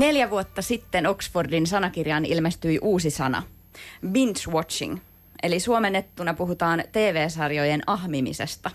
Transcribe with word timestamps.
Neljä 0.00 0.30
vuotta 0.30 0.62
sitten 0.62 1.06
Oxfordin 1.06 1.66
sanakirjaan 1.66 2.24
ilmestyi 2.24 2.78
uusi 2.82 3.10
sana, 3.10 3.42
binge-watching. 4.06 4.98
Eli 5.42 5.60
suomennettuna 5.60 6.34
puhutaan 6.34 6.84
TV-sarjojen 6.92 7.82
ahmimisesta. 7.86 8.70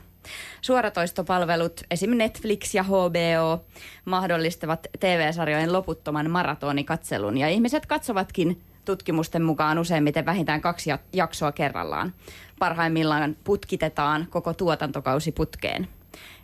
Suoratoistopalvelut, 0.62 1.82
esim. 1.92 2.10
Netflix 2.10 2.74
ja 2.74 2.84
HBO, 2.84 3.66
mahdollistavat 4.06 4.88
TV-sarjojen 5.00 5.74
loputtoman 5.74 6.30
maratonikatselun. 6.30 7.38
Ja 7.38 7.50
ihmiset 7.50 7.86
katsovatkin 7.86 8.62
tutkimusten 8.86 9.44
mukaan 9.44 9.80
useimmiten 9.80 10.26
vähintään 10.26 10.62
kaksi 10.62 10.90
jaksoa 11.14 11.52
kerrallaan. 11.52 12.14
Parhaimmillaan 12.60 13.36
putkitetaan 13.44 14.28
koko 14.30 14.54
tuotantokausi 14.54 15.32
putkeen. 15.32 15.88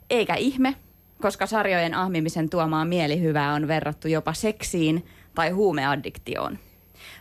Eikä 0.09 0.35
ihme, 0.35 0.75
koska 1.21 1.45
sarjojen 1.45 1.93
ahmimisen 1.93 2.49
tuomaa 2.49 2.85
mielihyvää 2.85 3.53
on 3.53 3.67
verrattu 3.67 4.07
jopa 4.07 4.33
seksiin 4.33 5.05
tai 5.35 5.49
huumeaddiktioon. 5.49 6.57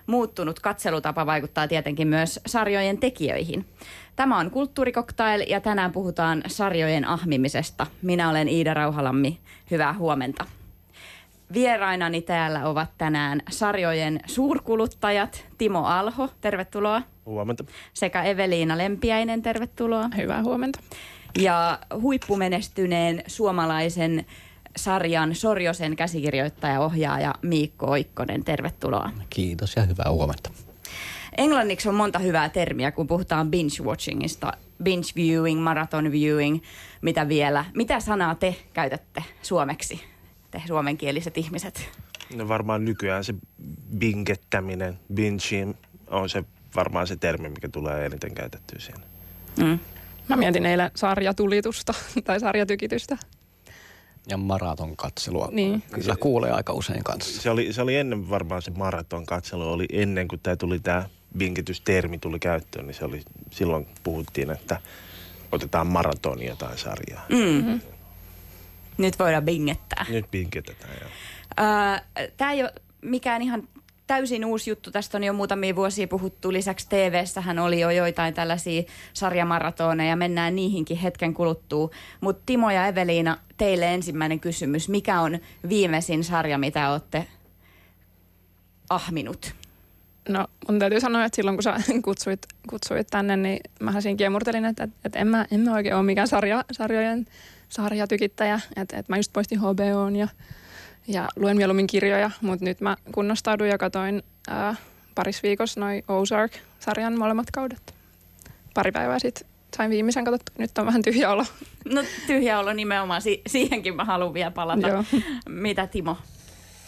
Muuttunut 0.07 0.61
katselutapa 0.61 1.27
vaikuttaa 1.27 1.69
tietenkin 1.69 2.09
myös 2.09 2.41
sarjojen 2.47 2.99
tekijöihin. 2.99 3.67
Tämä 4.17 4.39
on 4.39 4.51
Kulttuurikoktail 4.51 5.45
ja 5.49 5.61
tänään 5.61 5.93
puhutaan 5.93 6.43
sarjojen 6.47 7.05
ahmimisesta. 7.05 7.87
Minä 8.03 8.31
olen 8.31 8.49
Iida 8.49 8.75
Rauhalammi. 8.75 9.39
Hyvää 9.71 9.93
huomenta. 9.93 10.45
Vierainani 11.53 12.23
täällä 12.23 12.69
ovat 12.69 12.91
tänään 12.99 13.43
sarjojen 13.51 14.21
suurkuluttajat 14.27 15.45
Timo 15.59 15.85
Alho, 15.85 16.29
tervetuloa. 16.41 17.03
Huomenta. 17.27 17.65
Sekä 17.95 18.23
Eveliina 18.23 18.79
Lempiäinen, 18.79 19.43
tervetuloa. 19.43 20.09
Hyvää 20.17 20.43
huomenta. 20.43 20.81
Ja 21.39 21.79
huippumenestyneen 22.01 23.23
suomalaisen 23.27 24.27
sarjan 24.77 25.35
Sorjosen 25.35 25.97
käsikirjoittaja 25.97 26.81
ohjaaja 26.81 27.35
Miikko 27.43 27.87
Oikkonen, 27.87 28.45
tervetuloa. 28.45 29.11
Kiitos 29.31 29.77
ja 29.77 29.83
hyvää 29.83 30.11
huomenta. 30.11 30.51
Englanniksi 31.39 31.89
on 31.89 31.95
monta 31.95 32.19
hyvää 32.19 32.49
termiä, 32.49 32.93
kun 32.93 33.07
puhutaan 33.07 33.51
binge-watchingista. 33.51 34.53
Binge 34.83 35.09
viewing, 35.17 35.63
marathon 35.63 36.13
viewing, 36.13 36.61
mitä 37.03 37.29
vielä. 37.29 37.65
Mitä 37.75 38.01
sanaa 38.01 38.35
te 38.35 38.57
käytätte 38.73 39.25
suomeksi, 39.43 40.01
te 40.51 40.63
suomenkieliset 40.67 41.39
ihmiset? 41.39 41.89
No 42.35 42.49
varmaan 42.49 42.85
nykyään 42.85 43.25
se 43.25 43.35
bingettäminen, 43.99 44.99
binging 45.15 45.75
on 46.07 46.29
se 46.29 46.45
varmaan 46.77 47.07
se 47.07 47.17
termi, 47.17 47.49
mikä 47.49 47.69
tulee 47.69 48.07
eniten 48.07 48.35
käytettyä 48.35 48.79
siinä. 48.79 49.01
Mm. 49.57 49.79
Mä 50.31 50.37
mietin 50.37 50.67
eilen 50.67 50.91
sarjatulitusta 50.95 51.95
tai 52.25 52.41
sarjatykitystä. 52.41 53.17
Ja 54.29 54.37
maraton 54.37 54.97
katselua. 54.97 55.49
Niin. 55.53 55.83
Kyllä 55.91 56.17
kuulee 56.17 56.51
aika 56.51 56.73
usein 56.73 57.05
kanssa. 57.05 57.43
Se 57.43 57.51
oli, 57.51 57.73
se 57.73 57.83
oli 57.83 57.97
ennen 57.97 58.31
varmaan 58.31 58.63
se 58.63 58.71
maraton 58.71 59.27
katselu, 59.27 59.69
oli 59.69 59.87
ennen 59.93 60.29
kuin 60.29 60.41
tämä 60.43 60.57
tuli 60.57 60.81
tämä 60.81 61.09
bingetystermi 61.39 62.19
tuli 62.19 62.39
käyttöön, 62.39 62.87
niin 62.87 62.95
se 62.95 63.05
oli, 63.05 63.23
silloin 63.51 63.87
puhuttiin, 64.03 64.51
että 64.51 64.81
otetaan 65.53 65.87
maratoni 65.87 66.47
jotain 66.47 66.79
sarjaa. 66.79 67.27
Mm-hmm. 67.29 67.81
Nyt 68.99 69.19
voidaan 69.19 69.45
bingettää. 69.45 70.07
Nyt 70.09 70.31
bingetetään, 70.31 70.95
joo. 71.01 71.11
Tämä 72.37 72.53
ei 72.53 72.63
ole 72.63 72.73
mikään 73.03 73.43
ihan 73.43 73.69
täysin 74.11 74.45
uusi 74.45 74.71
juttu. 74.71 74.91
Tästä 74.91 75.19
on 75.19 75.25
jo 75.25 75.33
muutamia 75.33 75.77
vuosia 75.77 76.09
puhuttu. 76.09 76.53
Lisäksi 76.53 76.89
tv 76.89 77.25
hän 77.41 77.59
oli 77.59 77.81
jo 77.81 77.91
joitain 77.91 78.35
tällaisia 78.35 78.83
sarjamaratoneja. 79.13 80.17
Mennään 80.17 80.57
niihinkin 80.57 80.97
hetken 80.97 81.35
kuluttua. 81.35 81.91
Mutta 82.21 82.43
Timo 82.47 82.71
ja 82.71 82.87
Eveliina, 82.87 83.39
teille 83.57 83.95
ensimmäinen 83.95 84.41
kysymys. 84.41 84.89
Mikä 84.89 85.21
on 85.21 85.39
viimeisin 85.69 86.25
sarja, 86.25 86.59
mitä 86.59 86.91
olette 86.91 87.27
ahminut? 88.89 89.55
No 90.29 90.47
mun 90.69 90.79
täytyy 90.79 91.01
sanoa, 91.01 91.25
että 91.25 91.37
silloin 91.37 91.57
kun 91.57 91.63
sä 91.63 91.75
kutsuit, 92.05 92.47
kutsuit 92.71 93.07
tänne, 93.11 93.37
niin 93.37 93.61
mä 93.81 94.01
siinä 94.01 94.17
kiemurtelin, 94.17 94.65
että, 94.65 94.89
että 95.05 95.19
en, 95.19 95.27
mä, 95.27 95.47
en 95.51 95.61
mä 95.61 95.75
oikein 95.75 95.95
ole 95.95 96.03
mikään 96.03 96.29
sarja, 96.29 96.65
sarjojen 96.73 97.27
sarjatykittäjä. 97.69 98.61
Että, 98.77 98.99
että 98.99 99.13
mä 99.13 99.17
just 99.17 99.33
poistin 99.33 99.61
HBOn 99.61 100.17
ja 100.17 100.29
ja 101.13 101.29
luen 101.37 101.57
mieluummin 101.57 101.87
kirjoja, 101.87 102.31
mutta 102.41 102.65
nyt 102.65 102.81
mä 102.81 102.97
kunnostaudun 103.13 103.69
ja 103.69 103.79
katoin 103.79 104.23
ää, 104.49 104.75
paris 105.15 105.43
viikossa 105.43 105.81
noin 105.81 106.05
Ozark-sarjan 106.09 107.19
molemmat 107.19 107.51
kaudet. 107.51 107.95
Pari 108.75 108.93
päivää 108.93 109.19
sitten 109.19 109.49
sain 109.77 109.91
viimeisen 109.91 110.25
katsottu. 110.25 110.53
Nyt 110.59 110.79
on 110.79 110.87
vähän 110.87 111.03
tyhjä 111.03 111.31
olo. 111.31 111.45
No 111.85 112.03
tyhjä 112.27 112.59
olo 112.59 112.73
nimenomaan. 112.73 113.23
Si- 113.23 113.43
siihenkin 113.47 113.97
mä 113.97 114.05
haluan 114.05 114.35
vielä 114.35 114.51
palata. 114.51 114.89
Joo. 114.89 115.05
Mitä 115.49 115.87
Timo? 115.87 116.17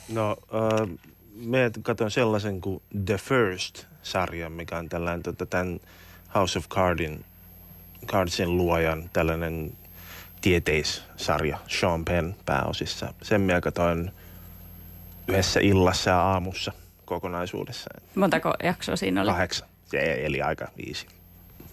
No 0.09 0.37
äh, 0.55 0.89
me 1.35 1.71
katson 1.83 2.11
sellaisen 2.11 2.61
kuin 2.61 2.83
The 3.05 3.17
First-sarjan, 3.17 4.53
mikä 4.53 4.79
on 4.79 4.89
tällainen 4.89 5.23
tota, 5.23 5.47
tämän 5.47 5.81
House 6.35 6.59
of 6.59 6.69
Cardin, 6.69 7.25
Cardsin 8.07 8.57
luojan 8.57 9.11
tällainen 9.13 9.73
tieteissarja 10.43 11.59
Sean 11.69 12.05
Penn 12.05 12.35
pääosissa. 12.47 13.15
Sen 13.23 13.41
minä 13.41 13.61
katsoin 13.61 14.11
yhdessä 15.29 15.61
illassa 15.61 16.11
ja 16.11 16.21
aamussa 16.21 16.73
kokonaisuudessaan. 17.05 18.03
Montako 18.15 18.55
jaksoa 18.63 18.97
siinä 18.97 19.23
oli? 19.23 19.31
Kahdeksan. 19.31 19.69
Se 19.85 20.25
eli 20.25 20.43
aika 20.43 20.69
viisi. 20.77 21.07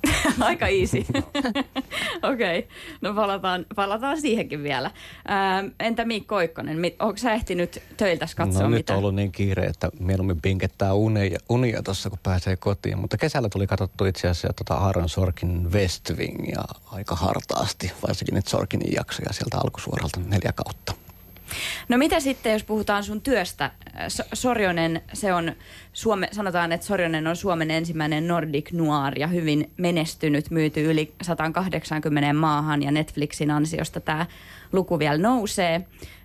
Aika 0.40 0.68
easy. 0.68 0.98
Okei, 2.32 2.60
okay. 2.60 2.72
no 3.02 3.14
palataan, 3.14 3.66
palataan 3.76 4.22
siihenkin 4.22 4.64
vielä. 4.64 4.92
Ää, 5.28 5.64
entä 5.80 6.06
Miikko 6.06 6.36
Oikkonen, 6.36 6.78
onko 7.00 7.18
sä 7.18 7.34
ehtinyt 7.34 7.84
töiltä 7.98 8.28
katsoa 8.36 8.62
no, 8.62 8.70
mitä? 8.70 8.78
nyt 8.78 8.90
on 8.90 8.98
ollut 8.98 9.16
niin 9.16 9.32
kiire, 9.32 9.66
että 9.66 9.90
mieluummin 10.00 10.42
pinkettää 10.42 10.94
unia, 10.94 11.40
unia 11.50 11.84
tuossa, 11.84 12.10
kun 12.10 12.20
pääsee 12.24 12.56
kotiin. 12.56 13.00
Mutta 13.00 13.18
kesällä 13.18 13.50
tuli 13.50 13.68
katsottu 13.68 14.06
itse 14.06 14.28
asiassa 14.28 14.54
tota 14.54 14.74
Aaron 14.74 15.10
Sorkin 15.10 15.74
West 15.74 16.12
Wing 16.18 16.50
ja 16.52 16.64
aika 16.92 17.16
hartaasti, 17.16 17.92
varsinkin 18.08 18.36
nyt 18.36 18.48
Sorkinin 18.48 18.94
jaksoja 18.96 19.34
sieltä 19.34 19.58
alkusuoralta 19.58 20.20
neljä 20.20 20.54
kautta. 20.56 21.09
No 21.90 21.98
mitä 21.98 22.20
sitten, 22.20 22.54
jos 22.54 22.64
puhutaan 22.64 23.04
sun 23.04 23.22
työstä? 23.22 23.72
Sorjonen, 24.34 25.02
se 25.14 25.34
on, 25.34 25.52
Suome, 25.94 26.30
sanotaan, 26.32 26.72
että 26.72 26.88
Sorjonen 26.88 27.28
on 27.28 27.36
Suomen 27.36 27.72
ensimmäinen 27.72 28.28
Nordic 28.28 28.72
Noir 28.72 29.20
ja 29.20 29.28
hyvin 29.28 29.72
menestynyt, 29.78 30.52
myyty 30.52 30.92
yli 30.92 31.14
180 31.22 32.34
maahan 32.34 32.84
ja 32.84 32.92
Netflixin 32.92 33.52
ansiosta 33.52 34.00
tämä 34.00 34.26
luku 34.72 35.00
vielä 35.00 35.18
nousee. 35.18 35.82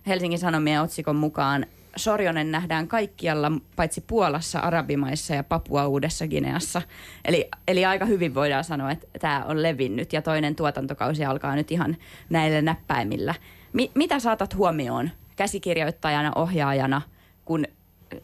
Helsingin 0.07 0.39
Sanomien 0.39 0.81
otsikon 0.81 1.15
mukaan 1.15 1.65
Sorjonen 1.95 2.51
nähdään 2.51 2.87
kaikkialla, 2.87 3.51
paitsi 3.75 4.01
Puolassa, 4.01 4.59
Arabimaissa 4.59 5.35
ja 5.35 5.43
Papua 5.43 5.87
Uudessa 5.87 6.27
Gineassa. 6.27 6.81
Eli, 7.25 7.49
eli 7.67 7.85
aika 7.85 8.05
hyvin 8.05 8.35
voidaan 8.35 8.63
sanoa, 8.63 8.91
että 8.91 9.07
tämä 9.19 9.45
on 9.47 9.63
levinnyt 9.63 10.13
ja 10.13 10.21
toinen 10.21 10.55
tuotantokausi 10.55 11.25
alkaa 11.25 11.55
nyt 11.55 11.71
ihan 11.71 11.97
näillä 12.29 12.61
näppäimillä. 12.61 13.35
Mi- 13.75 13.91
mitä 13.93 14.19
saatat 14.19 14.55
huomioon 14.55 15.09
käsikirjoittajana, 15.35 16.31
ohjaajana, 16.35 17.01
kun 17.45 17.65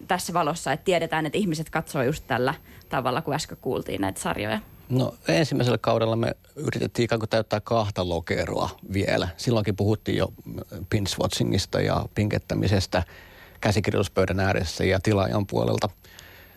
tässä 0.08 0.34
valossa, 0.34 0.72
että 0.72 0.84
tiedetään, 0.84 1.26
että 1.26 1.38
ihmiset 1.38 1.70
katsoo 1.70 2.04
just 2.04 2.24
tällä 2.28 2.54
tavalla, 2.90 3.22
kun 3.22 3.34
äsken 3.34 3.58
kuultiin 3.62 4.02
näitä 4.02 4.22
sarjoja? 4.22 4.60
No 4.90 5.14
ensimmäisellä 5.28 5.78
kaudella 5.78 6.16
me 6.16 6.36
yritettiin 6.56 7.04
ikään 7.04 7.20
kuin 7.20 7.30
täyttää 7.30 7.60
kahta 7.60 8.10
lokeroa 8.10 8.70
vielä. 8.94 9.28
Silloinkin 9.38 9.76
puhuttiin 9.76 10.18
jo 10.18 10.34
pinch-watchingista 10.96 11.82
ja 11.82 12.06
pinkettämisestä 12.16 13.04
käsikirjoituspöydän 13.62 14.40
ääressä 14.40 14.84
ja 14.84 15.00
tilaajan 15.00 15.48
puolelta. 15.48 15.90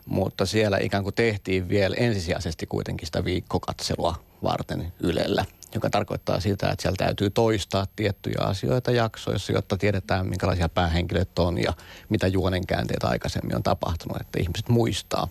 Mutta 0.06 0.46
siellä 0.46 0.78
ikään 0.78 1.02
kuin 1.02 1.14
tehtiin 1.14 1.68
vielä 1.68 1.96
ensisijaisesti 1.98 2.66
kuitenkin 2.66 3.06
sitä 3.06 3.24
viikkokatselua 3.24 4.14
varten 4.42 4.92
Ylellä 5.00 5.44
joka 5.74 5.90
tarkoittaa 5.90 6.40
sitä, 6.40 6.70
että 6.70 6.82
siellä 6.82 6.96
täytyy 6.96 7.30
toistaa 7.30 7.86
tiettyjä 7.96 8.38
asioita 8.40 8.90
jaksoissa, 8.90 9.52
jotta 9.52 9.76
tiedetään, 9.76 10.26
minkälaisia 10.26 10.68
päähenkilöt 10.68 11.38
on 11.38 11.62
ja 11.62 11.72
mitä 12.08 12.26
juonenkäänteitä 12.26 13.08
aikaisemmin 13.08 13.56
on 13.56 13.62
tapahtunut, 13.62 14.20
että 14.20 14.40
ihmiset 14.40 14.68
muistaa. 14.68 15.28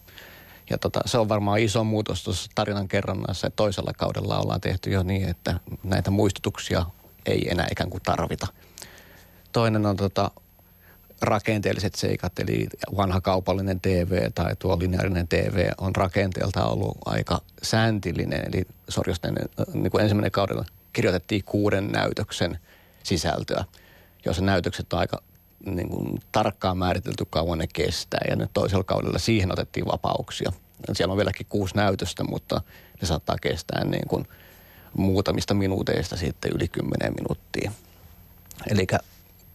Ja 0.70 0.78
tota, 0.78 1.00
se 1.06 1.18
on 1.18 1.30
varmaan 1.30 1.60
iso 1.60 1.84
muutos 1.84 2.24
tuossa 2.24 2.52
tarinan 2.56 2.88
kerronnassa, 2.88 3.48
että 3.48 3.56
toisella 3.56 3.94
kaudella 3.98 4.40
ollaan 4.40 4.62
tehty 4.62 4.90
jo 4.90 5.04
niin, 5.04 5.30
että 5.30 5.60
näitä 5.84 6.12
muistutuksia 6.12 6.86
ei 7.26 7.52
enää 7.52 7.68
ikään 7.72 7.90
kuin 7.90 8.04
tarvita. 8.04 8.48
Toinen 9.52 9.86
on 9.86 9.98
tota, 9.98 10.32
rakenteelliset 11.24 11.96
seikat, 11.96 12.40
eli 12.40 12.68
vanha 12.98 13.22
kaupallinen 13.22 13.82
TV 13.82 14.32
tai 14.36 14.56
tuo 14.60 14.80
lineaarinen 14.80 15.28
TV 15.28 15.70
on 15.78 15.96
rakenteelta 15.96 16.66
ollut 16.66 16.98
aika 17.06 17.42
sääntillinen. 17.64 18.44
Eli 18.48 18.64
Sorjosten 18.90 19.36
niin 19.74 19.92
kuin 19.92 20.02
ensimmäinen 20.02 20.32
kaudella 20.32 20.66
kirjoitettiin 20.94 21.44
kuuden 21.44 21.88
näytöksen 21.88 22.60
sisältöä, 23.04 23.66
jossa 24.26 24.42
näytökset 24.42 24.94
on 24.94 25.00
aika 25.00 25.22
niin 25.66 25.90
kuin, 25.90 26.20
tarkkaan 26.32 26.78
määritelty 26.78 27.26
kauan 27.30 27.58
ne 27.58 27.68
kestää. 27.74 28.22
Ja 28.30 28.36
nyt 28.36 28.50
toisella 28.54 28.84
kaudella 28.84 29.20
siihen 29.20 29.52
otettiin 29.52 29.86
vapauksia. 29.86 30.52
Siellä 30.94 31.12
on 31.12 31.18
vieläkin 31.18 31.48
kuusi 31.50 31.76
näytöstä, 31.76 32.24
mutta 32.24 32.62
ne 33.02 33.08
saattaa 33.08 33.36
kestää 33.42 33.86
niin 33.86 34.08
kuin 34.08 34.28
muutamista 34.98 35.54
minuuteista 35.54 36.18
sitten 36.18 36.52
yli 36.56 36.68
kymmenen 36.68 37.14
minuuttia. 37.14 37.72
Eli 38.70 38.88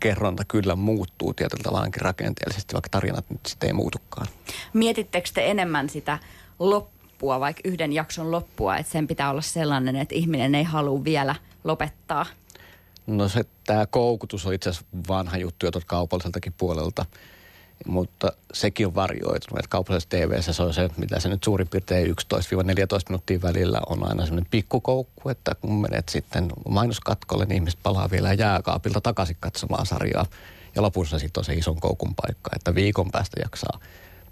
kerronta 0.00 0.44
kyllä 0.44 0.76
muuttuu 0.76 1.34
tietyllä 1.34 1.62
tavalla 1.62 1.88
rakenteellisesti, 1.96 2.72
vaikka 2.72 2.88
tarinat 2.88 3.30
nyt 3.30 3.46
sitten 3.46 3.66
ei 3.66 3.72
muutukaan. 3.72 4.26
Mietittekö 4.72 5.28
te 5.34 5.50
enemmän 5.50 5.88
sitä 5.88 6.18
loppua, 6.58 7.40
vaikka 7.40 7.60
yhden 7.64 7.92
jakson 7.92 8.30
loppua, 8.30 8.76
että 8.76 8.92
sen 8.92 9.06
pitää 9.06 9.30
olla 9.30 9.40
sellainen, 9.40 9.96
että 9.96 10.14
ihminen 10.14 10.54
ei 10.54 10.64
halua 10.64 11.04
vielä 11.04 11.34
lopettaa? 11.64 12.26
No 13.06 13.28
se, 13.28 13.44
tämä 13.66 13.86
koukutus 13.86 14.46
on 14.46 14.54
itse 14.54 14.70
asiassa 14.70 14.86
vanha 15.08 15.36
juttu 15.36 15.66
jo 15.66 15.72
kaupalliseltakin 15.86 16.52
puolelta, 16.58 17.06
mutta 17.86 18.32
sekin 18.52 18.86
on 18.86 18.94
varjoitunut, 18.94 19.58
että 19.58 19.68
kaupallisessa 19.68 20.08
tv 20.08 20.40
se 20.40 20.62
on 20.62 20.74
se, 20.74 20.90
mitä 20.96 21.20
se 21.20 21.28
nyt 21.28 21.44
suurin 21.44 21.68
piirtein 21.68 22.06
11-14 22.06 22.12
minuuttia 23.08 23.42
välillä 23.42 23.80
on 23.86 24.08
aina 24.08 24.26
semmoinen 24.26 24.50
pikkukoukku, 24.50 25.28
että 25.28 25.54
kun 25.60 25.80
menet 25.80 26.08
sitten 26.08 26.48
mainoskatkolle, 26.68 27.44
niin 27.44 27.54
ihmiset 27.54 27.80
palaa 27.82 28.10
vielä 28.10 28.32
jääkaapilta 28.32 29.00
takaisin 29.00 29.36
katsomaan 29.40 29.86
sarjaa. 29.86 30.26
Ja 30.74 30.82
lopussa 30.82 31.18
sitten 31.18 31.40
on 31.40 31.44
se 31.44 31.54
ison 31.54 31.80
koukun 31.80 32.14
paikka, 32.14 32.50
että 32.56 32.74
viikon 32.74 33.10
päästä 33.10 33.40
jaksaa 33.42 33.80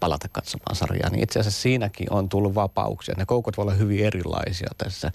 palata 0.01 0.29
katsomaan 0.33 0.77
sarjaa. 0.77 1.11
Niin 1.11 1.23
itse 1.23 1.41
asiassa 1.41 1.63
siinäkin 1.63 2.13
on 2.13 2.29
tullut 2.29 2.55
vapauksia. 2.55 3.15
Ne 3.19 3.27
koukut 3.27 3.57
voi 3.57 3.63
olla 3.63 3.75
hyvin 3.75 4.05
erilaisia 4.07 4.69
tässä 4.79 5.13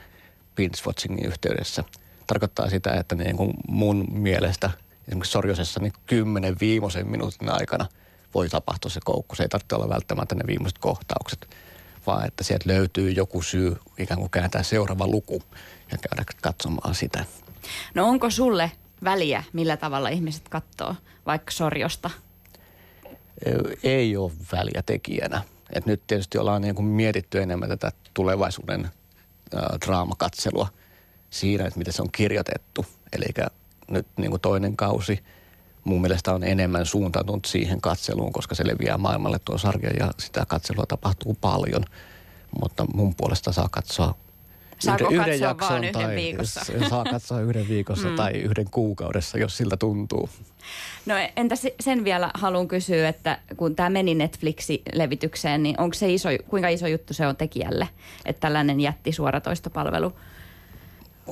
binge-watchingin 0.56 1.26
yhteydessä– 1.26 1.84
tarkoittaa 2.32 2.70
sitä, 2.70 2.94
että 2.94 3.16
niin 3.16 3.38
kuin 3.38 3.54
mun 3.68 4.08
mielestä 4.12 4.72
esimerkiksi 5.08 5.32
Sorjosessa 5.32 5.80
niin 5.80 5.94
kymmenen 6.06 6.56
viimeisen 6.62 7.08
minuutin 7.08 7.50
aikana 7.50 7.88
voi 8.34 8.50
tapahtua 8.50 8.92
se 8.92 9.00
koukku. 9.04 9.36
Se 9.36 9.44
ei 9.44 9.50
tarvitse 9.50 9.76
olla 9.76 9.90
välttämättä 9.90 10.36
ne 10.36 10.48
viimeiset 10.48 10.78
kohtaukset, 10.78 11.50
vaan 12.08 12.28
että 12.28 12.44
sieltä 12.44 12.70
löytyy 12.70 13.12
joku 13.12 13.42
syy 13.42 13.78
ikään 13.98 14.20
kuin 14.20 14.30
kääntää 14.30 14.64
seuraava 14.64 15.08
luku 15.08 15.44
ja 15.92 15.98
käydä 15.98 16.24
katsomaan 16.42 16.96
sitä. 16.96 17.26
No 17.94 18.08
onko 18.08 18.30
sulle 18.30 18.72
väliä, 19.04 19.44
millä 19.54 19.78
tavalla 19.78 20.10
ihmiset 20.10 20.50
katsoo 20.50 20.96
vaikka 21.26 21.52
Sorjosta? 21.52 22.10
Ei 23.84 24.18
ole 24.18 24.32
väliä 24.52 24.84
tekijänä. 24.86 25.42
Et 25.74 25.86
nyt 25.86 26.02
tietysti 26.08 26.38
ollaan 26.38 26.62
niin 26.62 26.76
kuin 26.76 26.86
mietitty 26.86 27.42
enemmän 27.42 27.70
tätä 27.70 27.92
tulevaisuuden 28.14 28.86
äh, 28.86 29.62
draamakatselua– 29.86 30.68
siinä, 31.32 31.66
että 31.66 31.78
miten 31.78 31.94
se 31.94 32.02
on 32.02 32.12
kirjoitettu. 32.12 32.86
Eli 33.14 33.26
nyt 33.88 34.08
niin 34.18 34.30
kuin 34.30 34.42
toinen 34.42 34.76
kausi 34.76 35.24
mun 35.84 36.02
mielestä 36.02 36.34
on 36.34 36.44
enemmän 36.44 36.86
suuntautunut 36.86 37.46
siihen 37.46 37.82
katseluun, 37.82 38.34
koska 38.34 38.56
se 38.56 38.68
leviää 38.68 38.98
maailmalle 38.98 39.40
tuo 39.46 39.58
sarja 39.58 39.90
ja 39.90 40.12
sitä 40.20 40.46
katselua 40.48 40.86
tapahtuu 40.86 41.38
paljon. 41.42 41.86
Mutta 42.62 42.86
mun 42.94 43.16
puolesta 43.16 43.52
saa 43.52 43.68
katsoa 43.72 44.16
Saako 44.82 45.04
yhden, 45.04 45.20
yhden 45.20 45.40
jakson 45.40 45.70
vaan 45.70 45.84
yhden 45.84 45.94
tai 45.94 46.16
viikossa? 46.16 46.62
Saa 46.90 47.04
katsoa 47.04 47.42
yhden 47.42 47.68
viikossa 47.68 48.08
mm. 48.08 48.16
tai 48.16 48.32
yhden 48.32 48.66
kuukaudessa, 48.72 49.38
jos 49.38 49.58
siltä 49.58 49.78
tuntuu. 49.78 50.30
No 51.06 51.16
entä 51.36 51.56
sen 51.80 52.04
vielä 52.04 52.32
haluan 52.34 52.68
kysyä, 52.68 53.10
että 53.10 53.40
kun 53.58 53.76
tämä 53.76 53.90
meni 53.90 54.14
Netflixi-levitykseen, 54.14 55.64
niin 55.64 55.80
onko 55.80 55.94
se 55.94 56.14
iso, 56.14 56.30
kuinka 56.48 56.68
iso 56.68 56.88
juttu 56.88 57.14
se 57.14 57.28
on 57.28 57.36
tekijälle, 57.36 57.90
että 58.26 58.40
tällainen 58.40 58.80
jätti 58.80 59.12
suoratoistopalvelu 59.12 60.14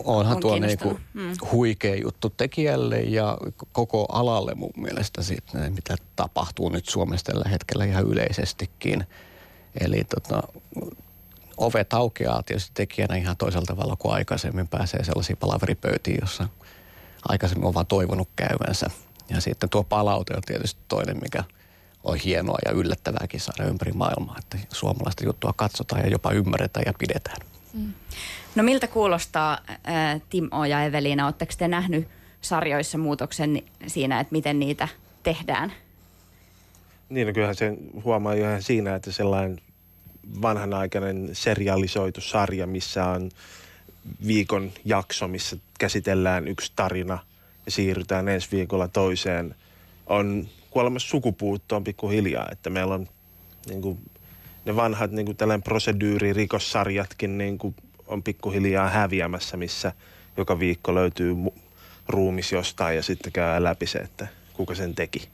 onhan 0.03 0.35
on 0.35 0.41
tuo 0.41 0.59
niinku 0.59 0.99
mm. 1.13 1.33
huikea 1.51 1.95
juttu 1.95 2.29
tekijälle 2.29 2.99
ja 2.99 3.37
koko 3.71 4.05
alalle 4.11 4.55
mun 4.55 4.73
mielestä 4.77 5.23
sitten, 5.23 5.73
mitä 5.73 5.95
tapahtuu 6.15 6.69
nyt 6.69 6.89
Suomessa 6.89 7.25
tällä 7.25 7.49
hetkellä 7.49 7.85
ihan 7.85 8.05
yleisestikin. 8.05 9.05
Eli 9.81 10.03
tota, 10.03 10.43
ovet 11.57 11.93
aukeaa 11.93 12.43
tietysti 12.43 12.71
tekijänä 12.73 13.15
ihan 13.15 13.37
toisella 13.37 13.65
tavalla 13.65 13.95
kuin 13.95 14.13
aikaisemmin. 14.13 14.67
Pääsee 14.67 15.03
sellaisiin 15.03 15.37
palaveripöytiin, 15.37 16.17
jossa 16.21 16.49
aikaisemmin 17.27 17.67
on 17.67 17.73
vaan 17.73 17.85
toivonut 17.85 18.29
käyvänsä. 18.35 18.87
Ja 19.29 19.41
sitten 19.41 19.69
tuo 19.69 19.83
palaute 19.83 20.33
on 20.35 20.41
tietysti 20.45 20.81
toinen, 20.87 21.17
mikä 21.21 21.43
on 22.03 22.17
hienoa 22.17 22.57
ja 22.65 22.71
yllättävääkin 22.71 23.39
saada 23.39 23.63
ympäri 23.69 23.91
maailmaa, 23.91 24.35
että 24.39 24.57
suomalaista 24.73 25.25
juttua 25.25 25.53
katsotaan 25.55 26.01
ja 26.01 26.09
jopa 26.09 26.31
ymmärretään 26.31 26.83
ja 26.85 26.93
pidetään. 26.99 27.48
Mm. 27.73 27.93
No 28.55 28.63
miltä 28.63 28.87
kuulostaa 28.87 29.59
äh, 29.69 30.21
Timo 30.29 30.65
ja 30.65 30.83
Evelina? 30.83 31.25
Oletteko 31.25 31.53
te 31.57 31.67
nähnyt 31.67 32.07
sarjoissa 32.41 32.97
muutoksen 32.97 33.61
siinä, 33.87 34.19
että 34.19 34.31
miten 34.31 34.59
niitä 34.59 34.87
tehdään? 35.23 35.73
Niin, 37.09 37.27
no 37.27 37.33
kyllähän 37.33 37.55
sen 37.55 37.77
huomaa 38.03 38.35
jo 38.35 38.49
ihan 38.49 38.61
siinä, 38.61 38.95
että 38.95 39.11
sellainen 39.11 39.61
vanhanaikainen 40.41 41.29
serialisoitu 41.33 42.21
sarja, 42.21 42.67
missä 42.67 43.05
on 43.05 43.31
viikon 44.27 44.71
jakso, 44.85 45.27
missä 45.27 45.57
käsitellään 45.79 46.47
yksi 46.47 46.71
tarina 46.75 47.19
ja 47.65 47.71
siirrytään 47.71 48.27
ensi 48.27 48.47
viikolla 48.51 48.87
toiseen, 48.87 49.55
on 50.07 50.47
kuolemassa 50.69 51.09
sukupuuttoon 51.09 51.83
pikkuhiljaa, 51.83 52.47
että 52.51 52.69
meillä 52.69 52.93
on 52.93 53.07
niin 53.69 53.81
kuin, 53.81 53.99
ne 54.65 54.75
vanhat 54.75 55.11
niin 55.11 55.25
kuin 55.25 55.37
tällainen 55.37 55.63
proseduuririkossarjatkin 55.63 57.37
niin 57.37 57.57
kuin 57.57 57.75
on 58.07 58.23
pikkuhiljaa 58.23 58.89
häviämässä, 58.89 59.57
missä 59.57 59.93
joka 60.37 60.59
viikko 60.59 60.95
löytyy 60.95 61.35
ruumis 62.07 62.51
jostain 62.51 62.95
ja 62.95 63.03
sitten 63.03 63.31
käy 63.31 63.63
läpi 63.63 63.87
se, 63.87 63.99
että 63.99 64.27
kuka 64.53 64.75
sen 64.75 64.95
teki. 64.95 65.29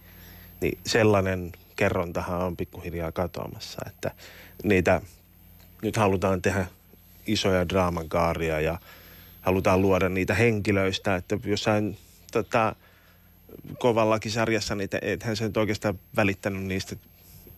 Niin 0.61 0.77
sellainen 0.85 1.51
kerrontahan 1.75 2.41
on 2.41 2.57
pikkuhiljaa 2.57 3.11
katoamassa, 3.11 3.81
että 3.87 4.11
niitä 4.63 5.01
nyt 5.81 5.97
halutaan 5.97 6.41
tehdä 6.41 6.65
isoja 7.27 7.69
draamakaaria 7.69 8.59
ja 8.61 8.79
halutaan 9.41 9.81
luoda 9.81 10.09
niitä 10.09 10.33
henkilöistä, 10.33 11.15
että 11.15 11.37
jossain 11.45 11.97
tota, 12.31 12.75
kovallakin 13.79 14.31
sarjassa, 14.31 14.75
niin 14.75 14.89
ethän 15.01 15.35
se 15.35 15.43
nyt 15.43 15.57
oikeastaan 15.57 15.99
välittänyt 16.15 16.63
niistä 16.63 16.95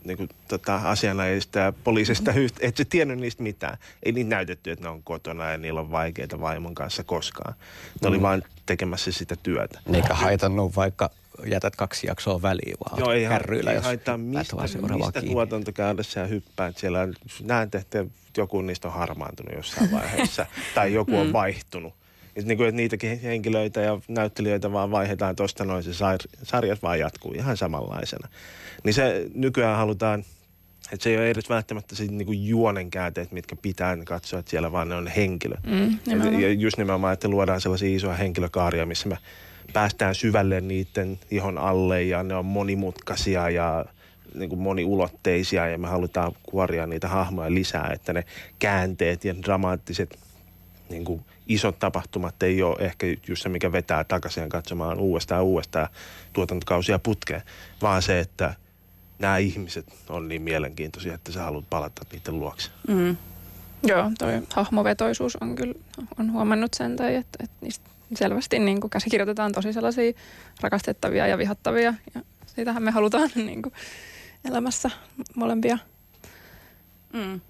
niin 0.07 0.17
kuin, 0.17 0.29
tota, 0.47 0.75
asianajista 0.75 1.59
ja 1.59 1.73
poliisista, 1.83 2.31
mm. 2.31 2.47
et 2.59 2.77
se 2.77 2.85
tiennyt 2.85 3.19
niistä 3.19 3.43
mitään. 3.43 3.77
Ei 4.03 4.11
niitä 4.11 4.29
näytetty, 4.29 4.71
että 4.71 4.85
ne 4.85 4.89
on 4.89 5.03
kotona 5.03 5.51
ja 5.51 5.57
niillä 5.57 5.79
on 5.79 5.91
vaikeita 5.91 6.39
vaimon 6.39 6.75
kanssa 6.75 7.03
koskaan. 7.03 7.53
Ne 8.01 8.09
mm. 8.09 8.13
oli 8.13 8.21
vain 8.21 8.43
tekemässä 8.65 9.11
sitä 9.11 9.35
työtä. 9.43 9.79
Eikä 9.93 10.13
haitannut 10.13 10.75
vaikka 10.75 11.09
jätät 11.45 11.75
kaksi 11.75 12.07
jaksoa 12.07 12.41
väliin, 12.41 12.77
vaan 12.85 12.99
Joo, 12.99 13.11
ei, 13.11 13.27
kärryillä, 13.27 13.71
ei 13.71 13.79
haittaa 13.79 14.17
mistä, 14.17 14.55
mistä 14.95 15.21
tuotantokäydessä 15.21 16.19
ja 16.19 16.27
hyppäät 16.27 16.77
siellä. 16.77 17.07
Näen, 17.43 17.69
että 17.73 18.05
joku 18.37 18.61
niistä 18.61 18.87
on 18.87 18.93
harmaantunut 18.93 19.55
jossain 19.55 19.91
vaiheessa 19.91 20.45
tai 20.75 20.93
joku 20.93 21.17
on 21.17 21.27
mm. 21.27 21.33
vaihtunut. 21.33 21.93
Ja 22.37 22.43
niin 22.43 22.57
kuin, 22.57 22.69
että 22.69 22.75
niitäkin 22.75 23.19
henkilöitä 23.19 23.81
ja 23.81 23.99
näyttelijöitä 24.07 24.71
vaan 24.71 24.91
vaihdetaan 24.91 25.35
tuosta 25.35 25.65
noin, 25.65 25.83
se 25.83 25.91
sarjat 26.43 26.83
vaan 26.83 26.99
jatkuu 26.99 27.33
ihan 27.33 27.57
samanlaisena. 27.57 28.27
Niin 28.83 28.93
se 28.93 29.27
nykyään 29.33 29.77
halutaan, 29.77 30.19
että 30.91 31.03
se 31.03 31.09
ei 31.09 31.17
ole 31.17 31.29
edes 31.29 31.49
välttämättä 31.49 31.95
se 31.95 32.03
niin 32.03 32.25
kuin 32.25 32.47
juonen 32.47 32.89
käänteet, 32.89 33.31
mitkä 33.31 33.55
pitää 33.55 33.97
katsoa, 34.05 34.39
että 34.39 34.49
siellä 34.49 34.71
vaan 34.71 34.89
ne 34.89 34.95
on 34.95 35.07
henkilö. 35.07 35.55
Mm, 35.65 35.99
ja 36.39 36.53
just 36.53 36.77
nimenomaan, 36.77 37.13
että 37.13 37.27
luodaan 37.27 37.61
sellaisia 37.61 37.95
isoja 37.95 38.15
henkilökaaria, 38.15 38.85
missä 38.85 39.09
me 39.09 39.17
päästään 39.73 40.15
syvälle 40.15 40.61
niiden 40.61 41.19
ihon 41.31 41.57
alle 41.57 42.03
ja 42.03 42.23
ne 42.23 42.35
on 42.35 42.45
monimutkaisia 42.45 43.49
ja 43.49 43.85
niin 44.33 44.49
kuin 44.49 44.61
moniulotteisia 44.61 45.67
ja 45.67 45.77
me 45.77 45.87
halutaan 45.87 46.31
kuoria 46.43 46.87
niitä 46.87 47.07
hahmoja 47.07 47.53
lisää, 47.53 47.91
että 47.93 48.13
ne 48.13 48.23
käänteet 48.59 49.25
ja 49.25 49.35
dramaattiset 49.43 50.19
niin 50.89 51.05
kuin 51.05 51.25
isot 51.47 51.79
tapahtumat 51.79 52.43
ei 52.43 52.63
ole 52.63 52.77
ehkä 52.79 53.07
just 53.27 53.43
se, 53.43 53.49
mikä 53.49 53.71
vetää 53.71 54.03
takaisin 54.03 54.49
katsomaan 54.49 54.99
uudestaan 54.99 55.43
uudestaan 55.43 55.87
tuotantokausia 56.33 56.99
putkeen, 56.99 57.41
vaan 57.81 58.01
se, 58.01 58.19
että 58.19 58.53
nämä 59.19 59.37
ihmiset 59.37 59.85
on 60.09 60.27
niin 60.27 60.41
mielenkiintoisia, 60.41 61.13
että 61.13 61.31
sä 61.31 61.43
haluat 61.43 61.69
palata 61.69 62.01
niiden 62.11 62.39
luokse. 62.39 62.71
Mm. 62.87 63.17
Joo, 63.83 64.11
toi 64.19 64.41
hahmovetoisuus 64.53 65.35
on 65.35 65.55
kyllä, 65.55 65.73
on 66.19 66.31
huomannut 66.31 66.73
sen, 66.73 66.95
tai 66.95 67.15
että, 67.15 67.43
että 67.43 67.55
niistä 67.61 67.89
selvästi 68.15 68.59
niin 68.59 68.81
kuin 68.81 68.91
käsikirjoitetaan 68.91 69.51
tosi 69.51 69.73
sellaisia 69.73 70.13
rakastettavia 70.61 71.27
ja 71.27 71.37
vihattavia, 71.37 71.93
ja 72.15 72.21
siitähän 72.45 72.83
me 72.83 72.91
halutaan 72.91 73.29
niin 73.45 73.61
kuin 73.61 73.73
elämässä 74.45 74.89
molempia 75.35 75.77
Mm. 77.17 77.41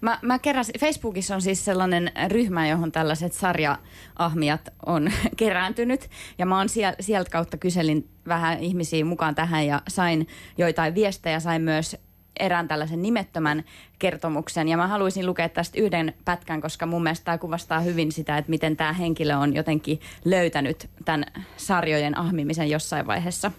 Mä, 0.00 0.18
mä 0.22 0.38
keräsin, 0.38 0.80
Facebookissa 0.80 1.34
on 1.34 1.42
siis 1.42 1.64
sellainen 1.64 2.12
ryhmä, 2.28 2.68
johon 2.68 2.92
tällaiset 2.92 3.32
sarjaahmiat 3.32 4.68
on 4.86 5.10
kerääntynyt. 5.36 6.10
Ja 6.38 6.46
mä 6.46 6.58
oon 6.58 6.68
siel, 6.68 6.94
sieltä 7.00 7.30
kautta 7.30 7.56
kyselin 7.56 8.08
vähän 8.28 8.58
ihmisiä 8.58 9.04
mukaan 9.04 9.34
tähän 9.34 9.66
ja 9.66 9.82
sain 9.88 10.28
joitain 10.58 10.94
viestejä. 10.94 11.40
Sain 11.40 11.62
myös 11.62 11.96
erään 12.40 12.68
tällaisen 12.68 13.02
nimettömän 13.02 13.64
kertomuksen. 13.98 14.68
Ja 14.68 14.76
mä 14.76 14.86
haluaisin 14.86 15.26
lukea 15.26 15.48
tästä 15.48 15.80
yhden 15.80 16.14
pätkän, 16.24 16.60
koska 16.60 16.86
mun 16.86 17.02
mielestä 17.02 17.24
tämä 17.24 17.38
kuvastaa 17.38 17.80
hyvin 17.80 18.12
sitä, 18.12 18.38
että 18.38 18.50
miten 18.50 18.76
tämä 18.76 18.92
henkilö 18.92 19.36
on 19.36 19.54
jotenkin 19.54 20.00
löytänyt 20.24 20.90
tämän 21.04 21.24
sarjojen 21.56 22.18
ahmimisen 22.18 22.70
jossain 22.70 23.06
vaiheessa. 23.06 23.52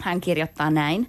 Hän 0.00 0.20
kirjoittaa 0.20 0.70
näin. 0.70 1.08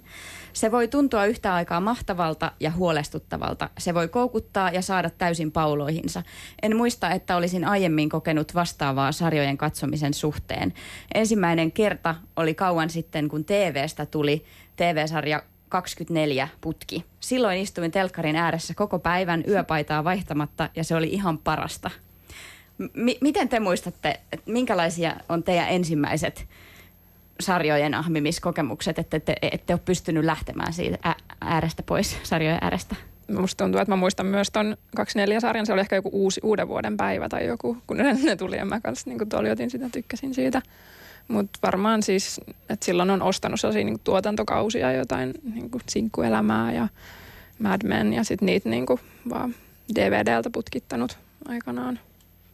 Se 0.56 0.72
voi 0.72 0.88
tuntua 0.88 1.26
yhtä 1.26 1.54
aikaa 1.54 1.80
mahtavalta 1.80 2.52
ja 2.60 2.70
huolestuttavalta. 2.70 3.70
Se 3.78 3.94
voi 3.94 4.08
koukuttaa 4.08 4.70
ja 4.70 4.82
saada 4.82 5.10
täysin 5.10 5.52
pauloihinsa. 5.52 6.22
En 6.62 6.76
muista, 6.76 7.10
että 7.10 7.36
olisin 7.36 7.64
aiemmin 7.64 8.08
kokenut 8.08 8.54
vastaavaa 8.54 9.12
sarjojen 9.12 9.56
katsomisen 9.56 10.14
suhteen. 10.14 10.72
Ensimmäinen 11.14 11.72
kerta 11.72 12.14
oli 12.36 12.54
kauan 12.54 12.90
sitten, 12.90 13.28
kun 13.28 13.44
TVstä 13.44 14.06
tuli 14.06 14.44
TV-sarja 14.76 15.42
24 15.68 16.48
putki. 16.60 17.04
Silloin 17.20 17.58
istuin 17.58 17.90
telkkarin 17.90 18.36
ääressä 18.36 18.74
koko 18.74 18.98
päivän 18.98 19.44
yöpaitaa 19.48 20.04
vaihtamatta 20.04 20.68
ja 20.76 20.84
se 20.84 20.94
oli 20.94 21.08
ihan 21.08 21.38
parasta. 21.38 21.90
M- 22.78 23.20
miten 23.20 23.48
te 23.48 23.60
muistatte, 23.60 24.20
minkälaisia 24.46 25.16
on 25.28 25.42
teidän 25.42 25.68
ensimmäiset 25.68 26.46
sarjojen 27.40 27.94
ahmimiskokemukset, 27.94 28.98
että 28.98 29.16
ette, 29.16 29.36
ette 29.42 29.72
ole 29.72 29.80
pystynyt 29.84 30.24
lähtemään 30.24 30.72
siitä 30.72 31.14
äärestä 31.40 31.82
pois, 31.82 32.18
sarjojen 32.22 32.58
äärestä? 32.60 32.96
Musta 33.28 33.64
tuntuu, 33.64 33.80
että 33.80 33.92
mä 33.92 33.96
muistan 33.96 34.26
myös 34.26 34.50
ton 34.50 34.76
24-sarjan. 35.00 35.66
Se 35.66 35.72
oli 35.72 35.80
ehkä 35.80 35.96
joku 35.96 36.10
uusi 36.12 36.40
uuden 36.44 36.68
vuoden 36.68 36.96
päivä 36.96 37.28
tai 37.28 37.46
joku, 37.46 37.76
kun 37.86 37.96
ne, 37.96 38.12
ne 38.12 38.36
tuli 38.36 38.56
ja 38.56 38.64
mä 38.64 38.80
kanssa 38.80 39.10
niin 39.10 39.28
toljotin 39.28 39.70
sitä, 39.70 39.88
tykkäsin 39.92 40.34
siitä. 40.34 40.62
Mutta 41.28 41.58
varmaan 41.62 42.02
siis, 42.02 42.40
että 42.68 42.86
silloin 42.86 43.10
on 43.10 43.22
ostanut 43.22 43.60
sellaisia 43.60 43.84
niin 43.84 44.00
tuotantokausia, 44.04 44.92
jotain 44.92 45.34
niin 45.54 45.70
sinkkuelämää 45.88 46.72
ja 46.72 46.88
Mad 47.58 47.80
Men 47.84 48.12
ja 48.12 48.24
sitten 48.24 48.46
niitä 48.46 48.68
niin 48.68 48.86
vaan 49.30 49.54
DVDltä 49.94 50.50
putkittanut 50.50 51.18
aikanaan. 51.48 51.98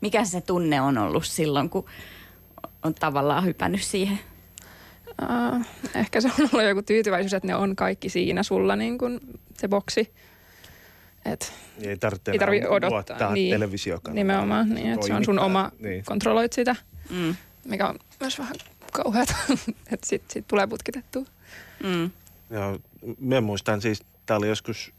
Mikä 0.00 0.24
se 0.24 0.40
tunne 0.40 0.80
on 0.80 0.98
ollut 0.98 1.26
silloin, 1.26 1.70
kun 1.70 1.84
on 2.82 2.94
tavallaan 2.94 3.44
hypännyt 3.44 3.82
siihen? 3.82 4.18
Uh, 5.22 5.66
ehkä 5.94 6.20
se 6.20 6.28
on 6.28 6.48
ollut 6.52 6.68
joku 6.68 6.82
tyytyväisyys, 6.82 7.34
että 7.34 7.46
ne 7.46 7.54
on 7.54 7.76
kaikki 7.76 8.08
siinä 8.08 8.42
sulla 8.42 8.76
niin 8.76 8.98
kuin 8.98 9.20
se 9.58 9.68
boksi. 9.68 10.14
Et 11.24 11.52
ei 11.82 11.96
tarvitse 11.96 12.30
ei 12.30 12.38
tarvi 12.38 12.62
odottaa 12.68 13.32
niin, 13.32 13.60
Nimenomaan, 14.12 14.68
niin, 14.68 14.92
että 14.92 15.06
se 15.06 15.14
on 15.14 15.24
sun 15.24 15.38
oma, 15.38 15.70
niin. 15.78 16.04
kontrolloit 16.04 16.52
sitä, 16.52 16.76
mm. 17.10 17.36
mikä 17.64 17.88
on 17.88 17.98
myös 18.20 18.38
vähän 18.38 18.54
kauheata, 18.92 19.34
että 19.92 20.06
sit, 20.06 20.22
sit 20.30 20.48
tulee 20.48 20.66
putkitettua. 20.66 21.24
Mm. 21.82 22.10
Joo, 22.50 22.78
mä 23.20 23.40
muistan 23.40 23.80
siis, 23.80 24.02
tää 24.26 24.36
oli 24.36 24.48
joskus, 24.48 24.92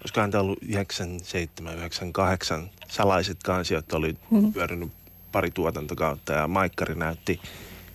olisikohan 0.00 0.30
tämä 0.30 0.42
ollut 0.42 0.58
97, 0.62 1.76
98, 1.76 2.70
salaiset 2.88 3.42
kansiot 3.44 3.92
oli 3.92 4.16
mm-hmm. 4.30 4.52
pyörinyt 4.52 4.92
pari 5.32 5.50
tuotantokautta 5.50 6.32
ja 6.32 6.48
Maikkari 6.48 6.94
näytti, 6.94 7.40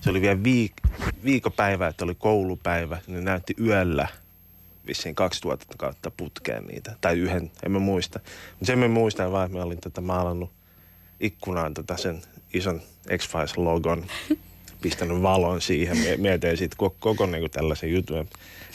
se 0.01 0.09
oli 0.09 0.21
vielä 0.21 0.39
viik- 0.43 0.89
viikopäivä, 1.23 1.87
että 1.87 2.05
oli 2.05 2.15
koulupäivä, 2.15 2.97
niin 3.07 3.25
näytti 3.25 3.55
yöllä 3.61 4.07
vissiin 4.87 5.15
kaksi 5.15 5.41
tuotantokautta 5.41 6.11
putkeen 6.11 6.65
niitä, 6.65 6.95
tai 7.01 7.19
yhden, 7.19 7.51
en 7.65 7.71
mä 7.71 7.79
muista. 7.79 8.19
Mutta 8.49 8.65
sen 8.65 8.79
mä 8.79 8.87
muistan 8.87 9.31
vaan, 9.31 9.45
että 9.45 9.57
mä 9.57 9.63
olin 9.63 9.81
tätä 9.81 10.01
maalannut 10.01 10.51
ikkunaan 11.19 11.73
tätä 11.73 11.97
sen 11.97 12.21
ison 12.53 12.81
X-Files-logon 13.17 14.05
pistänyt 14.81 15.21
valon 15.21 15.61
siihen. 15.61 15.97
Mietin 16.17 16.57
sitten 16.57 16.77
koko, 16.77 16.95
koko 16.99 17.25
niin 17.25 17.51
tällaisen 17.51 17.91
jutun. 17.91 18.27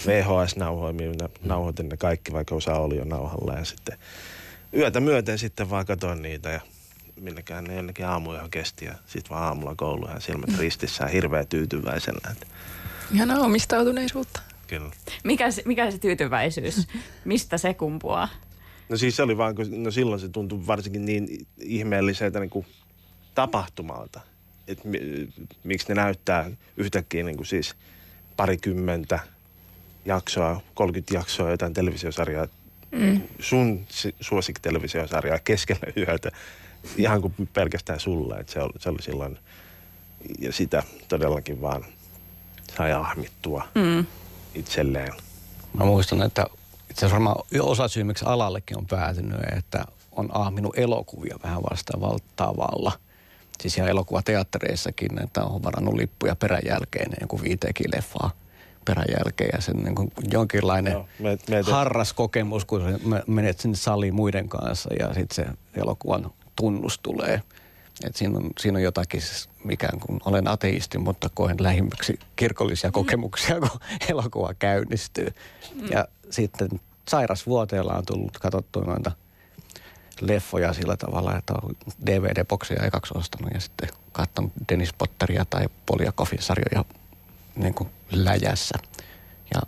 VHS-nauhoimia, 0.06 1.28
nauhoitin 1.44 1.88
ne 1.88 1.96
kaikki, 1.96 2.32
vaikka 2.32 2.54
osa 2.54 2.74
oli 2.74 2.96
jo 2.96 3.04
nauhalla. 3.04 3.52
Ja 3.52 3.64
sitten 3.64 3.98
yötä 4.76 5.00
myöten 5.00 5.38
sitten 5.38 5.70
vaan 5.70 5.86
katsoin 5.86 6.22
niitä 6.22 6.50
ja 6.50 6.60
minnekään 7.20 7.64
ne 7.64 7.74
jonnekin 7.74 8.06
aamuja 8.06 8.48
kesti. 8.50 8.84
Ja 8.84 8.94
sitten 9.06 9.30
vaan 9.30 9.42
aamulla 9.42 9.74
koulu 9.76 10.08
ja 10.08 10.20
silmät 10.20 10.58
ristissä 10.58 11.06
hirveä 11.06 11.44
tyytyväisenä. 11.44 12.34
Ihanaa 13.14 13.38
omistautuneisuutta. 13.38 14.40
Kyllä. 14.66 14.90
Mikä 15.24 15.50
se, 15.50 15.62
mikä 15.64 15.90
se 15.90 15.98
tyytyväisyys? 15.98 16.88
Mistä 17.24 17.58
se 17.58 17.74
kumpuaa? 17.74 18.28
No 18.88 18.96
siis 18.96 19.16
se 19.16 19.22
oli 19.22 19.36
vaan, 19.36 19.54
kun 19.54 19.82
no 19.82 19.90
silloin 19.90 20.20
se 20.20 20.28
tuntui 20.28 20.66
varsinkin 20.66 21.04
niin 21.04 21.46
ihmeelliseltä 21.60 22.40
niin 22.40 22.50
kuin 22.50 22.66
tapahtumalta– 23.34 24.20
että 24.68 24.88
miksi 25.64 25.88
ne 25.88 25.94
näyttää 25.94 26.50
yhtäkkiä 26.76 27.22
niin 27.22 27.36
kuin 27.36 27.46
siis 27.46 27.74
parikymmentä 28.36 29.18
jaksoa, 30.04 30.60
30 30.74 31.14
jaksoa 31.14 31.50
jotain 31.50 31.74
televisiosarjaa, 31.74 32.46
mm. 32.90 33.22
sun 33.38 33.86
suosikkitelevisiosarjaa 34.20 35.38
keskellä 35.38 35.92
yötä, 35.96 36.30
ihan 36.96 37.20
kuin 37.20 37.34
pelkästään 37.52 38.00
sulla, 38.00 38.38
että 38.38 38.52
se 38.52 38.60
oli, 38.60 38.72
se 38.78 38.88
oli 38.88 39.02
silloin, 39.02 39.38
ja 40.38 40.52
sitä 40.52 40.82
todellakin 41.08 41.60
vaan 41.60 41.84
sai 42.76 42.92
ahmittua 42.92 43.68
mm. 43.74 44.06
itselleen. 44.54 45.12
Mä 45.78 45.84
muistan, 45.84 46.22
että 46.22 46.46
itse 46.90 47.06
asiassa 47.06 47.14
varmaan 47.14 47.36
osa 47.60 47.88
syy, 47.88 48.04
miksi 48.04 48.24
alallekin 48.28 48.78
on 48.78 48.86
päätynyt, 48.86 49.40
että 49.56 49.84
on 50.12 50.28
ahminut 50.32 50.78
elokuvia 50.78 51.36
vähän 51.42 51.62
vastaavalla 51.62 52.18
tavalla– 52.36 52.92
siis 53.60 53.76
ihan 53.76 53.90
elokuvateattereissakin, 53.90 55.22
että 55.22 55.44
on 55.44 55.62
varannut 55.62 55.94
lippuja 55.94 56.36
peräjälkeen 56.36 57.10
joku 57.20 57.40
viiteekin 57.42 57.86
leffaa 57.94 58.30
peräjälkeen 58.84 59.50
ja 59.52 59.60
sen 59.60 59.76
niin 59.76 59.94
kuin 59.94 60.12
jonkinlainen 60.30 60.92
Joo, 60.92 61.06
me, 61.18 61.38
me 61.50 61.62
harras 61.62 62.12
kokemus, 62.12 62.64
kun 62.64 62.82
menet 63.26 63.60
sinne 63.60 63.76
saliin 63.76 64.14
muiden 64.14 64.48
kanssa 64.48 64.90
ja 64.98 65.14
sitten 65.14 65.34
se 65.34 65.46
elokuvan 65.74 66.30
tunnus 66.56 66.98
tulee. 66.98 67.42
Et 68.04 68.16
siinä, 68.16 68.38
on, 68.38 68.50
siinä 68.58 68.78
on 68.78 68.82
jotakin, 68.82 69.20
mikä 69.64 69.88
kun 70.06 70.20
olen 70.24 70.48
ateisti, 70.48 70.98
mutta 70.98 71.28
koen 71.34 71.56
lähimmäksi 71.60 72.18
kirkollisia 72.36 72.90
mm. 72.90 72.92
kokemuksia, 72.92 73.60
kun 73.60 73.80
elokuva 74.10 74.54
käynnistyy. 74.54 75.28
Mm. 75.74 75.88
Ja 75.90 76.08
sitten 76.30 76.68
sairasvuoteella 77.08 77.92
on 77.92 78.06
tullut 78.06 78.38
katsottua 78.38 78.82
noita– 78.82 79.12
leffoja 80.20 80.72
sillä 80.72 80.96
tavalla, 80.96 81.36
että 81.36 81.54
on 81.62 81.76
DVD-bokseja 82.06 82.86
ekaksi 82.86 83.14
ostanut 83.16 83.50
ja 83.54 83.60
sitten 83.60 83.88
katsonut 84.12 84.52
Dennis 84.68 84.92
Potteria 84.98 85.44
tai 85.44 85.68
Poliakoffin-sarjoja 85.86 86.84
niin 87.56 87.74
kuin 87.74 87.90
läjässä. 88.10 88.78
Ja 89.54 89.60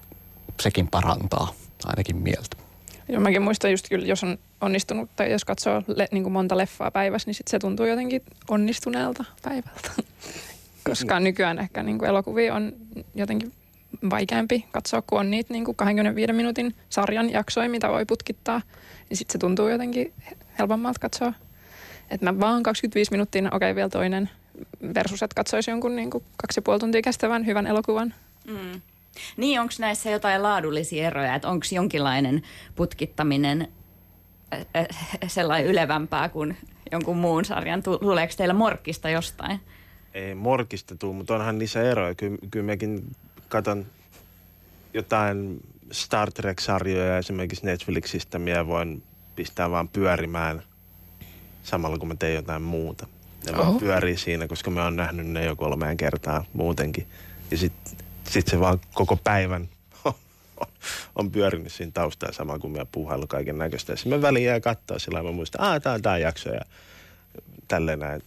sekin 0.61 0.89
parantaa 0.89 1.53
ainakin 1.85 2.17
mieltä. 2.17 2.57
Joo, 3.09 3.21
mäkin 3.21 3.43
muistan 3.43 3.71
just 3.71 3.89
kyllä, 3.89 4.07
jos 4.07 4.25
on 4.25 4.39
onnistunut 4.61 5.11
tai 5.17 5.33
jos 5.33 5.45
katsoo 5.45 5.83
le, 5.87 6.09
niin 6.11 6.23
kuin 6.23 6.33
monta 6.33 6.57
leffaa 6.57 6.91
päivässä, 6.91 7.29
niin 7.29 7.35
sit 7.35 7.49
se 7.49 7.59
tuntuu 7.59 7.87
jotenkin 7.87 8.23
onnistuneelta 8.49 9.25
päivältä. 9.43 9.91
Koska 10.89 11.21
nykyään 11.21 11.59
ehkä 11.59 11.83
niin 11.83 11.99
kuin 11.99 12.09
elokuvia 12.09 12.55
on 12.55 12.73
jotenkin 13.15 13.53
vaikeampi 14.11 14.65
katsoa, 14.73 15.03
kun 15.03 15.21
on 15.21 15.31
niitä 15.31 15.53
niin 15.53 15.65
kuin 15.65 15.77
25 15.77 16.33
minuutin 16.33 16.75
sarjan 16.89 17.31
jaksoja, 17.31 17.69
mitä 17.69 17.89
voi 17.89 18.05
putkittaa– 18.05 18.63
niin 19.09 19.17
sitten 19.17 19.33
se 19.33 19.39
tuntuu 19.39 19.69
jotenkin 19.69 20.13
helpommalta 20.59 21.01
katsoa. 21.01 21.33
Että 22.11 22.33
mä 22.33 22.41
vaan 22.41 22.63
25 22.63 23.11
minuuttia, 23.11 23.43
no 23.43 23.49
okei 23.49 23.57
okay, 23.57 23.77
vielä 23.77 23.89
toinen, 23.89 24.31
versus 24.95 25.23
että 25.23 25.35
katsoisi 25.35 25.71
jonkun 25.71 25.97
niin 25.97 26.11
kuin 26.11 26.25
kaksi 26.37 26.59
ja 26.59 26.63
puoli 26.63 26.79
tuntia 26.79 27.03
kestävän 27.03 27.47
hyvän 27.47 27.67
elokuvan. 27.67 28.15
Mm. 28.47 28.81
Niin, 29.37 29.61
onko 29.61 29.73
näissä 29.79 30.11
jotain 30.11 30.43
laadullisia 30.43 31.07
eroja, 31.07 31.35
että 31.35 31.49
onko 31.49 31.67
jonkinlainen 31.73 32.43
putkittaminen 32.75 33.69
sellainen 35.27 35.71
ylevämpää 35.71 36.29
kuin 36.29 36.57
jonkun 36.93 37.17
muun 37.17 37.45
sarjan? 37.45 37.83
Tuleeko 37.83 38.33
teillä 38.37 38.55
morkkista 38.55 39.11
jostain? 39.11 39.61
Ei 40.15 40.35
morkista 40.35 40.97
tuu, 40.97 41.13
mutta 41.13 41.35
onhan 41.35 41.59
niissä 41.59 41.83
eroja. 41.83 42.15
Kyllä, 42.15 42.39
kyllä 42.51 42.67
mäkin 42.67 43.11
katson 43.49 43.87
jotain 44.95 45.61
Star 45.93 46.33
Trek-sarjoja 46.33 47.19
esimerkiksi 47.19 47.67
Netflixistä 47.67 48.39
minä 48.39 48.67
voin 48.67 49.03
pistää 49.37 49.71
vaan 49.71 49.89
pyörimään 49.89 50.63
samalla 51.63 51.99
kun 51.99 52.09
mä 52.09 52.15
teen 52.15 52.35
jotain 52.35 52.63
muuta. 52.63 53.07
Ne 53.47 53.53
Oho. 53.53 53.63
vaan 53.65 53.79
pyörii 53.79 54.17
siinä, 54.17 54.49
koska 54.49 54.71
mä 54.71 54.85
oon 54.85 54.97
nähnyt 54.97 55.27
ne 55.27 55.45
jo 55.45 55.57
kolmeen 55.57 55.97
kertaa 55.97 56.45
muutenkin. 56.53 57.07
Ja 57.51 57.59
sitten 57.59 57.96
sit 58.31 58.49
se 58.49 58.61
vaan 58.61 58.81
koko 58.95 59.17
päivän 59.17 59.69
on 61.19 61.31
pyörinyt 61.31 61.73
siinä 61.73 61.93
taustalla 61.95 62.35
sama 62.35 62.59
kuin 62.59 62.73
mä 62.73 62.87
puuhailu 62.93 63.27
kaiken 63.27 63.59
näköistä. 63.59 63.93
Ja 63.93 64.11
mä 64.17 64.23
väliin 64.23 64.45
jää 64.47 64.61
katsoa 64.61 64.99
sillä 64.99 65.23
mä 65.23 65.33
muistan, 65.33 65.77
että 65.77 65.81
tää 65.81 65.95
on 65.95 66.03
tää 66.03 66.19
jakso 66.19 66.51
ja 66.51 66.61
tälleen 67.69 67.99
näin. 67.99 68.23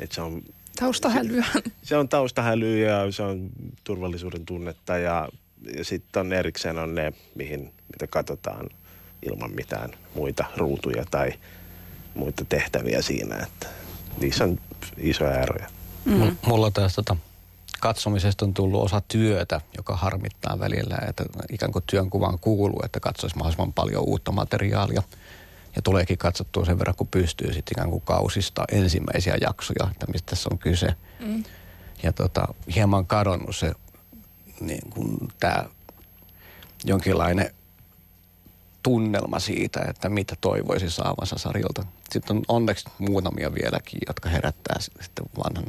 Että 0.00 0.14
se 0.14 0.22
on 0.22 0.42
Taustahälyä. 0.78 1.44
Se, 1.52 1.62
se 1.82 1.96
on 1.96 2.08
taustahälyä 2.08 2.88
ja 2.88 3.12
se 3.12 3.22
on 3.22 3.50
turvallisuuden 3.84 4.46
tunnetta 4.46 4.98
ja 4.98 5.28
ja 5.76 5.84
sitten 5.84 6.20
on 6.20 6.32
erikseen 6.32 6.78
on 6.78 6.94
ne, 6.94 7.12
mihin, 7.34 7.72
mitä 7.92 8.06
katsotaan 8.06 8.70
ilman 9.30 9.54
mitään 9.54 9.90
muita 10.14 10.44
ruutuja 10.56 11.04
tai 11.10 11.32
muita 12.14 12.44
tehtäviä 12.44 13.02
siinä, 13.02 13.36
että 13.36 13.68
niissä 14.20 14.44
on 14.44 14.60
isoja 14.98 15.40
eroja. 15.40 15.66
Mm. 16.04 16.36
Mulla 16.46 16.70
taas 16.70 16.94
tota, 16.94 17.16
katsomisesta 17.84 18.44
on 18.44 18.54
tullut 18.54 18.82
osa 18.82 19.00
työtä, 19.08 19.60
joka 19.76 19.96
harmittaa 19.96 20.58
välillä, 20.58 20.98
että 21.08 21.24
ikään 21.52 21.72
kuin 21.72 21.84
työnkuvaan 21.86 22.38
kuuluu, 22.38 22.80
että 22.84 23.00
katsoisi 23.00 23.36
mahdollisimman 23.36 23.72
paljon 23.72 24.02
uutta 24.06 24.32
materiaalia. 24.32 25.02
Ja 25.76 25.82
tuleekin 25.82 26.18
katsottua 26.18 26.64
sen 26.64 26.78
verran, 26.78 26.96
kun 26.96 27.06
pystyy 27.06 27.52
sitten 27.52 27.72
ikään 27.72 27.90
kuin 27.90 28.02
kausista 28.02 28.64
ensimmäisiä 28.72 29.36
jaksoja, 29.40 29.90
että 29.90 30.06
mistä 30.12 30.30
tässä 30.30 30.48
on 30.52 30.58
kyse. 30.58 30.94
Mm. 31.20 31.44
Ja 32.02 32.12
tota, 32.12 32.54
hieman 32.74 33.06
kadonnut 33.06 33.56
se 33.56 33.72
niin 34.60 34.90
kuin 34.90 35.18
tämä 35.40 35.64
jonkinlainen 36.84 37.54
tunnelma 38.82 39.38
siitä, 39.38 39.80
että 39.88 40.08
mitä 40.08 40.36
toivoisi 40.40 40.90
saavansa 40.90 41.38
sarjalta. 41.38 41.86
Sitten 42.10 42.36
on 42.36 42.42
onneksi 42.48 42.84
muutamia 42.98 43.54
vieläkin, 43.54 43.98
jotka 44.06 44.28
herättää 44.28 44.76
sitten 44.80 45.26
vanhan 45.44 45.66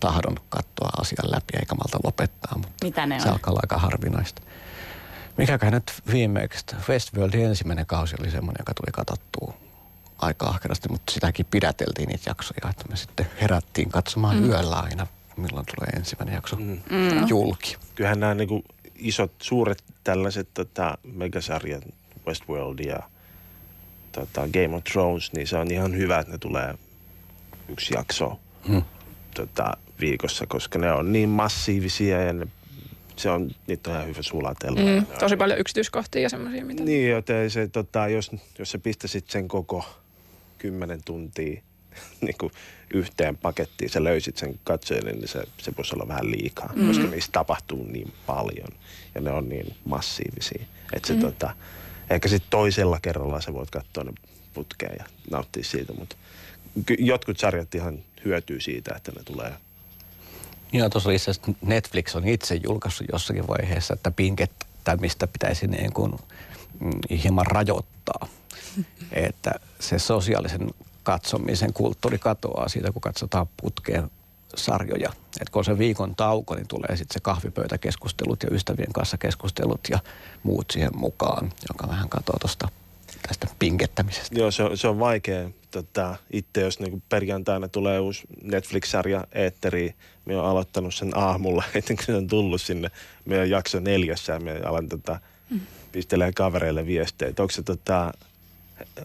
tahdon 0.00 0.36
katsoa 0.48 0.90
asian 1.00 1.30
läpi 1.30 1.52
eikä 1.60 1.74
malta 1.74 1.98
lopettaa. 2.04 2.52
Mutta 2.58 2.84
Mitä 2.84 3.06
ne 3.06 3.20
se 3.20 3.26
on? 3.28 3.32
alkaa 3.32 3.50
olla 3.50 3.60
aika 3.62 3.78
harvinaista. 3.78 4.42
Mikäköhän 5.36 5.74
nyt 5.74 5.92
viimeksi, 6.12 6.64
Westworldin 6.88 7.44
ensimmäinen 7.44 7.86
kausi 7.86 8.16
oli 8.20 8.30
semmoinen, 8.30 8.60
joka 8.60 8.74
tuli 8.74 8.92
katsottua 8.92 9.54
aika 10.18 10.46
ahkerasti, 10.46 10.88
mutta 10.88 11.12
sitäkin 11.12 11.46
pidäteltiin 11.50 12.08
niitä 12.08 12.30
jaksoja, 12.30 12.70
että 12.70 12.84
me 12.90 12.96
sitten 12.96 13.26
herättiin 13.40 13.90
katsomaan 13.90 14.36
mm. 14.36 14.48
yöllä 14.48 14.76
aina, 14.76 15.06
milloin 15.36 15.66
tulee 15.66 15.88
ensimmäinen 15.96 16.34
jakso 16.34 16.56
mm. 16.56 16.80
julki. 17.28 17.76
Kyllähän 17.94 18.20
nämä 18.20 18.34
niin 18.34 18.64
isot, 18.94 19.32
suuret 19.42 19.84
tällaiset 20.04 20.48
tota, 20.54 20.98
megasarjat, 21.12 21.82
Westworld 22.26 22.78
ja 22.78 22.98
tota, 24.12 24.40
Game 24.40 24.76
of 24.76 24.84
Thrones, 24.84 25.32
niin 25.32 25.46
se 25.46 25.56
on 25.56 25.70
ihan 25.70 25.96
hyvä, 25.96 26.18
että 26.18 26.32
ne 26.32 26.38
tulee 26.38 26.74
yksi 27.68 27.94
jakso 27.94 28.40
Mm. 28.68 28.82
tota, 29.34 29.72
viikossa, 30.00 30.46
koska 30.46 30.78
ne 30.78 30.92
on 30.92 31.12
niin 31.12 31.28
massiivisia 31.28 32.22
ja 32.22 32.32
ne, 32.32 32.46
se 33.16 33.30
on, 33.30 33.50
niitä 33.66 33.90
on 33.90 33.96
ihan 33.96 34.08
hyvä 34.08 34.22
sulatella. 34.22 34.80
Mm, 34.80 35.06
tosi 35.06 35.34
on- 35.34 35.38
paljon 35.38 35.58
yksityiskohtia 35.58 36.22
ja 36.22 36.28
semmoisia, 36.28 36.64
mitä... 36.64 36.84
Niin, 36.84 37.10
joten 37.10 37.50
se, 37.50 37.68
tota, 37.68 38.08
jos, 38.08 38.30
jos 38.58 38.70
sä 38.70 38.78
pistäisit 38.78 39.30
sen 39.30 39.48
koko 39.48 39.84
kymmenen 40.58 41.00
tuntia 41.04 41.62
niin 42.20 42.34
kuin 42.40 42.52
yhteen 42.94 43.36
pakettiin, 43.36 43.90
sä 43.90 44.04
löysit 44.04 44.36
sen 44.36 44.60
katsojan, 44.64 45.04
niin 45.04 45.28
se, 45.28 45.42
se 45.58 45.72
voisi 45.76 45.94
olla 45.94 46.08
vähän 46.08 46.30
liikaa, 46.30 46.72
mm. 46.76 46.86
koska 46.86 47.06
niissä 47.06 47.32
tapahtuu 47.32 47.84
niin 47.84 48.12
paljon 48.26 48.68
ja 49.14 49.20
ne 49.20 49.30
on 49.30 49.48
niin 49.48 49.76
massiivisia. 49.84 50.64
Että 50.92 51.06
se, 51.06 51.14
mm. 51.14 51.20
tota, 51.20 51.54
ehkä 52.10 52.28
sitten 52.28 52.50
toisella 52.50 52.98
kerralla 53.02 53.40
sä 53.40 53.52
voit 53.52 53.70
katsoa 53.70 54.04
ne 54.04 54.12
putkeen 54.54 54.96
ja 54.98 55.04
nauttia 55.30 55.64
siitä, 55.64 55.92
mutta 55.92 56.16
jotkut 56.98 57.38
sarjat 57.38 57.74
ihan 57.74 57.98
hyötyy 58.24 58.60
siitä, 58.60 58.94
että 58.96 59.12
ne 59.12 59.22
tulee 59.24 59.52
Joo, 60.72 60.88
tuossa 60.88 61.08
oli 61.08 61.16
itse 61.16 61.30
asiassa 61.30 61.52
Netflix 61.62 62.14
on 62.14 62.28
itse 62.28 62.54
julkaissut 62.54 63.06
jossakin 63.12 63.48
vaiheessa, 63.48 63.94
että 63.94 64.10
pinkettämistä 64.10 65.26
pitäisi 65.26 65.66
niin 65.66 65.92
kuin, 65.92 66.12
mm, 66.80 66.90
hieman 67.22 67.46
rajoittaa. 67.46 68.28
että 69.12 69.50
se 69.80 69.98
sosiaalisen 69.98 70.70
katsomisen 71.02 71.72
kulttuuri 71.72 72.18
katoaa 72.18 72.68
siitä, 72.68 72.92
kun 72.92 73.02
katsotaan 73.02 73.46
putkeen 73.62 74.10
sarjoja. 74.56 75.12
Et 75.40 75.50
kun 75.50 75.60
on 75.60 75.64
se 75.64 75.78
viikon 75.78 76.14
tauko, 76.16 76.54
niin 76.54 76.68
tulee 76.68 76.96
sitten 76.96 77.14
se 77.14 77.20
kahvipöytäkeskustelut 77.20 78.42
ja 78.42 78.48
ystävien 78.52 78.92
kanssa 78.92 79.18
keskustelut 79.18 79.80
ja 79.90 79.98
muut 80.42 80.70
siihen 80.70 80.96
mukaan, 80.96 81.52
joka 81.68 81.88
vähän 81.88 82.08
katoaa 82.08 82.38
tuosta 82.38 82.68
tästä 83.28 83.46
pinkettämisestä. 83.58 84.38
Joo, 84.38 84.50
se 84.50 84.62
on, 84.62 84.78
se 84.78 84.88
on 84.88 84.98
vaikea. 84.98 85.50
Tota, 85.70 86.16
itse 86.32 86.60
jos 86.60 86.80
niinku 86.80 87.02
perjantaina 87.08 87.68
tulee 87.68 88.00
uusi 88.00 88.22
Netflix-sarja 88.42 89.24
eetteriin, 89.32 89.94
me 90.24 90.36
oon 90.36 90.46
aloittanut 90.46 90.94
sen 90.94 91.16
aamulla, 91.16 91.64
ennen 91.74 91.96
kuin 91.96 92.06
se 92.06 92.14
on 92.14 92.26
tullut 92.26 92.60
sinne. 92.60 92.88
Me 93.24 93.40
on 93.40 93.50
jakso 93.50 93.80
neljässä 93.80 94.32
ja 94.32 94.40
me 94.40 94.60
alan 94.64 94.88
tota, 94.88 95.20
pistelee 95.92 96.32
kavereille 96.32 96.86
viestejä. 96.86 97.28
että 97.28 97.42
Onko 97.42 97.52
se, 97.52 97.62
tota, 97.62 98.12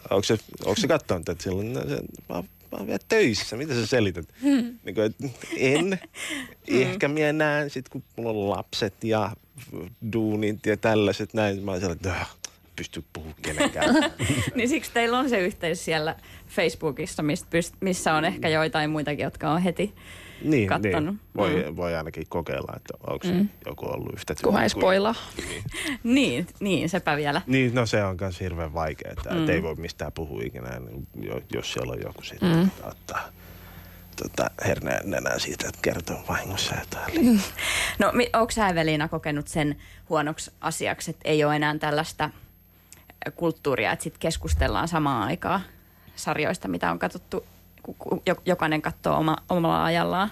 onko 0.10 0.24
se, 0.24 0.38
onko 0.65 0.82
se 0.82 0.88
katsonut, 0.88 1.30
että 1.30 1.44
silloin 1.44 1.74
no, 1.74 1.82
se, 1.82 1.96
mä, 2.30 2.36
mä 2.36 2.44
oon 2.72 2.88
vielä 2.88 3.00
töissä. 3.08 3.58
Mitä 3.58 3.74
sä 3.74 3.86
selität? 3.86 4.25
Niin 4.42 4.96
kuin, 4.96 5.01
että 5.06 5.27
en. 5.58 6.00
Ehkä 6.68 7.08
minä 7.08 7.34
näen 7.34 7.70
sit, 7.70 7.89
kun 7.89 8.03
mulla 8.18 8.30
on 8.30 8.50
lapset 8.50 9.03
ja 9.03 9.32
duunit 10.13 10.65
ja 10.65 10.77
tällaiset 10.77 11.34
näin. 11.34 11.63
Mä 11.63 11.72
oon 11.72 11.80
sellainen, 11.80 12.08
että 12.08 12.22
"Äh, 12.22 12.36
pysty 12.75 13.03
puhumaan 13.13 13.42
kenenkään. 13.42 13.96
niin 14.56 14.70
siksi 14.70 14.92
teillä 14.94 15.20
on 15.20 15.30
se 15.30 15.39
yhteys 15.39 15.86
siellä 15.86 16.15
Facebookissa, 16.48 17.24
mistä 17.24 17.48
pyst- 17.58 17.78
missä 17.80 18.13
on 18.13 18.26
ehkä 18.26 18.50
joitain 18.50 18.89
muitakin, 18.89 19.24
jotka 19.24 19.52
on 19.52 19.62
heti 19.62 19.95
niin, 20.43 20.69
kattonut. 20.69 21.15
Niin. 21.15 21.19
Voi, 21.38 21.65
mm. 21.69 21.76
voi 21.76 21.95
ainakin 21.95 22.26
kokeilla, 22.30 22.74
että 22.76 22.93
onko 23.08 23.28
mm. 23.28 23.50
joku 23.65 23.86
ollut 23.86 24.13
yhtä 24.13 24.36
Kunhan 24.43 24.63
ei 24.63 24.69
kuin- 24.69 24.82
spoilaa. 24.82 25.15
Niin. 25.38 25.63
Niin, 26.04 26.48
niin, 26.60 26.89
sepä 26.89 27.17
vielä. 27.17 27.41
niin, 27.48 27.76
no 27.76 27.86
se 27.86 28.04
on 28.04 28.17
myös 28.21 28.39
hirveän 28.39 28.74
vaikeaa, 28.74 29.13
mm. 29.32 29.50
ei 29.50 29.63
voi 29.63 29.76
mistään 29.76 30.12
puhua 30.12 30.41
ikinä, 30.43 30.80
niin 30.80 31.08
jo- 31.21 31.41
jos 31.54 31.74
siellä 31.74 31.93
on 31.93 32.02
joku 32.02 32.21
sitten 32.21 32.56
mm. 32.56 32.69
ottaa 32.84 33.30
tota, 34.15 34.52
herneen 34.65 35.12
nenää 35.12 35.39
siitä, 35.39 35.67
että 35.67 35.80
kertoo 35.82 36.24
vahingossa 36.30 36.76
jotain. 36.80 37.41
No, 38.00 38.12
mi- 38.13 38.30
onko 38.34 38.52
sä 38.52 38.67
Evelina 38.69 39.08
kokenut 39.08 39.48
sen 39.48 39.76
huonoksi 40.10 40.52
asiaksi, 40.62 41.12
että 41.12 41.30
ei 41.30 41.43
ole 41.43 41.56
enää 41.56 41.78
tällaista 41.78 42.30
kulttuuria, 43.32 43.92
että 43.92 44.04
sit 44.04 44.18
keskustellaan 44.18 44.88
samaan 44.88 45.28
aikaan 45.28 45.62
sarjoista, 46.16 46.68
mitä 46.68 46.92
on 46.92 47.00
katsottu, 47.00 47.46
jokainen 48.46 48.82
katsoo 48.82 49.18
oma, 49.18 49.38
omalla 49.50 49.86
ajallaan. 49.86 50.32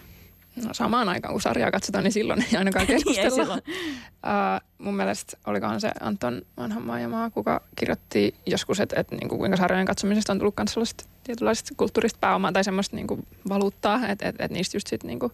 No 0.66 0.74
samaan 0.74 1.10
aikaan, 1.10 1.34
kun 1.34 1.42
sarjaa 1.42 1.72
katsotaan, 1.72 2.04
niin 2.04 2.12
silloin 2.12 2.46
ei 2.52 2.58
ainakaan 2.58 2.86
Niin, 2.88 2.98
ei 2.98 3.04
keskustella. 3.04 3.36
silloin. 3.36 3.62
uh, 4.08 4.68
mun 4.78 4.96
mielestä 4.96 5.38
olikohan 5.46 5.82
se 5.82 5.92
Anton 6.02 6.42
Vanhanmaa 6.58 7.00
ja 7.00 7.10
maa, 7.10 7.30
kuka 7.30 7.62
kirjoitti 7.76 8.36
joskus, 8.46 8.80
että, 8.80 9.00
että 9.00 9.16
niin 9.16 9.30
kuin 9.30 9.40
kuinka 9.40 9.58
sarjojen 9.58 9.86
katsomisesta 9.86 10.34
on 10.34 10.40
tullut 10.40 10.58
myös 10.58 10.74
sellaista 10.74 11.04
tietynlaista 11.24 11.74
kulttuurista 11.78 12.18
pääomaa 12.20 12.52
tai 12.52 12.64
semmoista 12.64 12.96
niin 12.96 13.08
kuin 13.08 13.28
valuuttaa, 13.50 13.96
että, 13.96 14.30
että, 14.30 14.46
että 14.46 14.54
niistä 14.54 14.78
just 14.78 14.88
sit 14.88 15.04
niin 15.04 15.20
kuin 15.20 15.32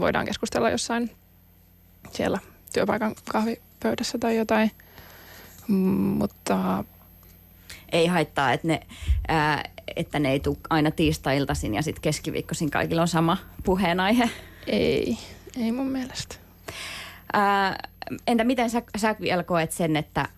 voidaan 0.00 0.26
keskustella 0.26 0.70
jossain 0.70 1.10
siellä 2.10 2.38
työpaikan 2.72 3.14
kahvipöydässä 3.32 4.18
tai 4.18 4.36
jotain. 4.36 4.70
Mm, 5.68 5.76
mutta 6.18 6.84
Ei 7.92 8.06
haittaa, 8.06 8.52
että 8.52 8.68
ne, 8.68 8.80
ää, 9.28 9.64
että 9.96 10.18
ne 10.18 10.30
ei 10.30 10.40
tule 10.40 10.56
aina 10.70 10.90
tiistai-iltaisin 10.90 11.74
ja 11.74 11.82
sitten 11.82 12.02
keskiviikkoisin 12.02 12.70
kaikilla 12.70 13.02
on 13.02 13.08
sama 13.08 13.36
puheenaihe. 13.64 14.30
ei, 14.66 15.18
ei 15.60 15.72
mun 15.72 15.88
mielestä. 15.88 16.34
Ää, 17.32 17.78
entä 18.26 18.44
miten 18.44 18.70
sä, 18.70 18.82
sä 18.96 19.16
vielä 19.20 19.42
koet 19.42 19.72
sen, 19.72 19.96
että 19.96 20.28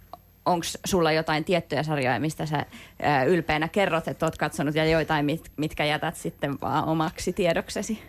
onko 0.47 0.67
sulla 0.87 1.13
jotain 1.13 1.45
tiettyjä 1.45 1.83
sarjoja, 1.83 2.21
mistä 2.21 2.47
sä 2.47 2.67
ää, 3.03 3.25
ylpeänä 3.25 3.69
kerrot, 3.69 4.09
että 4.09 4.27
oot 4.27 4.39
katsonut 4.39 4.75
ja 4.75 4.85
joitain, 4.85 5.25
mit, 5.25 5.53
mitkä 5.57 5.85
jätät 5.85 6.17
sitten 6.17 6.59
vaan 6.61 6.85
omaksi 6.85 7.33
tiedoksesi? 7.33 8.03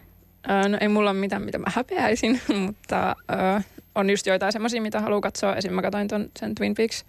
Öö, 0.50 0.70
no 0.70 0.78
ei 0.82 0.88
mulla 0.88 1.10
ole 1.10 1.20
mitään, 1.20 1.42
mitä 1.42 1.58
mä 1.58 1.72
häpeäisin, 1.76 2.42
mutta 2.66 3.16
öö, 3.32 3.62
on 3.98 4.10
just 4.10 4.28
joitain 4.28 4.52
semmoisia, 4.54 4.82
mitä 4.82 5.02
haluaa 5.02 5.22
katsoa. 5.22 5.56
Esim. 5.56 5.74
mä 5.74 5.82
katsoin 5.82 6.08
ton, 6.08 6.30
sen 6.40 6.56
Twin 6.56 6.76
Peaks 6.76 7.06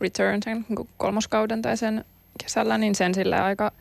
Return, 0.00 0.40
sen 0.44 0.64
niinku 0.68 0.88
kolmoskauden 0.96 1.62
tai 1.62 1.76
sen 1.76 2.04
kesällä, 2.42 2.78
niin 2.78 2.94
sen 2.94 3.14
sille 3.14 3.40
aika, 3.40 3.72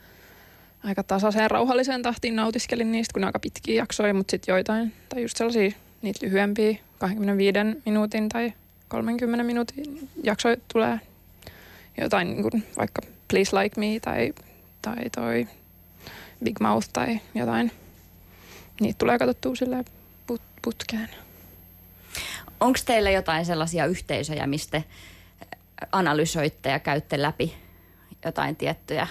aika 0.84 1.04
tasaiseen 1.04 1.52
rauhalliseen 1.52 2.02
tahtiin 2.02 2.36
nautiskelin 2.36 2.91
niistä, 2.91 3.13
kun 3.13 3.21
ne 3.21 3.26
aika 3.26 3.39
pitkiä 3.39 3.76
jaksoja, 3.76 4.13
mutta 4.13 4.32
sitten 4.32 4.54
joitain, 4.54 4.93
tai 5.10 5.21
just 5.21 5.38
sellaisia 5.38 5.71
niitä 6.02 6.26
lyhyempiä, 6.26 6.78
25 6.97 7.60
minuutin 7.86 8.30
tai 8.30 8.54
30 8.88 9.43
minuutin 9.43 10.10
jaksoja 10.24 10.58
tulee 10.74 11.00
jotain 12.02 12.28
niin 12.28 12.41
kuin 12.41 12.63
vaikka 12.78 13.02
Please 13.28 13.58
Like 13.58 13.80
Me 13.80 14.00
tai, 14.00 14.34
tai 14.82 15.10
toi 15.15 15.47
Big 16.43 16.60
Mouth 16.60 16.89
tai 16.93 17.19
jotain. 17.36 17.71
Niitä 18.80 18.97
tulee 18.97 19.19
katsottua 19.19 19.56
sille 19.56 19.86
put- 20.32 20.41
putkeen. 20.62 21.10
Onko 22.62 22.80
teillä 22.86 23.12
jotain 23.12 23.45
sellaisia 23.45 23.86
yhteisöjä, 23.86 24.47
mistä 24.47 24.82
analysoitte 25.91 26.69
ja 26.69 26.80
käytte 26.80 27.21
läpi 27.21 27.54
jotain 28.26 28.56
tiettyjä 28.56 29.08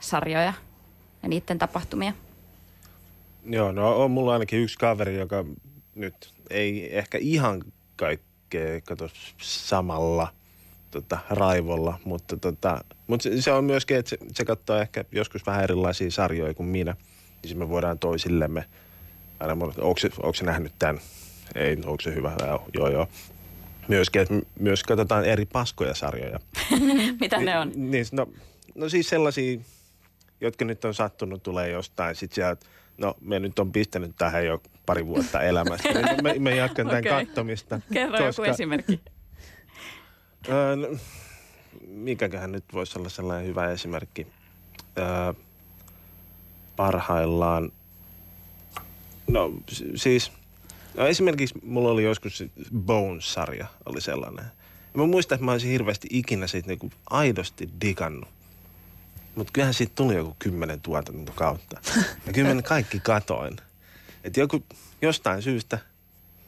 sarjoja 0.00 0.52
ja 1.22 1.28
niiden 1.28 1.58
tapahtumia? 1.58 2.12
Joo, 3.44 3.72
no 3.72 3.96
on 4.04 4.10
mulla 4.10 4.32
ainakin 4.32 4.58
yksi 4.58 4.78
kaveri, 4.78 5.18
joka 5.18 5.44
nyt 5.94 6.34
ei 6.50 6.98
ehkä 6.98 7.18
ihan 7.18 7.62
kaikkea 7.96 8.80
kato 8.80 9.10
samalla 9.38 10.32
tota, 10.90 11.18
raivolla, 11.30 11.98
mutta, 12.04 12.36
tota, 12.36 12.84
mutta 13.06 13.22
se, 13.22 13.42
se, 13.42 13.52
on 13.52 13.64
myöskin, 13.64 13.96
että 13.96 14.10
se, 14.10 14.18
se 14.34 14.44
katsoo 14.44 14.76
ehkä 14.76 15.04
joskus 15.12 15.46
vähän 15.46 15.64
erilaisia 15.64 16.10
sarjoja 16.10 16.54
kuin 16.54 16.68
minä, 16.68 16.96
niin 17.42 17.58
me 17.58 17.68
voidaan 17.68 17.98
toisillemme 17.98 18.64
aina, 19.40 19.56
onko 20.22 20.34
se 20.34 20.44
nähnyt 20.44 20.72
tämän? 20.78 21.00
Ei, 21.54 21.76
onko 21.76 22.00
se 22.00 22.14
hyvä? 22.14 22.32
Joo, 22.46 22.66
joo. 22.74 22.88
joo. 22.88 23.08
Myöskin, 23.88 24.22
että 24.22 24.34
myös 24.60 24.82
katsotaan 24.82 25.24
eri 25.24 25.46
paskoja 25.46 25.94
sarjoja. 25.94 26.38
Mitä 27.20 27.38
ne 27.38 27.58
on? 27.58 27.72
Niin, 27.76 28.06
no, 28.12 28.26
no 28.74 28.88
siis 28.88 29.08
sellaisia, 29.08 29.60
jotka 30.40 30.64
nyt 30.64 30.84
on 30.84 30.94
sattunut 30.94 31.42
tulee 31.42 31.70
jostain. 31.70 32.14
Sitten 32.14 32.34
sieltä, 32.34 32.66
no 32.98 33.14
me 33.20 33.38
nyt 33.38 33.58
on 33.58 33.72
pistänyt 33.72 34.16
tähän 34.18 34.46
jo 34.46 34.62
pari 34.86 35.06
vuotta 35.06 35.42
elämästä. 35.42 35.88
Niin 35.88 36.22
me, 36.22 36.34
me 36.38 36.56
jatkan 36.56 36.86
tämän 36.86 36.98
Okei. 36.98 37.26
kattomista. 37.26 37.80
Kerro 37.92 38.26
joku 38.26 38.42
esimerkki. 38.42 39.00
Öö, 40.48 40.76
no, 40.76 40.88
mikäköhän 41.86 42.52
nyt 42.52 42.64
voisi 42.72 42.98
olla 42.98 43.08
sellainen 43.08 43.46
hyvä 43.46 43.70
esimerkki. 43.70 44.26
Öö, 44.98 45.32
parhaillaan, 46.76 47.72
no 49.28 49.52
siis, 49.94 50.32
no 50.98 51.06
esimerkiksi 51.06 51.54
mulla 51.62 51.88
oli 51.88 52.04
joskus 52.04 52.38
se 52.38 52.50
Bones-sarja 52.78 53.66
oli 53.86 54.00
sellainen. 54.00 54.44
mä 54.94 55.06
muistan, 55.06 55.36
että 55.36 55.44
mä 55.44 55.52
olisin 55.52 55.70
hirveästi 55.70 56.08
ikinä 56.10 56.46
siitä 56.46 56.68
niinku 56.68 56.90
aidosti 57.10 57.68
digannut. 57.80 58.28
Mutta 59.34 59.52
kyllähän 59.52 59.74
siitä 59.74 59.92
tuli 59.94 60.14
joku 60.14 60.36
kymmenen 60.38 60.80
tuotantokautta. 60.80 61.80
Ja 62.26 62.32
kyllä 62.32 62.54
mä 62.54 62.62
kaikki 62.76 63.00
katoin. 63.00 63.56
Että 64.24 64.40
joku 64.40 64.64
jostain 65.02 65.42
syystä 65.42 65.78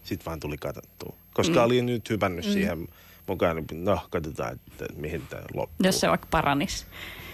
sit 0.04 0.26
vaan 0.26 0.40
tuli 0.40 0.56
katsottua. 0.56 1.16
Koska 1.34 1.54
mm. 1.54 1.64
oli 1.64 1.82
nyt 1.82 2.10
hypännyt 2.10 2.46
mm. 2.46 2.52
siihen 2.52 2.88
mukaan, 3.26 3.56
niin 3.56 3.84
no 3.84 4.00
katsotaan, 4.10 4.52
että 4.52 4.94
mihin 4.96 5.22
tämä 5.30 5.42
loppuu. 5.54 5.86
Jos 5.86 6.00
se 6.00 6.08
vaikka 6.08 6.26
paranis. 6.30 6.86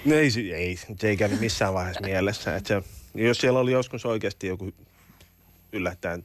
No 0.05 0.15
ei, 0.15 0.31
ei, 0.55 0.77
se 0.77 1.09
ei 1.09 1.17
käynyt 1.17 1.41
missään 1.41 1.75
vaiheessa 1.75 2.05
mielessä. 2.05 2.57
Että 2.57 2.69
se, 2.69 2.83
jos 3.15 3.39
siellä 3.39 3.59
oli 3.59 3.73
joskus 3.73 4.07
oikeasti 4.07 4.47
joku 4.47 4.73
yllättäen 5.73 6.25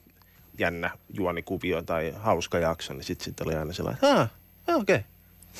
jännä 0.61 0.91
juonikuvio 1.13 1.81
tai 1.81 2.13
hauska 2.19 2.59
jakso, 2.59 2.93
niin 2.93 3.03
sitten 3.03 3.25
sit 3.25 3.41
oli 3.41 3.55
aina 3.55 3.73
sellainen, 3.73 3.95
että 4.03 4.07
"Aa, 4.19 4.27
aa, 4.67 4.75
okei, 4.75 4.99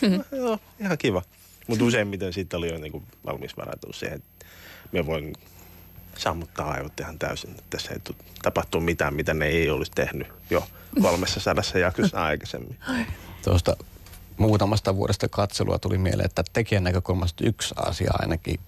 okay. 0.03 0.19
joo, 0.39 0.59
ihan 0.79 0.97
kiva. 0.97 1.21
Mutta 1.67 1.85
useimmiten 1.85 2.33
sitten 2.33 2.57
oli 2.57 2.71
jo 2.71 2.77
niinku 2.77 3.03
valmis 3.25 3.57
varautua 3.57 3.93
siihen, 3.93 4.17
että 4.17 4.45
me 4.91 5.05
voin 5.05 5.33
sammuttaa 6.17 6.71
aivot 6.71 6.99
ihan 6.99 7.19
täysin. 7.19 7.49
että 7.49 7.63
Tässä 7.69 7.91
ei 7.93 7.99
tu- 8.03 8.15
tapahtu 8.41 8.79
mitään, 8.79 9.13
mitä 9.13 9.33
ne 9.33 9.45
ei 9.45 9.69
olisi 9.69 9.91
tehnyt 9.95 10.27
jo 10.49 10.67
kolmessa 11.01 11.39
sadassa 11.39 11.77
jaksossa 11.79 12.23
aikaisemmin. 12.25 12.77
Tuosta 13.43 13.77
muutamasta 14.37 14.95
vuodesta 14.95 15.27
katselua 15.29 15.79
tuli 15.79 15.97
mieleen, 15.97 16.25
että 16.25 16.43
tekijän 16.53 16.83
näkökulmasta 16.83 17.43
yksi 17.47 17.75
asia 17.77 18.11
ainakin 18.19 18.59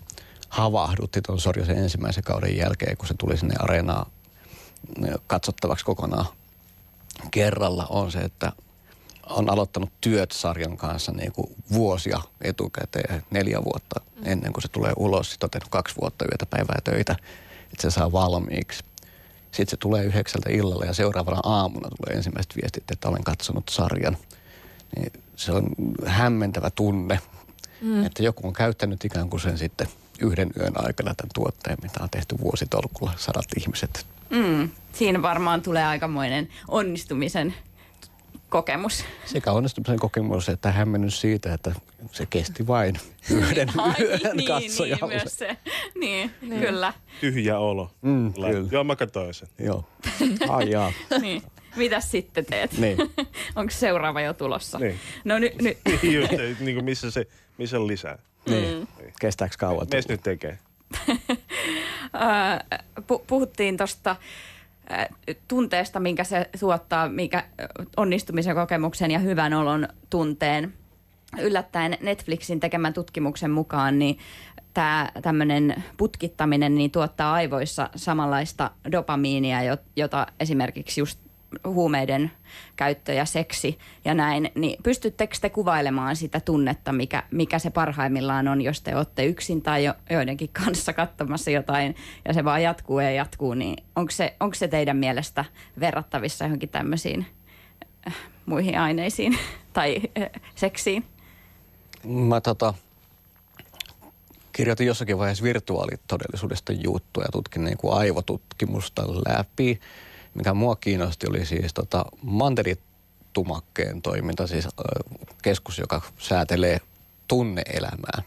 havahdutti 0.50 1.22
tuon 1.22 1.40
Sorjosen 1.40 1.78
ensimmäisen 1.78 2.24
kauden 2.24 2.58
jälkeen, 2.58 2.98
kun 2.98 3.08
se 3.08 3.14
tuli 3.18 3.38
sinne 3.38 3.56
areenaan 3.60 4.12
katsottavaksi 5.28 5.86
kokonaan 5.86 6.26
kerralla, 7.32 7.88
on 7.90 8.12
se, 8.12 8.20
että 8.20 8.52
on 9.30 9.50
aloittanut 9.50 9.90
työt 10.02 10.32
sarjan 10.32 10.78
kanssa 10.78 11.12
niin 11.12 11.32
kuin 11.32 11.56
vuosia 11.74 12.22
etukäteen, 12.42 13.24
neljä 13.32 13.64
vuotta 13.64 14.02
ennen 14.24 14.54
kuin 14.54 14.62
se 14.62 14.68
tulee 14.68 14.94
ulos. 14.98 15.32
Sitten 15.32 15.48
on 15.48 15.52
tehnyt 15.52 15.70
kaksi 15.70 15.96
vuotta 16.02 16.26
yötä 16.26 16.46
päivää 16.46 16.80
töitä, 16.84 17.16
että 17.64 17.82
se 17.82 17.92
saa 17.92 18.12
valmiiksi. 18.12 18.84
Sitten 19.52 19.70
se 19.72 19.78
tulee 19.78 20.04
yhdeksältä 20.04 20.50
illalla 20.50 20.86
ja 20.86 20.94
seuraavana 20.94 21.40
aamuna 21.44 21.90
tulee 21.90 22.18
ensimmäiset 22.18 22.56
viestit, 22.62 22.92
että 22.92 23.10
olen 23.10 23.24
katsonut 23.24 23.70
sarjan. 23.70 24.18
Niin 24.96 25.12
se 25.36 25.52
on 25.52 25.68
hämmentävä 26.06 26.70
tunne, 26.70 27.20
mm. 27.82 28.06
että 28.06 28.24
joku 28.24 28.48
on 28.48 28.54
käyttänyt 28.54 29.06
ikään 29.06 29.30
kuin 29.30 29.42
sen 29.42 29.58
sitten 29.58 29.88
yhden 30.20 30.52
yön 30.60 30.74
aikana 30.76 31.16
tämän 31.16 31.32
tuotteen, 31.34 31.78
mitä 31.82 32.04
on 32.04 32.10
tehty 32.10 32.36
vuositolkulla 32.40 33.14
sadat 33.18 33.46
ihmiset. 33.58 34.06
Mm. 34.34 34.70
Siinä 34.94 35.22
varmaan 35.22 35.62
tulee 35.62 35.86
aikamoinen 35.86 36.50
onnistumisen 36.68 37.54
kokemus. 38.50 39.06
Sekä 39.26 39.52
onnistumisen 39.52 40.00
kokemus 40.00 40.50
että 40.50 40.72
hämmennys 40.72 41.22
siitä, 41.22 41.54
että 41.54 41.76
se 42.12 42.26
kesti 42.26 42.68
vain 42.68 42.96
yhden 43.32 43.72
yön 44.00 44.38
niin, 44.38 44.48
katsojalle. 44.48 45.08
niin, 45.08 45.22
myös 45.22 45.38
se. 45.40 45.58
Niin, 46.00 46.32
niin, 46.42 46.62
kyllä. 46.62 46.94
Tyhjä 47.22 47.60
olo. 47.60 47.92
Mm, 48.02 48.34
Lai- 48.36 48.52
kyllä. 48.52 48.68
Joo, 48.72 48.84
mä 48.84 48.96
katsoin 48.96 49.34
sen. 49.34 49.48
Joo. 49.60 49.86
Ai 50.50 50.70
jaa. 50.72 50.92
niin. 51.22 51.42
Mitäs 51.76 52.12
sitten 52.12 52.46
teet? 52.46 52.78
Niin. 52.78 52.98
Onko 53.56 53.72
seuraava 53.72 54.22
jo 54.22 54.34
tulossa? 54.34 54.80
Niin. 54.80 55.00
No 55.24 55.40
nyt, 55.40 55.62
ny, 55.62 55.78
Just, 56.16 56.32
niin 56.60 56.76
kuin 56.76 56.86
missä, 56.86 57.12
se, 57.12 57.28
missä 57.58 57.78
on 57.78 57.88
lisää. 57.88 58.18
Niin. 58.50 58.88
Kestääkö 59.20 59.56
kauan? 59.60 59.88
Mies 59.92 60.08
nyt 60.08 60.24
tekee. 60.24 60.60
pu- 63.12 63.24
puhuttiin 63.28 63.78
tuosta 63.78 64.16
tunteesta, 65.48 66.00
minkä 66.00 66.24
se 66.24 66.50
tuottaa, 66.60 67.10
mikä 67.10 67.38
ä, 67.38 67.44
onnistumisen 67.98 68.56
kokemuksen 68.56 69.12
ja 69.12 69.20
hyvän 69.20 69.54
olon 69.54 69.88
tunteen. 70.10 70.74
Yllättäen 71.42 71.98
Netflixin 72.02 72.60
tekemän 72.60 72.94
tutkimuksen 72.94 73.52
mukaan 73.52 74.00
niin 74.00 74.20
tämä 74.74 75.10
tämmöinen 75.22 75.84
putkittaminen 75.98 76.76
niin 76.76 76.92
tuottaa 76.92 77.34
aivoissa 77.34 77.90
samanlaista 77.96 78.72
dopamiinia, 78.92 79.64
jo- 79.64 79.78
jota 79.96 80.28
esimerkiksi 80.40 81.02
just 81.02 81.20
huumeiden 81.66 82.32
käyttö 82.76 83.14
ja 83.14 83.26
seksi 83.26 83.80
ja 84.06 84.14
näin, 84.14 84.52
niin 84.56 84.84
pystyttekö 84.84 85.38
te 85.42 85.50
kuvailemaan 85.50 86.16
sitä 86.16 86.40
tunnetta, 86.40 86.92
mikä, 86.92 87.24
mikä 87.32 87.60
se 87.60 87.70
parhaimmillaan 87.70 88.48
on, 88.48 88.62
jos 88.62 88.82
te 88.82 88.96
olette 88.96 89.26
yksin 89.26 89.62
tai 89.62 89.84
jo, 89.84 89.94
joidenkin 90.10 90.50
kanssa 90.64 90.94
katsomassa 90.94 91.52
jotain 91.52 91.96
ja 92.26 92.34
se 92.34 92.44
vaan 92.44 92.64
jatkuu 92.64 93.00
ja 93.00 93.12
jatkuu, 93.12 93.54
niin 93.54 93.84
onko 93.96 94.12
se, 94.12 94.36
onko 94.40 94.56
se 94.56 94.68
teidän 94.68 94.98
mielestä 94.98 95.46
verrattavissa 95.80 96.46
johonkin 96.46 96.70
tämmöisiin 96.70 97.26
äh, 98.08 98.16
muihin 98.46 98.80
aineisiin 98.80 99.38
tai 99.74 100.02
äh, 100.22 100.42
seksiin? 100.56 101.06
Mä 102.04 102.42
tota, 102.42 102.74
kirjoitin 104.54 104.88
jossakin 104.88 105.18
vaiheessa 105.18 105.44
virtuaalitodellisuudesta 105.44 106.74
juttuja, 106.74 107.28
tutkin 107.32 107.64
niin 107.64 107.78
kuin 107.78 107.94
aivotutkimusta 107.94 109.04
läpi. 109.08 109.80
Mikä 110.34 110.54
mua 110.54 110.76
kiinnosti 110.76 111.28
oli 111.30 111.46
siis 111.46 111.74
tota 111.74 112.06
mantelitumakkeen 112.22 114.02
toiminta, 114.02 114.48
siis 114.48 114.68
keskus, 115.42 115.78
joka 115.78 116.02
säätelee 116.18 116.80
tunneelämää. 117.28 118.24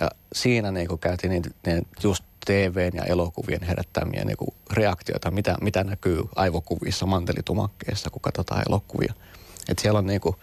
Ja 0.00 0.10
siinä 0.32 0.70
niin 0.70 0.98
käytiin 1.00 1.30
niitä, 1.30 1.50
ne 1.66 1.82
just 2.02 2.24
TVn 2.46 2.96
ja 2.96 3.04
elokuvien 3.04 3.62
herättämiä 3.62 4.24
niin 4.24 4.36
kuin 4.36 4.54
reaktioita, 4.72 5.30
mitä, 5.30 5.56
mitä 5.60 5.84
näkyy 5.84 6.22
aivokuvissa 6.36 7.06
mantelitumakkeessa, 7.06 8.10
kun 8.10 8.22
katsotaan 8.22 8.62
elokuvia. 8.68 9.14
Et 9.68 9.78
siellä 9.78 9.98
on 9.98 10.06
niin 10.06 10.20
kuin 10.20 10.36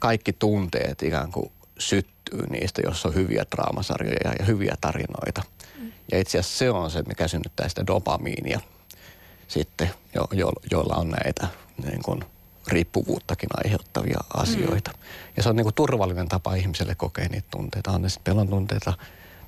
kaikki 0.00 0.32
tunteet 0.32 1.02
ikään 1.02 1.32
kuin 1.32 1.52
syttyy 1.78 2.46
niistä, 2.46 2.82
jos 2.84 3.06
on 3.06 3.14
hyviä 3.14 3.44
draamasarjoja 3.56 4.34
ja 4.38 4.44
hyviä 4.44 4.74
tarinoita. 4.80 5.42
Ja 6.12 6.18
itse 6.18 6.38
asiassa 6.38 6.58
se 6.58 6.70
on 6.70 6.90
se, 6.90 7.02
mikä 7.02 7.28
synnyttää 7.28 7.68
sitä 7.68 7.86
dopamiinia 7.86 8.60
sitten, 9.50 9.90
jo, 10.14 10.28
jo, 10.32 10.52
joilla 10.70 10.94
on 10.94 11.10
näitä 11.10 11.46
niin 11.84 12.02
kuin 12.02 12.24
riippuvuuttakin 12.68 13.48
aiheuttavia 13.64 14.20
asioita. 14.34 14.90
Ja 15.36 15.42
se 15.42 15.48
on 15.48 15.56
niin 15.56 15.64
kuin 15.64 15.74
turvallinen 15.74 16.28
tapa 16.28 16.54
ihmiselle 16.54 16.94
kokea 16.94 17.28
niitä 17.28 17.48
tunteita. 17.50 17.90
On 17.90 18.02
ne 18.02 18.08
sitten 18.08 18.34
pelon 18.34 18.48
tunteita 18.48 18.92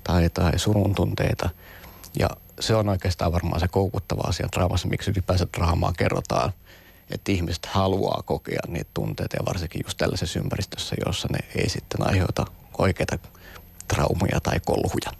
tai, 0.03 0.29
tai 0.29 0.59
surun 0.59 0.95
tunteita. 0.95 1.49
Ja 2.19 2.29
se 2.59 2.75
on 2.75 2.89
oikeastaan 2.89 3.31
varmaan 3.31 3.59
se 3.59 3.67
koukuttava 3.67 4.21
asia 4.21 4.47
draamassa, 4.51 4.87
miksi 4.87 5.11
ylipäänsä 5.11 5.47
draamaa 5.57 5.93
kerrotaan. 5.97 6.53
Että 7.11 7.31
ihmiset 7.31 7.65
haluaa 7.65 8.23
kokea 8.25 8.61
niitä 8.67 8.89
tunteita 8.93 9.37
ja 9.37 9.45
varsinkin 9.45 9.81
just 9.85 9.97
tällaisessa 9.97 10.39
ympäristössä, 10.39 10.95
jossa 11.05 11.27
ne 11.31 11.39
ei 11.55 11.69
sitten 11.69 12.07
aiheuta 12.07 12.45
oikeita 12.77 13.17
traumaja 13.87 14.39
tai 14.39 14.59
kolhuja. 14.65 15.11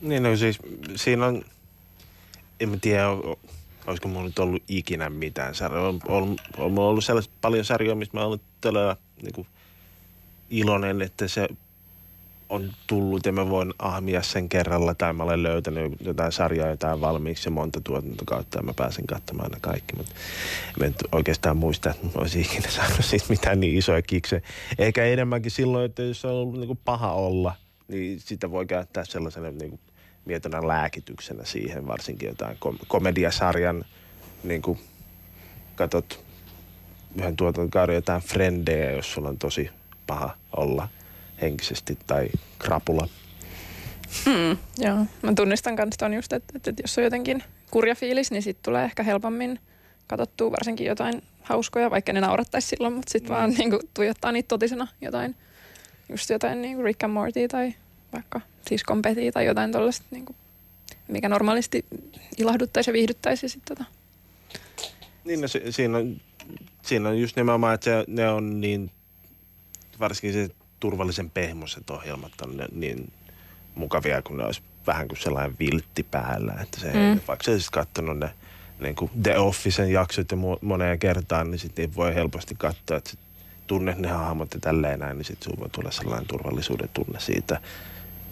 Niin 0.00 0.22
no 0.22 0.36
siis 0.36 0.58
siinä 0.96 1.26
on, 1.26 1.44
en 2.60 2.68
mä 2.68 2.76
tiedä, 2.80 3.08
olisiko 3.86 4.08
mulla 4.08 4.26
nyt 4.26 4.38
ollut 4.38 4.62
ikinä 4.68 5.10
mitään 5.10 5.54
sarjoja. 5.54 5.88
On, 5.88 6.00
on, 6.08 6.36
on 6.58 6.72
mulla 6.72 6.88
ollut 6.88 7.04
sellaiset 7.04 7.32
paljon 7.40 7.64
sarjoja, 7.64 7.94
mistä 7.94 8.16
mä 8.16 8.24
ollut 8.24 8.42
todella 8.60 8.96
niin 9.22 9.32
kuin, 9.32 9.46
iloinen, 10.50 11.02
että 11.02 11.28
se 11.28 11.48
on 12.48 12.72
tullut 12.86 13.26
ja 13.26 13.32
mä 13.32 13.50
voin 13.50 13.74
ahmia 13.78 14.22
sen 14.22 14.48
kerralla 14.48 14.94
tai 14.94 15.12
mä 15.12 15.22
olen 15.22 15.42
löytänyt 15.42 15.92
jotain 16.00 16.32
sarjaa 16.32 16.68
jotain 16.68 17.00
valmiiksi 17.00 17.46
ja 17.46 17.50
monta 17.50 17.80
tuotantokautta 17.80 18.58
ja 18.58 18.62
mä 18.62 18.74
pääsen 18.76 19.06
katsomaan 19.06 19.50
ne 19.50 19.58
kaikki. 19.60 19.96
Mutta 19.96 20.14
en 20.84 20.94
oikeastaan 21.12 21.56
muista, 21.56 21.90
että 21.90 22.06
mä 22.06 22.12
olisin 22.14 22.40
ikinä 22.40 22.70
saanut 22.70 23.04
siitä 23.10 23.26
mitään 23.28 23.60
niin 23.60 23.78
isoja 23.78 24.02
kikse. 24.02 24.42
Eikä 24.78 25.04
enemmänkin 25.04 25.50
silloin, 25.50 25.84
että 25.84 26.02
jos 26.02 26.24
on 26.24 26.30
ollut 26.30 26.58
niin 26.58 26.66
kuin 26.66 26.80
paha 26.84 27.12
olla, 27.12 27.54
niin 27.88 28.20
sitä 28.20 28.50
voi 28.50 28.66
käyttää 28.66 29.04
sellaisena 29.04 29.50
niin 29.50 29.70
kuin 29.70 29.80
mietinnän 30.26 30.68
lääkityksenä 30.68 31.44
siihen, 31.44 31.86
varsinkin 31.86 32.28
jotain 32.28 32.56
kom- 32.60 32.78
komediasarjan, 32.88 33.84
niin 34.44 34.62
kuin 34.62 34.78
katot 35.76 36.24
yhden 37.18 37.36
tuotantokauden 37.36 37.94
jotain 37.94 38.22
frendejä, 38.22 38.90
jos 38.90 39.12
sulla 39.12 39.28
on 39.28 39.38
tosi 39.38 39.70
paha 40.06 40.36
olla 40.56 40.88
henkisesti 41.40 41.98
tai 42.06 42.28
krapula. 42.58 43.08
Joo, 44.78 45.06
mä 45.22 45.32
tunnistan 45.36 45.74
myös 45.74 45.96
ton 45.98 46.14
just, 46.14 46.32
että, 46.32 46.52
että, 46.56 46.82
jos 46.82 46.98
on 46.98 47.04
jotenkin 47.04 47.42
kurja 47.70 47.94
fiilis, 47.94 48.30
niin 48.30 48.42
sit 48.42 48.62
tulee 48.62 48.84
ehkä 48.84 49.02
helpommin 49.02 49.60
katsottua 50.06 50.50
varsinkin 50.50 50.86
jotain 50.86 51.22
hauskoja, 51.42 51.90
vaikka 51.90 52.12
ne 52.12 52.20
naurattaisi 52.20 52.68
silloin, 52.68 52.94
mutta 52.94 53.12
sitten 53.12 53.32
vaan 53.32 53.50
niin 53.58 53.70
kuin, 53.70 53.82
tuijottaa 53.94 54.32
niitä 54.32 54.48
totisena. 54.48 54.88
Jotain, 55.00 55.36
just 56.08 56.30
jotain 56.30 56.62
niin 56.62 56.74
kuin 56.74 56.84
Rick 56.84 57.04
and 57.04 57.12
Morty 57.12 57.48
tai 57.48 57.74
vaikka 58.12 58.40
Siskon 58.68 59.02
Peti 59.02 59.32
tai 59.32 59.46
jotain 59.46 59.72
tuollaista, 59.72 60.06
niin 60.10 60.26
kuin, 60.26 60.36
mikä 61.08 61.28
normaalisti 61.28 61.84
ilahduttaisi 62.36 62.90
ja 62.90 62.94
viihdyttäisi. 62.94 63.46
Ja 63.46 63.50
sit, 63.50 63.62
tota. 63.64 63.84
Niin, 65.24 65.40
no, 65.40 65.48
se, 65.48 65.62
siinä, 65.72 65.98
on, 65.98 66.20
siinä 66.82 67.08
on 67.08 67.20
just 67.20 67.36
nimenomaan, 67.36 67.74
että 67.74 67.84
se, 67.84 68.04
ne 68.08 68.28
on 68.28 68.60
niin, 68.60 68.90
varsinkin 70.00 70.32
se 70.32 70.54
turvallisen 70.80 71.30
pehmoiset 71.30 71.90
ohjelmat 71.90 72.32
on 72.42 72.56
ne, 72.56 72.66
niin 72.72 73.12
mukavia, 73.74 74.22
kun 74.22 74.36
ne 74.36 74.44
olisi 74.44 74.62
vähän 74.86 75.08
kuin 75.08 75.18
sellainen 75.18 75.56
viltti 75.58 76.02
päällä. 76.02 76.54
Että 76.62 76.80
se, 76.80 76.92
mm. 76.92 77.20
Vaikka 77.28 77.50
olisit 77.50 77.70
katsonut 77.70 78.18
ne 78.18 78.30
niin 78.80 78.94
kuin 78.94 79.10
The 79.22 79.38
Officen 79.38 79.92
jaksot 79.92 80.32
mo- 80.32 80.58
moneen 80.60 80.98
kertaan, 80.98 81.50
niin 81.50 81.58
sitten 81.58 81.94
voi 81.94 82.14
helposti 82.14 82.54
katsoa, 82.58 82.96
että 82.96 83.10
se 83.10 83.16
tunnet 83.66 83.98
ne 83.98 84.08
hahmot 84.08 84.54
ja 84.54 84.60
tälleen 84.60 85.00
näin, 85.00 85.16
niin 85.16 85.24
sitten 85.24 85.44
sinulla 85.44 85.60
voi 85.60 85.70
tulla 85.70 85.90
sellainen 85.90 86.28
turvallisuuden 86.28 86.88
tunne 86.92 87.20
siitä, 87.20 87.60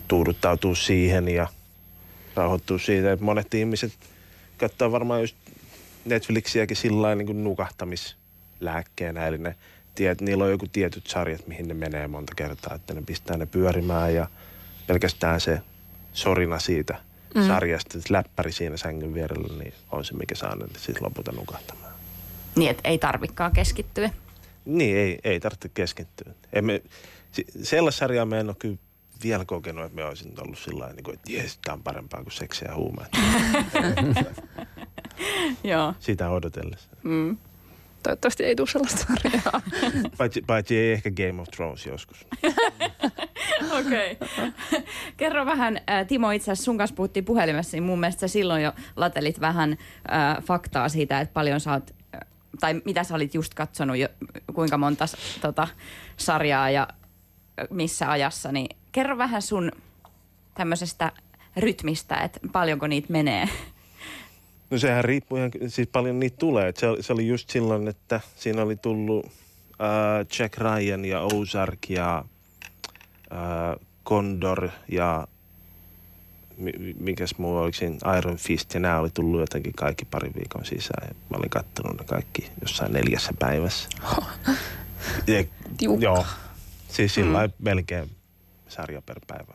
tuuduttautua 0.08 0.74
siihen 0.74 1.28
ja 1.28 1.48
rauhoittua 2.34 2.78
siitä, 2.78 3.12
että 3.12 3.24
monet 3.24 3.54
ihmiset 3.54 3.92
katsoo 4.58 4.92
varmaan 4.92 5.20
just 5.20 5.36
Netflixiäkin 6.04 6.76
sillä 6.76 7.14
niin 7.14 7.44
nukahtamislääkkeenä, 7.44 9.26
eli 9.26 9.38
ne 9.38 9.54
tiedät, 9.94 10.20
niillä 10.20 10.44
on 10.44 10.50
joku 10.50 10.66
tietyt 10.72 11.06
sarjat, 11.06 11.46
mihin 11.46 11.68
ne 11.68 11.74
menee 11.74 12.08
monta 12.08 12.32
kertaa, 12.36 12.74
että 12.74 12.94
ne 12.94 13.02
pistää 13.02 13.36
ne 13.36 13.46
pyörimään 13.46 14.14
ja 14.14 14.28
pelkästään 14.86 15.40
se 15.40 15.60
sorina 16.12 16.58
siitä 16.58 16.98
mm. 17.34 17.46
sarjasta, 17.46 17.98
että 17.98 18.14
läppäri 18.14 18.52
siinä 18.52 18.76
sängyn 18.76 19.14
vierellä, 19.14 19.58
niin 19.58 19.74
on 19.90 20.04
se, 20.04 20.14
mikä 20.14 20.34
saa 20.34 20.56
ne 20.56 20.66
sitten 20.78 21.04
lopulta 21.04 21.32
nukahtamaan. 21.32 21.92
Niin, 22.56 22.70
että 22.70 22.88
ei 22.88 22.98
tarvikaan 22.98 23.52
keskittyä. 23.52 24.10
Niin, 24.64 24.96
ei, 24.96 25.18
ei 25.24 25.40
tarvitse 25.40 25.68
keskittyä. 25.68 26.32
Emme, 26.52 26.82
sellaista 27.62 27.98
sarjaa 27.98 28.26
me 28.26 28.40
en 28.40 28.48
ole 28.48 28.56
kyllä 28.58 28.76
vielä 29.22 29.44
kokenut, 29.44 29.84
että 29.84 29.96
me 29.96 30.04
olisin 30.04 30.32
ollut 30.40 30.58
sillä 30.58 30.78
tavalla, 30.78 31.02
niin 31.02 31.14
että 31.14 31.32
jes, 31.32 31.58
tämä 31.64 31.72
on 31.72 31.82
parempaa 31.82 32.22
kuin 32.22 32.32
seksiä 32.32 32.68
ja 32.68 32.74
huumeet. 32.74 33.08
Joo. 35.64 35.94
Sitä 36.00 36.30
odotellessa. 36.30 36.88
Mm. 37.02 37.36
Toivottavasti 38.02 38.44
ei 38.44 38.56
tule 38.56 38.68
sellaista 38.68 39.06
sarjaa. 39.06 39.62
paitsi, 40.18 40.42
paitsi 40.46 40.76
ei 40.76 40.92
ehkä 40.92 41.10
Game 41.10 41.42
of 41.42 41.48
Thrones 41.48 41.86
joskus. 41.86 42.26
Okei. 43.78 44.12
Okay. 44.12 44.82
Kerro 45.16 45.46
vähän, 45.46 45.80
Timo, 46.08 46.30
itse 46.30 46.52
asiassa 46.52 46.64
sun 46.64 46.78
kanssa 46.78 46.96
puhuttiin 46.96 47.24
puhelimessa, 47.24 47.76
niin 47.76 47.82
mun 47.82 48.00
mielestä 48.00 48.20
sä 48.20 48.28
silloin 48.28 48.62
jo 48.62 48.72
latelit 48.96 49.40
vähän 49.40 49.72
äh, 50.12 50.44
faktaa 50.44 50.88
siitä, 50.88 51.20
että 51.20 51.32
paljon 51.32 51.60
sä 51.60 51.72
oot, 51.72 51.94
tai 52.60 52.82
mitä 52.84 53.04
sä 53.04 53.14
olit 53.14 53.34
just 53.34 53.54
katsonut, 53.54 53.96
jo, 53.96 54.08
kuinka 54.54 54.78
monta 54.78 55.04
tota, 55.40 55.68
sarjaa 56.16 56.70
ja 56.70 56.88
missä 57.70 58.10
ajassa, 58.10 58.52
niin 58.52 58.76
kerro 58.94 59.18
vähän 59.18 59.42
sun 59.42 59.72
tämmöisestä 60.54 61.12
rytmistä, 61.56 62.16
että 62.16 62.40
paljonko 62.52 62.86
niitä 62.86 63.12
menee. 63.12 63.48
No 64.70 64.78
sehän 64.78 65.04
riippuu 65.04 65.38
ihan, 65.38 65.50
siis 65.68 65.88
paljon 65.88 66.20
niitä 66.20 66.36
tulee. 66.36 66.72
se, 66.76 66.86
se 67.00 67.12
oli 67.12 67.28
just 67.28 67.50
silloin, 67.50 67.88
että 67.88 68.20
siinä 68.36 68.62
oli 68.62 68.76
tullut 68.76 69.26
äh, 69.26 70.26
Jack 70.38 70.58
Ryan 70.58 71.04
ja 71.04 71.20
Ozark 71.20 71.78
ja 71.88 72.24
äh, 73.32 73.86
Condor 74.04 74.68
ja 74.88 75.28
mikäs 77.00 77.38
muu 77.38 77.56
oliko 77.56 77.74
siinä 77.78 78.18
Iron 78.18 78.36
Fist 78.36 78.74
ja 78.74 78.80
nämä 78.80 78.98
oli 78.98 79.10
tullut 79.10 79.40
jotenkin 79.40 79.72
kaikki 79.72 80.04
pari 80.04 80.30
viikon 80.34 80.64
sisään. 80.64 81.08
Ja 81.08 81.14
mä 81.30 81.36
olin 81.36 81.50
kattonut 81.50 81.98
ne 81.98 82.04
kaikki 82.04 82.50
jossain 82.60 82.92
neljässä 82.92 83.32
päivässä. 83.38 83.88
ja, 85.26 85.44
joo, 85.98 86.26
siis 86.88 87.14
sillä 87.14 87.46
mm. 87.46 87.52
melkein 87.58 88.10
sarja 88.74 89.02
per 89.02 89.20
päivä. 89.26 89.54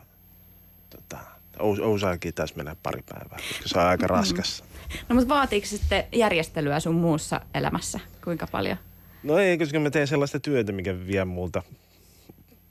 Tota, 0.90 1.18
Ozarkin 1.58 2.34
taisi 2.34 2.56
mennä 2.56 2.76
pari 2.82 3.02
päivää, 3.08 3.38
koska 3.48 3.68
se 3.68 3.78
on 3.78 3.86
aika 3.86 4.06
mm. 4.06 4.10
raskas. 4.10 4.64
No 5.08 5.14
mutta 5.14 5.34
vaatiiko 5.34 5.66
sitten 5.66 6.04
järjestelyä 6.12 6.80
sun 6.80 6.94
muussa 6.94 7.40
elämässä? 7.54 8.00
Kuinka 8.24 8.46
paljon? 8.46 8.76
No 9.22 9.38
ei, 9.38 9.58
koska 9.58 9.80
mä 9.80 9.90
teen 9.90 10.06
sellaista 10.06 10.40
työtä, 10.40 10.72
mikä 10.72 11.06
vie 11.06 11.24
multa 11.24 11.62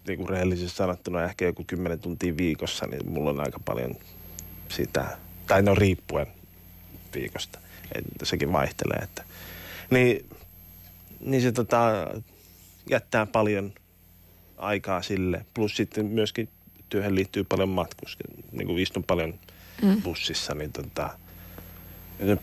niin 0.07 0.17
kuin 0.17 0.29
rehellisesti 0.29 0.77
sanottuna 0.77 1.23
ehkä 1.23 1.45
joku 1.45 1.63
10 1.67 1.99
tuntia 1.99 2.37
viikossa, 2.37 2.87
niin 2.87 3.09
mulla 3.09 3.29
on 3.29 3.39
aika 3.39 3.59
paljon 3.65 3.95
sitä, 4.69 5.17
tai 5.47 5.61
no 5.61 5.75
riippuen 5.75 6.27
viikosta, 7.15 7.59
että 7.95 8.25
sekin 8.25 8.53
vaihtelee, 8.53 8.97
että 8.97 9.23
niin, 9.89 10.29
niin 11.19 11.41
se 11.41 11.51
tota, 11.51 12.07
jättää 12.89 13.25
paljon 13.25 13.73
aikaa 14.59 15.01
sille, 15.01 15.45
plus 15.53 15.77
sitten 15.77 16.05
myöskin 16.05 16.49
työhön 16.89 17.15
liittyy 17.15 17.43
paljon 17.43 17.69
matkusta, 17.69 18.23
niin 18.51 18.67
kuin 18.67 18.79
istun 18.79 19.03
paljon 19.03 19.33
mm. 19.81 20.01
bussissa, 20.01 20.55
niin 20.55 20.71
tota, 20.71 21.09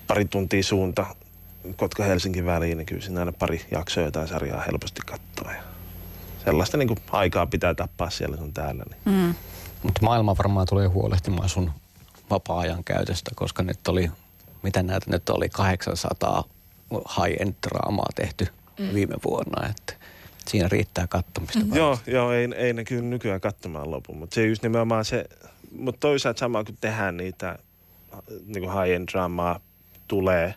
pari 0.07 0.24
tuntia 0.24 0.62
suunta 0.62 1.07
Kotka-Helsinki 1.76 2.44
väliin, 2.44 2.79
niin 2.79 2.87
kyllä 2.87 3.02
siinä 3.02 3.20
aina 3.20 3.33
pari 3.33 3.66
jaksoa 3.70 4.05
jotain 4.05 4.29
sarjaa 4.29 4.61
helposti 4.61 5.00
katsoa. 5.07 5.52
Ja 5.52 5.62
sellaista 6.44 6.76
niin 6.76 6.88
kuin 6.88 6.98
aikaa 7.12 7.46
pitää 7.46 7.74
tappaa 7.74 8.11
siellä 8.11 8.37
sun 8.37 8.52
täällä. 8.52 8.85
Niin. 8.90 9.16
Mm. 9.16 9.35
Mutta 9.83 10.00
maailma 10.02 10.37
varmaan 10.38 10.66
tulee 10.66 10.87
huolehtimaan 10.87 11.48
sun 11.48 11.70
vapaa-ajan 12.31 12.85
käytöstä, 12.85 13.31
koska 13.35 13.62
nyt 13.62 13.88
oli, 13.88 14.11
mitä 14.62 14.83
näitä 14.83 15.11
nyt 15.11 15.29
oli, 15.29 15.48
800 15.48 16.44
high-end 16.92 17.55
draamaa 17.66 18.09
tehty 18.14 18.48
mm. 18.79 18.94
viime 18.94 19.14
vuonna, 19.24 19.68
että 19.68 20.06
siinä 20.48 20.68
riittää 20.68 21.06
kattomista. 21.06 21.59
Mm. 21.59 21.76
Joo, 21.76 21.98
joo 22.06 22.32
ei, 22.32 22.48
ei 22.56 22.72
ne 22.72 22.85
kyllä 22.85 23.02
nykyään 23.02 23.40
katsomaan 23.40 23.90
lopu, 23.90 24.14
mutta 24.14 24.35
se 24.35 24.46
just 24.46 24.62
nimenomaan 24.62 25.04
se, 25.04 25.24
mutta 25.78 26.00
toisaalta 26.00 26.40
sama 26.40 26.64
kun 26.64 26.76
tehdään 26.80 27.16
niitä 27.16 27.59
niin 28.46 28.64
kuin 28.64 28.72
high-end 28.72 29.09
draamaa 29.12 29.61
tulee, 30.09 30.54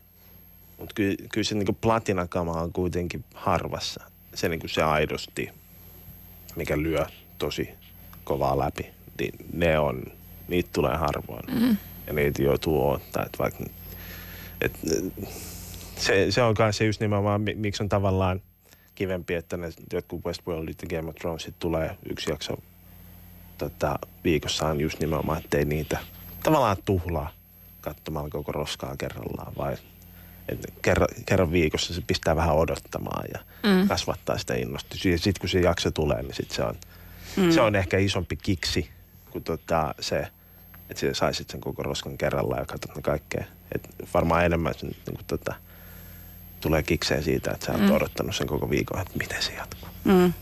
mutta 0.78 0.94
kyllä, 0.96 1.16
kyllä 1.32 1.46
se 1.46 1.56
niin 1.56 1.78
platinakama 1.82 2.52
on 2.52 2.74
kuitenkin 2.74 3.24
harvassa. 3.34 4.04
Se, 4.34 4.50
niin 4.50 4.60
kuin 4.60 4.70
se 4.70 4.84
aidosti 4.84 5.50
mikä 6.56 6.78
lyö 6.78 7.06
tosi 7.38 7.70
kovaa 8.24 8.60
läpi, 8.60 8.90
niin 9.20 9.34
ne 9.54 9.80
on, 9.80 10.04
niitä 10.48 10.70
tulee 10.74 10.98
harvoin. 10.98 11.46
Mm. 11.62 11.78
Ja 12.08 12.14
niitä 12.14 12.44
joutuu 12.44 12.90
ottaa, 12.90 13.26
että 13.26 13.38
vaikka, 13.38 13.64
et, 14.62 14.80
se, 15.96 16.32
se 16.32 16.42
on 16.42 16.54
kai 16.54 16.74
se 16.74 16.86
just 16.86 17.02
nimenomaan, 17.02 17.42
miksi 17.56 17.84
on 17.84 17.90
tavallaan 17.90 18.42
kivempi, 19.00 19.34
että 19.34 19.58
ne 19.58 19.70
jotkut 19.94 20.26
Westworldit 20.26 20.82
ja 20.82 20.88
Game 20.88 21.10
of 21.10 21.16
Thronesit 21.16 21.56
tulee 21.60 21.98
yksi 22.10 22.32
jakso 22.32 22.58
tota, 23.58 24.00
viikossaan 24.24 24.80
just 24.80 25.00
nimenomaan, 25.00 25.42
ettei 25.44 25.66
niitä 25.66 25.98
tavallaan 26.44 26.78
tuhlaa 26.86 27.32
katsomalla 27.82 28.30
koko 28.30 28.52
roskaa 28.52 28.96
kerrallaan, 28.98 29.54
vai 29.58 29.78
kerran, 30.82 31.08
kerran 31.26 31.52
viikossa 31.52 31.94
se 31.94 32.02
pistää 32.08 32.36
vähän 32.36 32.56
odottamaan 32.56 33.26
ja 33.34 33.40
mm. 33.64 33.88
kasvattaa 33.88 34.38
sitä 34.38 34.56
innostusta. 34.56 35.10
Ja 35.10 35.18
sitten 35.18 35.42
kun 35.42 35.50
se 35.50 35.60
jakso 35.60 35.92
tulee, 35.92 36.22
niin 36.22 36.34
sit 36.34 36.52
se, 36.52 36.64
on, 36.64 36.76
mm. 37.38 37.52
se 37.52 37.62
on 37.62 37.76
ehkä 37.76 37.98
isompi 37.98 38.36
kiksi 38.36 38.90
kuin 39.32 39.44
tota 39.44 39.96
se, 40.00 40.28
että 40.90 41.02
sä 41.02 41.14
saisit 41.14 41.50
sen 41.50 41.62
koko 41.62 41.84
roskan 41.84 42.18
kerralla 42.18 42.58
ja 42.58 42.66
katsot 42.66 42.96
ne 42.96 43.02
kaikkea. 43.02 43.44
Et 43.76 43.90
varmaan 44.14 44.46
enemmän 44.46 44.74
se, 44.74 44.86
niin 44.86 44.98
kuin 45.06 45.26
tota, 45.28 45.56
tulee 46.62 46.84
kikseen 46.84 47.24
siitä, 47.24 47.52
että 47.52 47.66
sä 47.66 47.72
oot 47.72 47.82
mm. 47.82 47.92
odottanut 47.92 48.36
sen 48.36 48.48
koko 48.48 48.70
viikon, 48.70 49.02
että 49.02 49.18
miten 49.18 49.42
se 49.44 49.54
jatkuu. 49.54 49.90
Mm. 50.04 50.34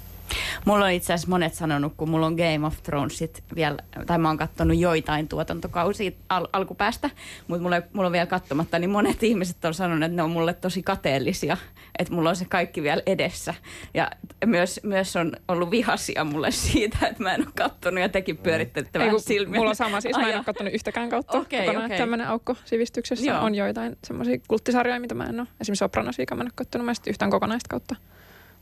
Mulla 0.66 0.86
on 0.86 0.92
itse 0.92 1.14
asiassa 1.14 1.30
monet 1.30 1.54
sanonut, 1.54 1.94
kun 1.98 2.10
mulla 2.10 2.26
on 2.26 2.36
Game 2.36 2.68
of 2.68 2.84
Thronesit 2.84 3.44
vielä, 3.56 3.78
tai 4.06 4.18
mä 4.18 4.28
oon 4.28 4.38
kattonut 4.38 4.78
joitain 4.78 5.28
tuotantokausia 5.28 6.12
al- 6.30 6.48
alkupäästä, 6.54 7.10
mutta 7.48 7.64
mulla, 7.64 7.82
mulla 7.94 8.08
on 8.08 8.14
vielä 8.14 8.26
katsomatta, 8.26 8.80
niin 8.80 8.90
monet 8.90 9.24
ihmiset 9.24 9.66
on 9.66 9.74
sanonut, 9.74 10.04
että 10.04 10.16
ne 10.16 10.24
on 10.24 10.32
mulle 10.32 10.54
tosi 10.54 10.84
kateellisia, 10.84 11.58
että 12.00 12.14
mulla 12.14 12.30
on 12.30 12.36
se 12.36 12.46
kaikki 12.46 12.84
vielä 12.84 13.02
edessä. 13.06 13.54
Ja 13.94 14.12
myös, 14.46 14.80
myös 14.84 15.16
on 15.16 15.32
ollut 15.48 15.72
vihasia 15.72 16.24
mulle 16.24 16.52
siitä, 16.52 17.08
että 17.08 17.24
mä 17.24 17.34
en 17.34 17.42
ole 17.42 17.52
kattonut 17.56 18.00
ja 18.00 18.10
tekin 18.10 18.38
pyörittelitte 18.38 19.00
vähän 19.00 19.20
silmiä. 19.20 19.60
Mulla 19.60 19.70
on 19.70 19.76
sama, 19.76 20.02
siis 20.02 20.18
mä 20.18 20.30
en 20.30 20.36
ole 20.36 20.44
kattonut 20.44 20.74
yhtäkään 20.74 21.10
kautta. 21.10 21.38
Okay, 21.38 21.68
okay. 21.68 21.98
Tämmöinen 21.98 22.28
aukko 22.28 22.56
sivistyksessä 22.66 23.26
Joo. 23.26 23.44
on 23.44 23.56
joitain 23.56 23.98
semmoisia 24.04 24.38
kulttisarjoja, 24.48 25.00
mitä 25.00 25.16
mä 25.16 25.24
en 25.24 25.40
ole. 25.40 25.48
Esimerkiksi 25.62 25.80
Sopranos, 25.80 26.18
mä 26.18 26.42
en 26.42 26.42
ole 26.42 26.52
kattonut, 26.56 26.86
mä 26.86 26.92
yhtään 27.08 27.32
kokonaista 27.32 27.68
kautta. 27.70 27.96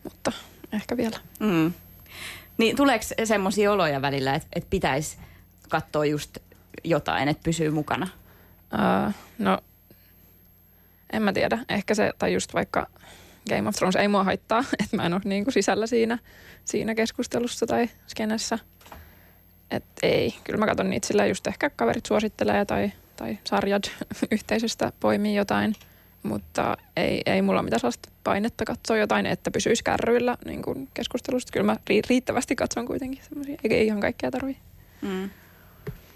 Mutta 0.04 0.32
ehkä 0.76 0.98
vielä. 0.98 1.18
Mm. 1.40 1.74
Niin 2.58 2.76
tuleeko 2.76 3.06
semmoisia 3.24 3.72
oloja 3.72 4.02
välillä, 4.02 4.36
että, 4.36 4.48
että 4.54 4.70
pitäisi 4.70 5.18
katsoa 5.70 6.06
just 6.06 6.38
jotain, 6.84 7.28
että 7.28 7.44
pysyy 7.44 7.70
mukana? 7.70 8.08
Uh, 8.74 9.14
no, 9.40 9.58
en 11.14 11.22
mä 11.22 11.34
tiedä. 11.34 11.60
Ehkä 11.70 11.96
se, 11.96 12.12
tai 12.20 12.34
just 12.34 12.54
vaikka 12.54 12.88
Game 13.50 13.70
of 13.70 13.76
Thrones 13.76 13.96
ei 13.96 14.08
mua 14.08 14.24
haittaa, 14.24 14.60
että 14.84 14.96
mä 14.96 15.06
en 15.06 15.14
ole 15.14 15.22
niin 15.26 15.44
kuin 15.44 15.54
sisällä 15.54 15.88
siinä, 15.88 16.18
siinä 16.66 16.96
keskustelussa 16.96 17.66
tai 17.68 17.90
skenessä. 18.08 18.60
Että 19.72 19.92
ei, 20.04 20.36
kyllä 20.44 20.60
mä 20.60 20.66
katson 20.66 20.90
niitä 20.90 21.08
sillä 21.08 21.26
just 21.26 21.48
ehkä 21.48 21.70
kaverit 21.70 22.06
suosittelee 22.06 22.66
tai, 22.66 22.92
tai 23.16 23.38
sarjat 23.44 23.92
yhteisöstä 24.32 24.92
poimii 25.00 25.36
jotain– 25.36 25.76
mutta 26.26 26.78
ei, 26.98 27.22
ei 27.26 27.42
mulla 27.42 27.64
mitään 27.64 27.80
sellaista 27.80 28.10
painetta 28.24 28.66
katsoa 28.66 28.98
jotain, 28.98 29.26
että 29.26 29.52
pysyisi 29.52 29.84
kärryillä 29.84 30.38
niin 30.46 30.62
kuin 30.62 30.90
keskustelusta. 30.94 31.52
Kyllä 31.52 31.66
mä 31.66 31.78
riittävästi 32.10 32.56
katson 32.56 32.86
kuitenkin 32.86 33.24
semmoisia, 33.30 33.58
eikä 33.64 33.76
ihan 33.76 34.00
kaikkea 34.00 34.32
tarvii. 34.32 34.58
Mm. 35.02 35.30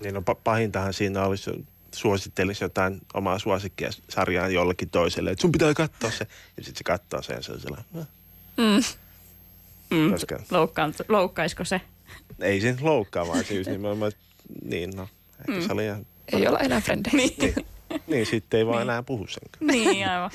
Niin 0.04 0.14
no 0.14 0.22
pahintahan 0.44 0.94
siinä 0.94 1.24
olisi, 1.24 1.66
suosittelisi 1.96 2.64
jotain 2.64 3.02
omaa 3.14 3.40
suosikkia 3.40 3.90
sarjaa 4.10 4.48
jollekin 4.48 4.90
toiselle, 4.90 5.32
että 5.32 5.42
sun 5.42 5.52
pitää 5.52 5.74
katsoa 5.74 6.12
se. 6.12 6.28
Ja 6.58 6.64
sitten 6.64 6.78
se 6.78 6.84
katsoo 6.84 7.22
sen 7.22 7.36
ja 7.36 7.42
se 7.42 7.52
on 7.52 7.60
sellainen, 7.60 7.86
no. 7.94 8.06
mm. 8.58 8.84
Mm. 9.98 10.12
Koska... 10.12 10.40
loukkaisiko 11.08 11.66
se? 11.66 11.82
Ei 12.42 12.62
se 12.62 12.76
loukkaa, 12.82 13.28
vaan 13.28 13.44
se 13.44 13.54
just 13.54 13.70
nimenomaan, 13.70 14.12
niin 14.64 14.90
no, 14.96 15.08
ehkä 15.40 15.52
mm. 15.52 15.68
se 15.68 15.74
oli 15.74 15.86
ihan... 15.86 16.06
Ei 16.34 16.48
olla 16.48 16.60
enää 16.60 16.82
frendejä. 16.82 17.16
niin. 17.18 17.56
Niin, 18.10 18.26
sitten 18.26 18.58
ei 18.58 18.66
vaan 18.66 18.78
niin. 18.78 18.90
enää 18.90 19.04
puhu 19.04 19.28
sen 19.28 19.50
Niin, 19.60 20.10
aivan. 20.10 20.32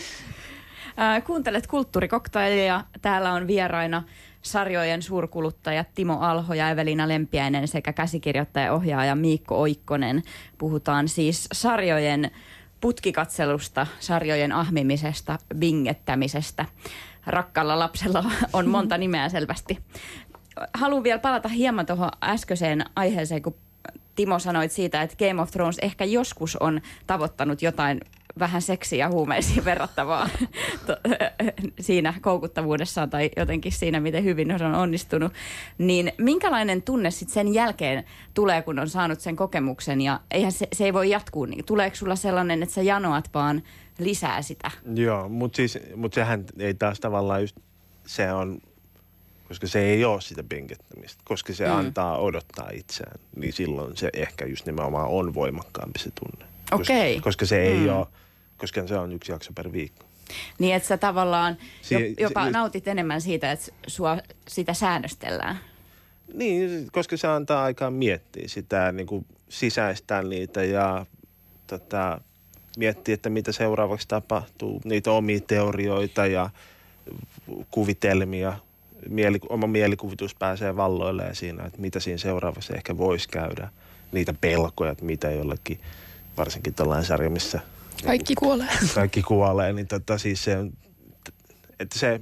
Äh, 1.01 1.25
kuuntelet 1.25 1.67
kulttuurikoktailia. 1.67 2.85
Täällä 3.03 3.33
on 3.33 3.47
vieraina 3.47 4.03
sarjojen 4.43 5.03
suurkuluttajat 5.03 5.89
Timo 5.95 6.19
Alho 6.21 6.55
ja 6.55 6.71
Evelina 6.71 7.09
Lempiäinen 7.09 7.69
sekä 7.69 7.93
käsikirjoittaja 7.93 8.73
ohjaaja 8.73 9.15
Miikko 9.15 9.61
Oikkonen. 9.61 10.23
Puhutaan 10.59 11.09
siis 11.09 11.49
sarjojen 11.53 12.31
putkikatselusta, 12.81 13.87
sarjojen 14.01 14.53
ahmimisesta, 14.53 15.39
bingettämisestä. 15.59 16.65
Rakkalla 17.27 17.79
lapsella 17.79 18.25
on 18.53 18.69
monta 18.69 18.99
nimeä 18.99 19.29
selvästi. 19.29 19.79
Haluan 20.75 21.03
vielä 21.03 21.19
palata 21.19 21.49
hieman 21.49 21.87
tuohon 21.87 22.11
äskeiseen 22.23 22.85
aiheeseen, 22.97 23.43
kun 23.43 23.57
Timo 24.15 24.39
sanoit 24.39 24.73
siitä, 24.73 25.03
että 25.03 25.17
Game 25.29 25.43
of 25.43 25.51
Thrones 25.51 25.79
ehkä 25.79 26.05
joskus 26.05 26.57
on 26.57 26.81
tavoittanut 27.07 27.63
jotain 27.63 28.01
vähän 28.39 28.63
seksiä 28.63 28.99
ja 28.99 29.09
huumeisiin 29.09 29.65
verrattavaa 29.65 30.29
siinä 31.81 32.15
koukuttavuudessaan 32.21 33.11
tai 33.11 33.31
jotenkin 33.37 33.73
siinä, 33.73 34.01
miten 34.01 34.25
hyvin 34.25 34.65
on 34.65 34.75
onnistunut. 34.75 35.33
Niin 35.79 36.13
minkälainen 36.19 36.83
tunne 36.83 37.11
sitten 37.11 37.35
sen 37.35 37.55
jälkeen 37.55 38.05
tulee, 38.35 38.63
kun 38.63 38.79
on 38.79 38.89
saanut 38.89 39.21
sen 39.21 39.37
kokemuksen 39.37 40.01
ja 40.01 40.21
eihän 40.31 40.53
se, 40.53 40.69
se 40.73 40.85
ei 40.85 40.93
voi 40.93 41.11
jatkuu. 41.11 41.45
Niin 41.45 41.65
tuleeko 41.65 41.97
sulla 41.97 42.17
sellainen, 42.17 42.63
että 42.63 42.75
sä 42.75 42.83
janoat 42.83 43.31
vaan 43.35 43.63
lisää 43.99 44.43
sitä? 44.43 44.71
Joo, 44.95 45.29
mutta 45.29 45.57
siis, 45.57 45.79
mut 45.97 46.13
sehän 46.13 46.45
ei 46.59 46.75
taas 46.75 47.01
tavallaan 47.01 47.41
just, 47.41 47.57
se 48.07 48.33
on 48.33 48.59
koska 49.49 49.67
se 49.67 49.81
ei 49.81 50.05
ole 50.05 50.21
sitä 50.21 50.43
penkettämistä, 50.43 51.23
koska 51.25 51.55
se 51.55 51.67
mm. 51.67 51.73
antaa 51.73 52.19
odottaa 52.19 52.71
itseään, 52.73 53.21
niin 53.37 53.53
silloin 53.53 53.97
se 53.97 54.11
ehkä 54.13 54.47
just 54.47 54.67
nimenomaan 54.67 55.09
on 55.09 55.35
voimakkaampi 55.35 55.99
se 55.99 56.11
tunne. 56.11 56.47
Okei. 56.73 57.15
Koska, 57.15 57.25
koska 57.25 57.47
se 57.47 57.63
ei 57.63 57.79
mm. 57.79 57.97
ole, 57.97 58.07
koska 58.59 58.87
se 58.87 58.99
on 58.99 59.13
yksi 59.13 59.33
jakso 59.33 59.53
per 59.53 59.73
viikko. 59.73 60.07
Niin, 60.59 60.75
että 60.75 60.89
sä 60.89 60.97
tavallaan 60.97 61.57
si- 61.83 62.15
jopa 62.19 62.45
si- 62.45 62.51
nautit 62.51 62.89
enemmän 62.89 63.21
siitä, 63.21 63.53
että 63.53 63.73
sua 63.87 64.19
sitä 64.49 64.75
säännöstellään. 64.75 65.59
Niin, 66.35 66.89
koska 66.93 67.17
se 67.17 67.27
antaa 67.29 67.65
aikaa 67.65 67.91
miettiä 67.91 68.49
sitä, 68.49 68.93
niin 68.93 69.07
kuin 69.07 69.27
sisäistää 69.49 70.23
niitä 70.23 70.65
ja 70.65 71.07
tota, 71.67 72.21
miettiä, 72.79 73.15
että 73.15 73.31
mitä 73.31 73.53
seuraavaksi 73.53 74.09
tapahtuu. 74.09 74.81
Niitä 74.85 75.13
omia 75.13 75.41
teorioita 75.41 76.27
ja 76.27 76.51
kuvitelmia 77.71 78.59
mieli, 79.09 79.39
oma 79.49 79.67
mielikuvitus 79.67 80.35
pääsee 80.35 80.77
valloilleen 80.77 81.37
siinä, 81.37 81.65
että 81.65 81.81
mitä 81.81 82.01
siinä 82.01 82.19
seuraavassa 82.19 82.75
ehkä 82.75 82.99
voisi 82.99 83.29
käydä. 83.29 83.69
Niitä 84.13 84.35
pelkoja, 84.41 84.91
että 84.91 85.05
mitä 85.05 85.31
jollekin, 85.31 85.81
varsinkin 86.37 86.75
tällainen 86.75 87.05
sarja, 87.05 87.31
missä... 87.31 87.61
Kaikki 88.05 88.35
kuolee. 88.35 88.69
Kaikki 88.95 89.23
kuolee, 89.23 89.73
niin 89.73 89.87
tota, 89.87 90.19
siis 90.19 90.45
se, 90.45 90.59
että 91.81 91.99
se, 91.99 92.21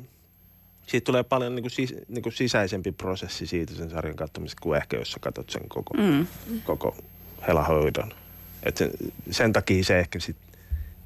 siitä 0.86 1.04
tulee 1.04 1.22
paljon 1.22 1.54
niin 1.54 1.62
kuin, 1.62 1.70
sis, 1.70 1.94
niin 2.08 2.22
kuin 2.22 2.32
sisäisempi 2.32 2.92
prosessi 2.92 3.46
siitä 3.46 3.74
sen 3.74 3.90
sarjan 3.90 4.16
katsomista 4.16 4.60
kuin 4.62 4.76
ehkä 4.76 4.96
jos 4.96 5.12
sä 5.12 5.18
katsot 5.20 5.50
sen 5.50 5.68
koko, 5.68 5.94
mm. 5.96 6.26
koko 6.64 6.96
helahoidon. 7.48 8.12
Et 8.62 8.76
sen, 8.76 8.90
sen 9.30 9.52
takia 9.52 9.84
se 9.84 9.98
ehkä 9.98 10.20
sit, 10.20 10.36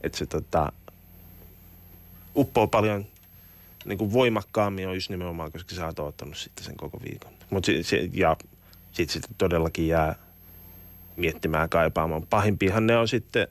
että 0.01 0.19
se 0.19 0.27
tota, 0.27 0.73
uppoo 2.37 2.67
paljon 2.67 3.07
niin 3.87 3.99
kuin 3.99 4.13
voimakkaammin 4.13 4.89
on 4.89 4.95
just 4.95 5.11
nimenomaan, 5.11 5.53
koska 5.53 5.75
sä 5.75 5.87
oot 5.87 5.99
ottanut 5.99 6.37
sitten 6.37 6.65
sen 6.65 6.77
koko 6.77 7.01
viikon. 7.11 7.33
Mut 7.51 7.65
se, 7.65 7.83
se, 7.83 8.09
ja 8.13 8.37
sitten 8.93 9.23
sit 9.23 9.39
todellakin 9.39 9.89
jää 9.89 10.15
miettimään, 11.17 11.69
kaipaamaan. 11.69 12.27
Pahimpihan 12.31 12.87
ne 12.87 12.97
on 12.97 13.09
sitten, 13.09 13.49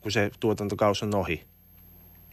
kun 0.00 0.12
se 0.12 0.30
tuotantokausi 0.40 1.04
on 1.04 1.14
ohi 1.14 1.44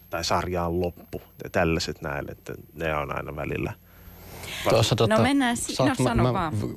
tai 0.09 0.23
sarja 0.23 0.65
on 0.65 0.81
loppu. 0.81 1.21
Ja 1.43 1.49
tällaiset 1.49 2.01
näin, 2.01 2.31
että 2.31 2.53
ne 2.73 2.95
on 2.95 3.15
aina 3.15 3.35
välillä. 3.35 3.73
Tuossa, 4.69 4.95
tota, 4.95 5.17
no 5.17 5.23
mennään, 5.23 5.57
si- 5.57 5.75
no, 5.83 5.95
sano 5.95 6.23
mä, 6.23 6.33
vaan. 6.33 6.55
Mä 6.55 6.67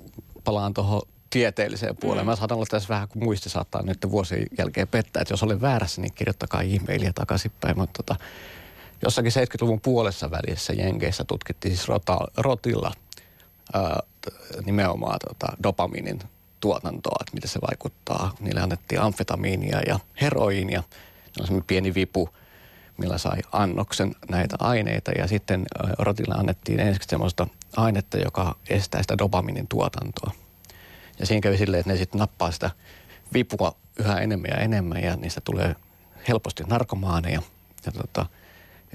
palaan 0.44 0.74
tuohon 0.74 1.02
tieteelliseen 1.30 1.96
puoleen. 1.96 2.26
Mm. 2.26 2.30
Mä 2.30 2.36
saatan 2.36 2.56
olla 2.56 2.66
tässä 2.70 2.88
vähän, 2.88 3.08
kun 3.08 3.24
muisti 3.24 3.48
saattaa 3.48 3.82
nyt 3.82 3.98
vuosien 4.10 4.46
jälkeen 4.58 4.88
pettää, 4.88 5.20
että 5.20 5.32
jos 5.32 5.42
olen 5.42 5.60
väärässä, 5.60 6.00
niin 6.00 6.12
kirjoittakaa 6.14 6.62
e-mailia 6.62 7.12
takaisinpäin. 7.12 7.78
Mutta 7.78 8.02
tota, 8.02 8.24
jossakin 9.02 9.32
70-luvun 9.32 9.80
puolessa 9.80 10.30
välissä 10.30 10.72
Jenkeissä 10.72 11.24
tutkittiin 11.24 11.76
siis 11.76 11.88
rota, 11.88 12.18
rotilla 12.36 12.92
ää, 13.72 14.00
nimenomaan 14.64 15.18
tota, 15.28 15.56
dopaminin 15.62 16.18
tuotantoa, 16.60 17.16
että 17.20 17.34
miten 17.34 17.50
se 17.50 17.60
vaikuttaa. 17.70 18.34
Niille 18.40 18.60
annettiin 18.60 19.00
amfetamiinia 19.00 19.80
ja 19.86 19.98
heroiinia. 20.20 20.80
Ne 20.80 21.40
on 21.40 21.46
semmoinen 21.46 21.66
pieni 21.66 21.94
vipu, 21.94 22.28
millä 22.98 23.18
sai 23.18 23.38
annoksen 23.52 24.14
näitä 24.30 24.56
aineita. 24.60 25.10
Ja 25.10 25.26
sitten 25.26 25.66
rotille 25.98 26.34
annettiin 26.38 26.80
ensiksi 26.80 27.08
semmoista 27.08 27.46
ainetta, 27.76 28.18
joka 28.18 28.56
estää 28.68 29.02
sitä 29.02 29.18
dopaminin 29.18 29.68
tuotantoa. 29.68 30.30
Ja 31.18 31.26
siinä 31.26 31.40
kävi 31.40 31.56
silleen, 31.58 31.80
että 31.80 31.92
ne 31.92 31.98
sitten 31.98 32.18
nappaa 32.18 32.50
sitä 32.50 32.70
vipua 33.34 33.76
yhä 33.98 34.18
enemmän 34.18 34.50
ja 34.50 34.56
enemmän 34.56 35.02
ja 35.02 35.16
niistä 35.16 35.40
tulee 35.40 35.76
helposti 36.28 36.62
narkomaaneja. 36.66 37.42
Ja 37.86 37.92
tota, 37.92 38.26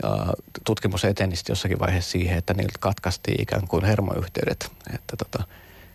ja 0.03 0.33
tutkimus 0.63 1.05
eteni 1.05 1.35
jossakin 1.49 1.79
vaiheessa 1.79 2.11
siihen, 2.11 2.37
että 2.37 2.53
niiltä 2.53 2.79
katkaistiin 2.79 3.41
ikään 3.41 3.67
kuin 3.67 3.85
hermoyhteydet, 3.85 4.71
että 4.93 5.15
tota, 5.17 5.43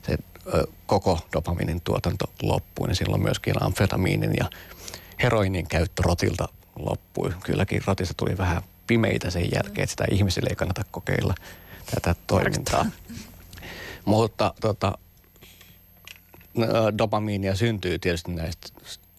se 0.07 0.17
ö, 0.55 0.67
koko 0.87 1.19
dopaminin 1.33 1.81
tuotanto 1.81 2.25
loppui, 2.43 2.89
niin 2.89 2.97
silloin 2.97 3.23
myöskin 3.23 3.63
amfetamiinin 3.63 4.33
ja 4.39 4.51
heroinin 5.23 5.67
käyttö 5.67 6.03
rotilta 6.03 6.49
loppui. 6.77 7.31
Kylläkin 7.45 7.83
rotista 7.87 8.15
tuli 8.17 8.39
vähän 8.39 8.63
pimeitä 8.87 9.31
sen 9.31 9.53
jälkeen, 9.55 9.83
että 9.83 9.91
sitä 9.91 10.05
ihmisille 10.11 10.51
ei 10.51 10.57
kannata 10.57 10.85
kokeilla 10.91 11.35
tätä 11.95 12.15
toimintaa. 12.27 12.87
Mutta 14.05 14.55
tota, 14.61 14.99
dopamiinia 16.99 17.55
syntyy 17.55 17.99
tietysti 17.99 18.33
näistä, 18.33 18.69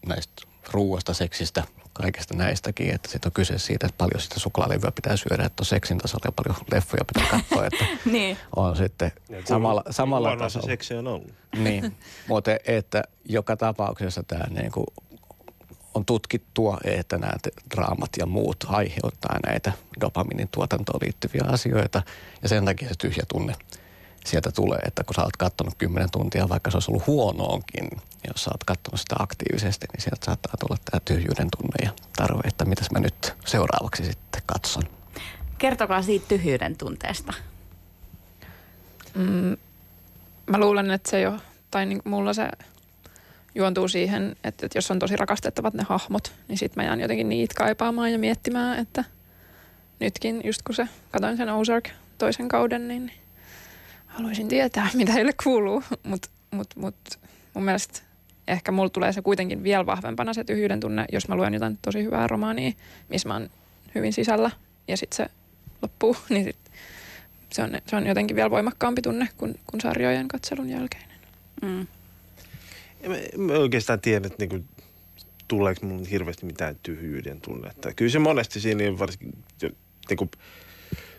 näistä 0.06 0.34
ruuasta, 0.72 1.14
seksistä, 1.14 1.64
kaikesta 1.94 2.36
näistäkin, 2.36 2.96
että 2.96 3.10
sitten 3.10 3.30
on 3.30 3.34
kyse 3.34 3.60
siitä, 3.60 3.86
että 3.86 3.98
paljon 3.98 4.22
sitä 4.22 4.40
suklaalevyä 4.40 4.92
pitää 4.92 5.18
syödä, 5.18 5.44
että 5.44 5.62
on 5.62 5.66
seksin 5.66 5.98
tasolla 5.98 6.26
ja 6.26 6.32
paljon 6.32 6.56
leffoja 6.72 7.06
pitää 7.14 7.30
katsoa, 7.32 7.66
että 7.66 7.86
niin. 8.12 8.38
on 8.56 8.76
sitten 8.76 9.12
ja 9.30 9.42
samalla, 9.46 9.84
samalla 9.90 10.38
tasolla. 10.38 10.66
se 10.66 10.72
seksi 10.72 10.94
on 10.94 11.08
ollut. 11.08 11.34
Niin, 11.56 11.96
mutta 12.28 12.52
että 12.66 13.04
joka 13.26 13.58
tapauksessa 13.58 14.24
tämä 14.24 14.44
niin 14.50 14.72
kuin 14.72 14.88
on 15.94 16.06
tutkittua, 16.06 16.78
että 16.84 17.18
nämä 17.18 17.34
draamat 17.76 18.10
ja 18.18 18.26
muut 18.26 18.66
aiheuttaa 18.68 19.40
näitä 19.48 19.72
dopaminin 20.02 20.48
tuotantoon 20.52 21.00
liittyviä 21.02 21.42
asioita 21.48 22.02
ja 22.42 22.50
sen 22.50 22.66
takia 22.66 22.90
se 22.90 22.96
tyhjä 22.98 23.24
tunne 23.30 23.56
sieltä 24.26 24.52
tulee, 24.52 24.80
että 24.80 25.04
kun 25.04 25.16
sä 25.16 25.24
oot 25.24 25.38
katsonut 25.38 25.74
10 25.78 26.12
tuntia, 26.12 26.50
vaikka 26.50 26.72
se 26.72 26.78
olisi 26.78 26.92
ollut 26.92 27.08
huonoonkin, 27.08 27.90
jos 28.28 28.44
sä 28.44 28.52
oot 28.52 28.64
katsonut 28.64 29.00
sitä 29.00 29.16
aktiivisesti, 29.20 29.88
niin 29.94 30.02
sieltä 30.02 30.26
saattaa 30.26 30.54
tulla 30.60 30.78
tämä 30.92 31.02
tyhjyyden 31.06 31.48
tunne 31.58 31.86
ja 31.86 31.92
tarve, 32.16 32.42
että 32.48 32.66
mitäs 32.66 32.92
mä 32.92 33.00
nyt 33.00 33.34
seuraavaksi 33.46 34.06
sitten 34.06 34.42
katson. 34.46 34.84
Kertokaa 35.58 36.02
siitä 36.02 36.26
tyhjyyden 36.28 36.78
tunteesta. 36.78 37.34
Mm, 39.16 39.58
mä 40.46 40.58
luulen, 40.60 40.92
että 40.92 41.10
se 41.12 41.22
jo, 41.22 41.38
tai 41.72 41.86
niin 41.86 42.02
mulla 42.04 42.34
se 42.34 42.50
juontuu 43.56 43.88
siihen, 43.88 44.36
että, 44.44 44.66
että 44.66 44.78
jos 44.78 44.92
on 44.92 45.00
tosi 45.00 45.16
rakastettavat 45.16 45.74
ne 45.74 45.84
hahmot, 45.90 46.34
niin 46.48 46.58
sitten 46.58 46.84
mä 46.84 46.88
jään 46.88 47.00
jotenkin 47.00 47.30
niitä 47.30 47.56
kaipaamaan 47.58 48.12
ja 48.12 48.20
miettimään, 48.20 48.80
että 48.80 49.04
nytkin 50.00 50.42
just 50.44 50.62
kun 50.62 50.76
se, 50.76 50.88
katoin 51.12 51.38
sen 51.38 51.50
Ozark 51.50 51.90
toisen 52.18 52.48
kauden, 52.48 52.88
niin 52.88 53.12
haluaisin 54.12 54.48
tietää, 54.48 54.90
mitä 55.02 55.12
heille 55.12 55.32
kuuluu, 55.44 55.84
mutta 56.04 56.30
mut, 56.52 56.68
mut, 56.76 56.96
mun 57.54 57.64
mielestä 57.64 58.00
ehkä 58.48 58.72
mulla 58.72 58.90
tulee 58.90 59.14
se 59.14 59.22
kuitenkin 59.22 59.64
vielä 59.64 59.86
vahvempana 59.86 60.34
se 60.34 60.44
tyhjyyden 60.44 60.80
tunne, 60.80 61.06
jos 61.12 61.28
mä 61.28 61.36
luen 61.36 61.54
jotain 61.54 61.80
tosi 61.82 62.04
hyvää 62.04 62.28
romaania, 62.28 62.72
missä 63.10 63.28
mä 63.28 63.34
oon 63.34 63.50
hyvin 63.96 64.14
sisällä 64.14 64.52
ja 64.88 64.98
sitten 64.98 65.18
se 65.18 65.34
loppuu, 65.82 66.18
niin 66.30 66.44
sit 66.44 66.58
se, 67.50 67.64
on, 67.64 67.72
se 67.88 67.96
on 67.96 68.08
jotenkin 68.08 68.36
vielä 68.36 68.52
voimakkaampi 68.52 69.02
tunne 69.02 69.30
kuin, 69.38 69.60
kuin 69.68 69.82
sarjojen 69.82 70.28
katselun 70.28 70.70
jälkeinen. 70.70 71.18
Mm. 71.62 71.88
En, 73.02 73.42
mä 73.42 73.54
oikeastaan 73.54 74.02
tiedä, 74.02 74.28
että 74.28 74.46
niinku, 74.46 74.66
tuleeko 75.48 75.86
mun 75.86 76.06
hirveästi 76.06 76.46
mitään 76.46 76.76
tyhjyyden 76.84 77.42
tunnetta. 77.42 77.94
Kyllä 77.94 78.12
se 78.12 78.20
monesti 78.20 78.60
siinä 78.60 79.00
varsinkin, 79.00 79.44
niinku, 80.10 80.30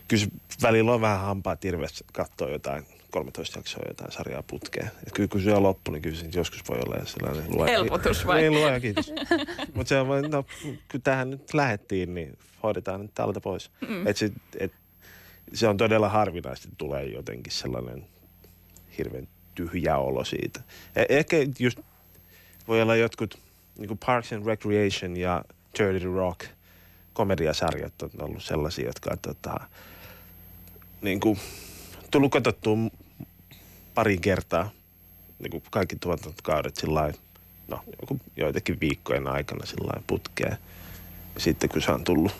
kyllä 0.07 0.25
välillä 0.61 0.93
on 0.93 1.01
vähän 1.01 1.19
hampaa 1.19 1.55
tirveessä 1.55 2.05
katsoa 2.13 2.49
jotain 2.49 2.85
13 3.13 3.59
jaksoa 3.59 3.83
jotain 3.87 4.11
sarjaa 4.11 4.43
putkeen. 4.43 4.91
Et 5.07 5.13
kyllä 5.13 5.29
kun 5.29 5.41
se 5.41 5.53
on 5.53 5.63
loppu, 5.63 5.91
niin 5.91 6.01
kyllä 6.01 6.15
se 6.15 6.29
joskus 6.33 6.69
voi 6.69 6.79
olla 6.85 7.05
sellainen 7.05 7.45
luoja. 7.55 7.71
Helpotus 7.71 8.27
vai? 8.27 8.41
Niin, 8.41 8.53
luoja, 8.53 8.79
kiitos. 8.79 9.13
Mutta 9.75 9.89
se 9.89 9.99
on 9.99 10.31
no, 10.31 10.45
kun 10.91 11.01
tähän 11.01 11.29
nyt 11.29 11.53
lähettiin, 11.53 12.13
niin 12.13 12.37
hoidetaan 12.63 13.01
nyt 13.01 13.13
tältä 13.13 13.41
pois. 13.41 13.71
Mm. 13.87 14.07
Et 14.07 14.17
se, 14.17 14.31
et, 14.59 14.73
se 15.53 15.67
on 15.67 15.77
todella 15.77 16.09
harvinaisesti 16.09 16.69
tulee 16.77 17.05
jotenkin 17.05 17.53
sellainen 17.53 18.05
hirveän 18.97 19.27
tyhjä 19.55 19.97
olo 19.97 20.23
siitä. 20.23 20.61
E- 20.95 21.05
ehkä 21.09 21.37
just 21.59 21.79
voi 22.67 22.81
olla 22.81 22.95
jotkut 22.95 23.39
niin 23.77 23.87
kuin 23.87 23.99
Parks 24.05 24.33
and 24.33 24.45
Recreation 24.45 25.17
ja 25.17 25.43
Dirty 25.79 26.13
Rock 26.13 26.45
komediasarjat 27.13 28.01
on 28.01 28.09
ollut 28.21 28.43
sellaisia, 28.43 28.85
jotka 28.85 29.17
tota, 29.17 29.59
niin 31.03 31.19
kuin, 31.19 31.39
tullut 32.11 32.31
katsottua 32.31 32.77
pari 33.93 34.17
kertaa 34.17 34.69
niin 35.39 35.51
kuin 35.51 35.63
kaikki 35.71 35.95
tuotantokaudet 35.95 36.75
sillä 36.75 37.13
no 37.67 37.83
joku, 38.01 38.19
joitakin 38.37 38.79
viikkojen 38.79 39.27
aikana 39.27 39.65
sillä 39.65 40.01
putkeen. 40.07 40.57
Ja 41.35 41.41
sitten 41.41 41.69
kun 41.69 41.81
se 41.81 41.91
on 41.91 42.03
tullut 42.03 42.31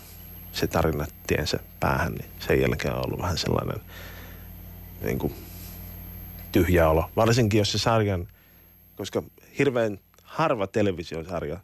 se 0.52 0.66
tarina 0.66 1.06
tiensä 1.26 1.58
päähän, 1.80 2.12
niin 2.12 2.30
sen 2.38 2.60
jälkeen 2.60 2.94
on 2.94 3.06
ollut 3.06 3.22
vähän 3.22 3.38
sellainen 3.38 3.80
niin 5.02 5.18
kuin, 5.18 5.34
tyhjä 6.52 6.88
olo. 6.88 7.10
Varsinkin 7.16 7.58
jos 7.58 7.72
se 7.72 7.78
sarjan, 7.78 8.28
koska 8.96 9.22
hirveän 9.58 9.98
harva 10.22 10.66
televisiosarja 10.66 11.60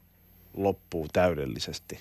loppuu 0.54 1.08
täydellisesti. 1.12 2.00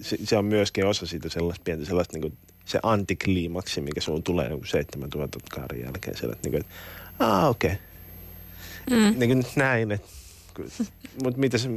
Se, 0.00 0.16
se 0.24 0.36
on 0.36 0.44
myöskin 0.44 0.86
osa 0.86 1.06
siitä 1.06 1.28
sellaista 1.28 1.64
pientä 1.64 1.84
sellaista 1.84 2.18
niin 2.18 2.22
kuin, 2.22 2.38
se 2.68 2.78
antikliimaksi, 2.82 3.80
mikä 3.80 4.00
sun 4.00 4.22
tulee 4.22 4.48
joku 4.48 4.64
seitsemän 4.64 5.10
tuotantokaurin 5.10 5.84
jälkeen. 5.84 6.16
Sellaista, 6.16 6.48
niin 6.48 6.52
kuin, 6.52 6.60
että 6.60 6.74
ah 7.18 7.48
okei. 7.48 7.72
Okay. 7.72 9.00
Mm. 9.00 9.18
Niin 9.18 9.30
kuin 9.30 9.44
näin, 9.56 9.92
että 9.92 10.08
mutta 11.22 11.40
mitä 11.40 11.58
se, 11.58 11.68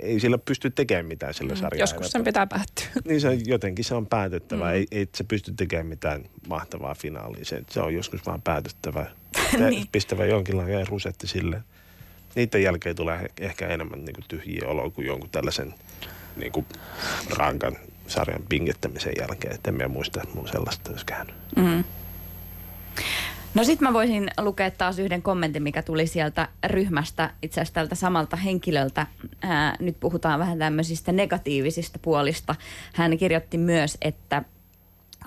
ei 0.00 0.20
sillä 0.20 0.38
pysty 0.38 0.70
tekemään 0.70 1.06
mitään 1.06 1.34
sillä 1.34 1.54
mm, 1.54 1.60
sarjalla. 1.60 1.82
Joskus 1.82 2.10
sen 2.10 2.24
pitää 2.24 2.46
päättyä. 2.46 2.86
Niin 3.08 3.20
se 3.20 3.28
on, 3.28 3.46
jotenkin 3.46 3.84
se 3.84 3.94
on 3.94 4.06
päätettävä. 4.06 4.64
Mm. 4.64 4.74
Ei, 4.74 4.86
ei 4.90 5.08
se 5.14 5.24
pysty 5.24 5.52
tekemään 5.56 5.86
mitään 5.86 6.24
mahtavaa 6.48 6.94
finaalia. 6.94 7.44
Se, 7.44 7.62
se 7.70 7.80
on 7.80 7.94
joskus 7.94 8.26
vaan 8.26 8.42
päätettävä. 8.42 9.06
niin. 9.70 9.88
Pistävä 9.92 10.26
jonkinlainen 10.26 10.88
rusetti 10.88 11.26
sille. 11.26 11.62
Niiden 12.34 12.62
jälkeen 12.62 12.96
tulee 12.96 13.30
ehkä 13.40 13.68
enemmän 13.68 14.04
niin 14.04 14.14
kuin 14.14 14.24
tyhjiä 14.28 14.68
oloa 14.68 14.90
kuin 14.90 15.06
jonkun 15.06 15.30
tällaisen 15.30 15.74
niin 16.36 16.52
kuin 16.52 16.66
rankan 17.30 17.76
sarjan 18.06 18.42
pingettämisen 18.48 19.12
jälkeen. 19.18 19.54
Et 19.54 19.66
en 19.66 19.74
mä 19.74 19.88
muista, 19.88 20.20
että 20.22 20.34
mun 20.34 20.48
sellaista 20.48 20.90
olisi 20.90 21.06
käynyt. 21.06 21.34
Mm. 21.56 21.84
No 23.54 23.64
sit 23.64 23.80
mä 23.80 23.92
voisin 23.92 24.30
lukea 24.40 24.70
taas 24.70 24.98
yhden 24.98 25.22
kommentin, 25.22 25.62
mikä 25.62 25.82
tuli 25.82 26.06
sieltä 26.06 26.48
ryhmästä, 26.66 27.30
itse 27.42 27.60
asiassa 27.60 27.74
tältä 27.74 27.94
samalta 27.94 28.36
henkilöltä. 28.36 29.06
Ää, 29.42 29.76
nyt 29.80 30.00
puhutaan 30.00 30.40
vähän 30.40 30.58
tämmöisistä 30.58 31.12
negatiivisista 31.12 31.98
puolista. 32.02 32.54
Hän 32.94 33.18
kirjoitti 33.18 33.58
myös, 33.58 33.98
että 34.02 34.42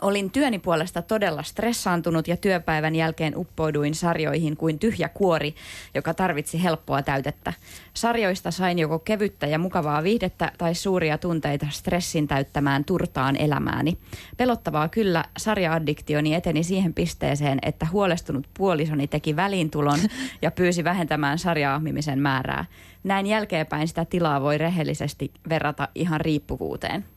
Olin 0.02 0.32
työni 0.32 0.60
puolesta 0.60 1.02
todella 1.02 1.43
stressaantunut 1.43 2.28
ja 2.28 2.38
työpäivän 2.38 2.95
jälkeen 2.95 3.38
uppouduin 3.38 3.95
sarjoihin 3.95 4.58
kuin 4.58 4.80
tyhjä 4.80 5.10
kuori, 5.10 5.56
joka 5.93 6.14
tarvitsi 6.14 6.64
helppoa 6.64 7.02
täytettä. 7.02 7.54
Sarjoista 7.93 8.52
sain 8.52 8.80
joko 8.80 9.00
kevyttä 9.00 9.48
ja 9.48 9.60
mukavaa 9.60 10.04
viihdettä 10.04 10.52
tai 10.58 10.76
suuria 10.76 11.18
tunteita 11.18 11.68
stressin 11.70 12.28
täyttämään 12.28 12.86
turtaan 12.86 13.36
elämääni. 13.36 13.98
Pelottavaa 14.38 14.89
kyllä, 14.89 15.26
sarjaaddiktioni 15.38 16.34
eteni 16.34 16.64
siihen 16.64 16.93
pisteeseen, 16.93 17.60
että 17.62 17.88
huolestunut 17.91 18.48
puolisoni 18.58 19.08
teki 19.08 19.36
väliintulon 19.36 20.00
ja 20.41 20.52
pyysi 20.52 20.84
vähentämään 20.84 21.39
sarjaahmimisen 21.39 22.20
määrää. 22.20 22.66
Näin 23.04 23.28
jälkeenpäin 23.28 23.88
sitä 23.88 24.06
tilaa 24.06 24.41
voi 24.41 24.58
rehellisesti 24.58 25.32
verrata 25.50 25.88
ihan 25.95 26.22
riippuvuuteen. 26.22 27.16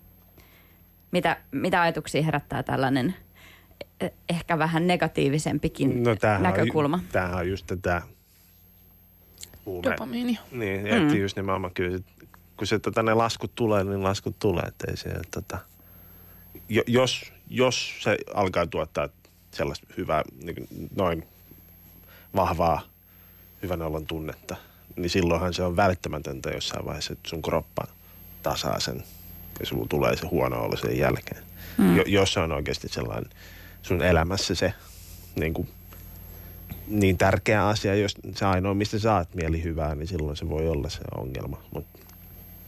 Mitä, 1.10 1.36
mitä 1.50 1.82
ajatuksia 1.82 2.22
herättää 2.22 2.62
tällainen 2.62 3.14
eh, 4.00 4.12
ehkä 4.28 4.58
vähän 4.58 4.86
negatiivisempikin 4.86 6.02
no, 6.02 6.10
näkökulma? 6.38 6.96
On, 6.96 7.02
tämähän 7.12 7.38
on 7.38 7.48
just 7.48 7.66
tätä 7.66 8.02
huume. 9.66 9.90
Dopamiini. 9.90 10.38
Niin, 10.52 10.86
ja 10.86 11.00
mm. 11.00 11.16
just 11.16 11.36
nimenomaan 11.36 11.74
kyllä, 11.74 11.98
kun 12.56 12.66
se 12.66 12.78
tota, 12.78 13.02
ne 13.02 13.14
laskut 13.14 13.54
tulee, 13.54 13.84
niin 13.84 14.02
laskut 14.02 14.38
tulee. 14.38 14.64
Että 14.64 14.90
ei 14.90 14.96
se, 14.96 15.10
tota, 15.30 15.58
jos, 16.86 17.32
jos 17.48 17.94
se 18.00 18.16
alkaa 18.34 18.66
tuottaa 18.66 19.08
sellaista 19.50 19.86
hyvää, 19.96 20.22
niin 20.44 20.88
noin 20.96 21.26
vahvaa 22.36 22.82
hyvän 23.62 23.82
olon 23.82 24.06
tunnetta, 24.06 24.56
niin 24.96 25.10
silloinhan 25.10 25.54
se 25.54 25.62
on 25.62 25.76
välttämätöntä 25.76 26.50
jossain 26.50 26.84
vaiheessa, 26.84 27.12
että 27.12 27.28
sun 27.28 27.42
kroppa 27.42 27.84
tasaa 28.42 28.80
sen 28.80 29.04
ja 29.60 29.66
sulla 29.66 29.86
tulee 29.88 30.16
se 30.16 30.26
huono 30.26 30.62
olo 30.62 30.76
sen 30.76 30.98
jälkeen. 30.98 31.42
Mm. 31.78 31.96
Jo, 31.96 32.04
jos 32.06 32.32
se 32.32 32.40
on 32.40 32.52
oikeasti 32.52 32.88
sellainen 32.88 33.30
sun 33.82 34.02
elämässä 34.02 34.54
se 34.54 34.72
niin, 35.36 35.54
kuin, 35.54 35.68
niin 36.86 37.18
tärkeä 37.18 37.66
asia, 37.68 37.94
jos 37.94 38.14
se 38.34 38.46
ainoa, 38.46 38.74
mistä 38.74 38.98
saat 38.98 39.34
mieli 39.34 39.62
hyvää, 39.62 39.94
niin 39.94 40.06
silloin 40.06 40.36
se 40.36 40.48
voi 40.48 40.68
olla 40.68 40.88
se 40.88 41.00
ongelma. 41.16 41.62
Mutta 41.74 41.98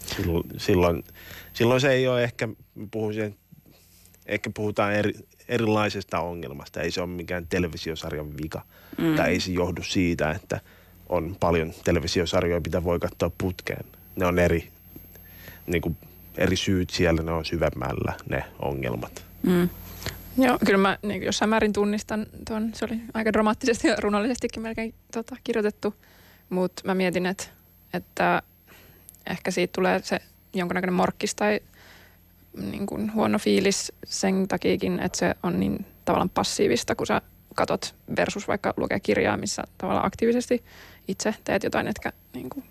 silloin, 0.06 0.44
silloin, 0.56 1.04
silloin 1.52 1.80
se 1.80 1.92
ei 1.92 2.08
ole 2.08 2.24
ehkä, 2.24 2.48
puhuisin, 2.90 3.36
ehkä 4.26 4.50
puhutaan 4.54 4.92
eri, 4.92 5.12
erilaisesta 5.48 6.20
ongelmasta. 6.20 6.80
Ei 6.80 6.90
se 6.90 7.00
ole 7.00 7.08
mikään 7.10 7.46
televisiosarjan 7.46 8.36
vika. 8.42 8.62
Mm. 8.98 9.14
Tai 9.16 9.30
ei 9.30 9.40
se 9.40 9.52
johdu 9.52 9.82
siitä, 9.82 10.30
että 10.30 10.60
on 11.08 11.36
paljon 11.40 11.72
televisiosarjoja, 11.84 12.60
mitä 12.60 12.84
voi 12.84 12.98
katsoa 12.98 13.30
putkeen. 13.38 13.84
Ne 14.16 14.26
on 14.26 14.38
eri 14.38 14.68
niin 15.66 15.82
kuin 15.82 15.96
eri 16.38 16.56
syyt 16.56 16.90
siellä, 16.90 17.22
ne 17.22 17.32
on 17.32 17.44
syvemmällä 17.44 18.12
ne 18.28 18.44
ongelmat. 18.58 19.24
Mm. 19.42 19.68
Joo, 20.38 20.58
kyllä 20.66 20.78
mä 20.78 20.98
niin 21.02 21.22
jossain 21.22 21.48
määrin 21.48 21.72
tunnistan 21.72 22.26
tuon, 22.48 22.70
se 22.74 22.84
oli 22.84 23.00
aika 23.14 23.32
dramaattisesti 23.32 23.88
ja 23.88 23.96
runollisestikin 24.00 24.62
melkein 24.62 24.94
tota, 25.12 25.36
kirjoitettu, 25.44 25.94
mutta 26.50 26.82
mä 26.86 26.94
mietin, 26.94 27.26
että, 27.26 27.44
että 27.94 28.42
ehkä 29.30 29.50
siitä 29.50 29.72
tulee 29.72 30.00
se 30.02 30.18
jonkunnäköinen 30.54 30.94
morkkis 30.94 31.34
tai 31.34 31.60
niin 32.70 32.86
kuin 32.86 33.14
huono 33.14 33.38
fiilis 33.38 33.92
sen 34.04 34.48
takiakin, 34.48 35.00
että 35.00 35.18
se 35.18 35.34
on 35.42 35.60
niin 35.60 35.86
tavallaan 36.04 36.30
passiivista, 36.30 36.94
kun 36.94 37.06
sä 37.06 37.22
katot 37.54 37.94
versus 38.16 38.48
vaikka 38.48 38.74
lukea 38.76 39.00
kirjaa, 39.00 39.36
missä 39.36 39.62
tavallaan 39.78 40.06
aktiivisesti 40.06 40.64
itse 41.08 41.34
teet 41.44 41.64
jotain, 41.64 41.86
etkä 41.86 42.12
niin 42.34 42.50
kuin 42.50 42.64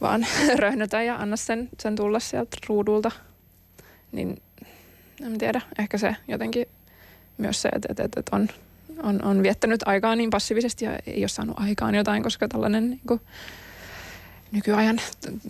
vaan 0.00 0.26
röhnötä 0.56 1.02
ja 1.02 1.16
anna 1.16 1.36
sen, 1.36 1.68
sen 1.82 1.96
tulla 1.96 2.20
sieltä 2.20 2.56
ruudulta. 2.68 3.10
Niin 4.12 4.42
en 5.26 5.38
tiedä, 5.38 5.60
ehkä 5.78 5.98
se 5.98 6.16
jotenkin 6.28 6.66
myös 7.38 7.62
se, 7.62 7.68
että, 7.68 7.88
että, 7.90 8.20
että 8.20 8.36
on, 8.36 8.48
on, 9.02 9.24
on 9.24 9.42
viettänyt 9.42 9.80
aikaa 9.86 10.16
niin 10.16 10.30
passiivisesti 10.30 10.84
ja 10.84 10.98
ei 11.06 11.22
ole 11.22 11.28
saanut 11.28 11.56
aikaan 11.58 11.94
jotain, 11.94 12.22
koska 12.22 12.48
tällainen 12.48 12.90
niin 12.90 13.00
kuin, 13.08 13.20
nykyajan 14.52 15.00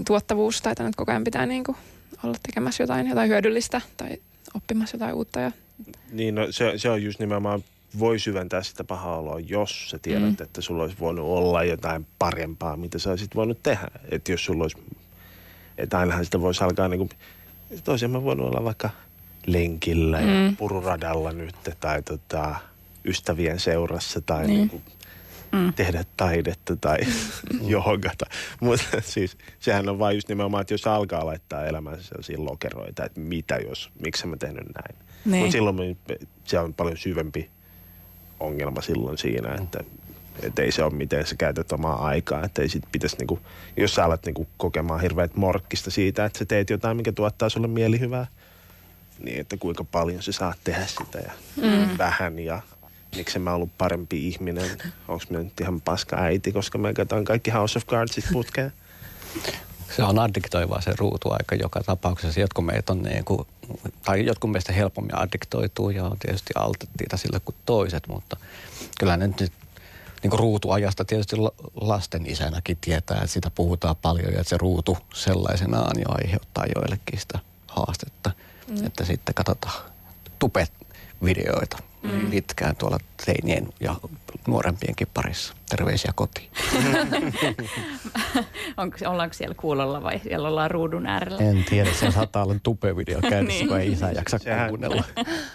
tuottavuus 0.06 0.62
tai 0.62 0.72
että 0.72 0.90
koko 0.96 1.12
ajan 1.12 1.24
pitää 1.24 1.46
niin 1.46 1.64
kuin, 1.64 1.76
olla 2.24 2.36
tekemässä 2.46 2.82
jotain, 2.82 3.06
jotain 3.08 3.28
hyödyllistä 3.28 3.80
tai 3.96 4.16
oppimassa 4.54 4.94
jotain 4.94 5.14
uutta. 5.14 5.40
Ja... 5.40 5.52
Niin, 6.12 6.34
no, 6.34 6.46
se, 6.50 6.72
se 6.76 6.90
on 6.90 7.02
just 7.02 7.20
nimenomaan 7.20 7.64
voi 7.98 8.18
syventää 8.18 8.62
sitä 8.62 8.84
pahaa 8.84 9.18
oloa, 9.18 9.40
jos 9.40 9.90
sä 9.90 9.98
tiedät, 9.98 10.38
mm. 10.38 10.42
että 10.42 10.60
sulla 10.60 10.82
olisi 10.82 10.96
voinut 11.00 11.26
olla 11.26 11.64
jotain 11.64 12.06
parempaa, 12.18 12.76
mitä 12.76 12.98
sä 12.98 13.10
olisit 13.10 13.34
voinut 13.34 13.62
tehdä. 13.62 13.88
Että 14.10 14.32
jos 14.32 14.44
sulla 14.44 14.64
olisi, 14.64 14.78
että 15.78 15.98
ainahan 15.98 16.24
sitä 16.24 16.40
voisi 16.40 16.64
alkaa 16.64 16.88
niin 16.88 16.98
kuin, 16.98 17.10
toisin 17.84 18.10
mä 18.10 18.24
voinut 18.24 18.46
olla 18.46 18.64
vaikka 18.64 18.90
lenkillä 19.46 20.20
mm. 20.20 20.26
ja 20.26 20.52
pururadalla 20.58 21.32
nyt 21.32 21.54
tai 21.80 22.02
tota, 22.02 22.54
ystävien 23.04 23.60
seurassa 23.60 24.20
tai 24.20 24.46
niin. 24.46 24.56
Niin 24.56 24.70
kuin, 24.70 24.82
mm. 25.52 25.72
tehdä 25.72 26.04
taidetta 26.16 26.76
tai 26.76 26.98
mm. 27.52 27.60
Mutta 28.60 28.86
siis 29.00 29.36
sehän 29.60 29.88
on 29.88 29.98
vain 29.98 30.16
just 30.16 30.28
nimenomaan, 30.28 30.60
että 30.60 30.74
jos 30.74 30.86
alkaa 30.86 31.26
laittaa 31.26 31.64
elämänsä 31.64 32.02
sellaisia 32.02 32.44
lokeroita, 32.44 33.04
että 33.04 33.20
mitä 33.20 33.56
jos, 33.56 33.90
miksi 34.04 34.26
mä 34.26 34.36
tehnyt 34.36 34.64
näin. 34.64 34.98
Niin. 35.24 35.40
Mutta 35.40 35.52
silloin 35.52 35.98
se 36.44 36.58
on 36.58 36.74
paljon 36.74 36.96
syvempi 36.96 37.50
ongelma 38.40 38.80
silloin 38.80 39.18
siinä, 39.18 39.54
että 39.54 39.84
et 40.42 40.58
ei 40.58 40.72
se 40.72 40.82
ole 40.82 40.94
miten 40.94 41.26
sä 41.26 41.34
käytät 41.36 41.72
omaa 41.72 42.06
aikaa. 42.06 42.44
Että 42.44 42.62
ei 42.62 42.68
sit 42.68 42.84
pitäisi 42.92 43.16
niinku, 43.16 43.40
jos 43.76 43.94
sä 43.94 44.04
alat 44.04 44.26
niinku 44.26 44.46
kokemaan 44.56 45.00
hirveät 45.00 45.36
morkkista 45.36 45.90
siitä, 45.90 46.24
että 46.24 46.38
sä 46.38 46.44
teet 46.44 46.70
jotain, 46.70 46.96
mikä 46.96 47.12
tuottaa 47.12 47.48
sulle 47.48 47.68
mielihyvää, 47.68 48.26
niin 49.18 49.40
että 49.40 49.56
kuinka 49.56 49.84
paljon 49.84 50.22
sä 50.22 50.32
saat 50.32 50.58
tehdä 50.64 50.86
sitä 50.86 51.18
ja 51.18 51.32
mm. 51.56 51.98
vähän 51.98 52.38
ja 52.38 52.60
miksi 53.16 53.38
mä 53.38 53.54
ollut 53.54 53.70
parempi 53.78 54.28
ihminen. 54.28 54.70
Onko 55.08 55.24
mä 55.30 55.38
nyt 55.38 55.60
ihan 55.60 55.80
paska 55.80 56.16
äiti, 56.16 56.52
koska 56.52 56.78
mä 56.78 56.92
katson 56.92 57.24
kaikki 57.24 57.50
House 57.50 57.78
of 57.78 57.86
Cardsit 57.86 58.24
putkeen. 58.32 58.72
Se 59.96 60.02
on 60.02 60.18
addiktoivaa 60.18 60.80
se 60.80 60.92
ruutuaika 60.98 61.54
joka 61.54 61.80
tapauksessa. 61.80 62.40
Jotkut 62.40 62.66
meitä 62.66 62.92
on 62.92 63.02
niin 63.02 63.24
kuin, 63.24 63.46
tai 64.04 64.26
jotkut 64.26 64.50
meistä 64.50 64.72
helpommin 64.72 65.18
addiktoituu 65.18 65.90
ja 65.90 66.04
on 66.04 66.18
tietysti 66.18 66.52
alttiita 66.54 67.16
sille 67.16 67.40
kuin 67.40 67.56
toiset, 67.66 68.06
mutta 68.08 68.36
kyllä 68.98 69.16
ne 69.16 69.26
nyt 69.26 69.52
niin 70.22 70.30
kuin 70.30 70.40
ruutuajasta 70.40 71.04
tietysti 71.04 71.36
lasten 71.80 72.26
isänäkin 72.26 72.78
tietää, 72.80 73.16
että 73.16 73.26
sitä 73.26 73.50
puhutaan 73.50 73.96
paljon 73.96 74.32
ja 74.32 74.40
että 74.40 74.50
se 74.50 74.56
ruutu 74.58 74.98
sellaisenaan 75.14 76.00
jo 76.00 76.06
aiheuttaa 76.08 76.64
joillekin 76.74 77.20
sitä 77.20 77.38
haastetta. 77.66 78.30
Mm. 78.68 78.86
Että 78.86 79.04
sitten 79.04 79.34
katsotaan 79.34 79.90
tupet 80.38 80.72
videoita 81.24 81.89
mm. 82.02 82.30
pitkään 82.30 82.76
tuolla 82.76 82.98
teinien 83.26 83.68
ja 83.80 83.96
nuorempienkin 84.46 85.08
parissa. 85.14 85.54
Terveisiä 85.70 86.12
kotiin. 86.14 86.50
Onko, 88.76 88.96
ollaanko 89.06 89.34
siellä 89.34 89.54
kuulolla 89.54 90.02
vai 90.02 90.18
siellä 90.18 90.48
ollaan 90.48 90.70
ruudun 90.70 91.06
äärellä? 91.06 91.38
En 91.42 91.64
tiedä, 91.70 91.92
se 91.92 92.10
saattaa 92.10 92.44
olla 92.44 92.56
tupe-video 92.62 93.20
käynnissä, 93.20 93.60
niin. 93.60 93.68
kun 93.68 93.80
ei 93.80 93.92
isä 93.92 94.10
jaksa 94.10 94.38
Sehän, 94.38 94.68
kuunnella. 94.68 95.04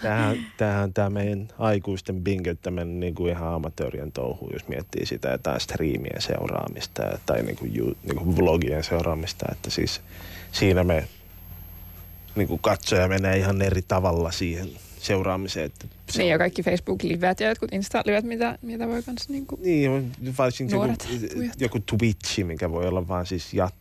Tämähän, 0.02 0.36
tämähän 0.56 0.92
tämä 0.92 1.10
meidän 1.10 1.48
aikuisten 1.58 2.22
bingettäminen 2.22 3.00
niin 3.00 3.14
kuin 3.14 3.32
ihan 3.32 3.54
amatöörien 3.54 4.12
touhu, 4.12 4.50
jos 4.52 4.68
miettii 4.68 5.06
sitä 5.06 5.28
jotain 5.28 5.60
striimien 5.60 6.22
seuraamista 6.22 7.02
tai 7.26 7.42
niin 7.42 7.56
kuin, 7.56 7.72
niin 8.02 8.16
kuin 8.16 8.36
vlogien 8.36 8.84
seuraamista, 8.84 9.46
että 9.52 9.70
siis 9.70 10.00
siinä 10.52 10.84
me 10.84 11.08
niin 12.36 12.48
kuin 12.48 12.60
katsoja 12.60 13.08
menee 13.08 13.36
ihan 13.36 13.62
eri 13.62 13.82
tavalla 13.82 14.30
siihen 14.30 14.68
seuraamiseen. 15.06 15.66
Että 15.66 15.86
se 16.10 16.18
niin, 16.18 16.30
ja 16.30 16.38
kaikki 16.38 16.62
Facebook-livet 16.62 17.40
ja 17.40 17.48
jotkut 17.48 17.72
Insta-livet, 17.72 18.24
mitä, 18.24 18.58
mitä 18.62 18.88
voi 18.88 19.02
kans 19.02 19.28
niinku 19.28 19.58
Niin, 19.62 20.14
varsinkin 20.38 20.76
joku, 20.76 20.94
joku 21.58 21.80
Twitchi, 21.80 22.44
mikä 22.44 22.70
voi 22.70 22.88
olla 22.88 23.08
vaan 23.08 23.26
siis 23.26 23.54
jat, 23.54 23.74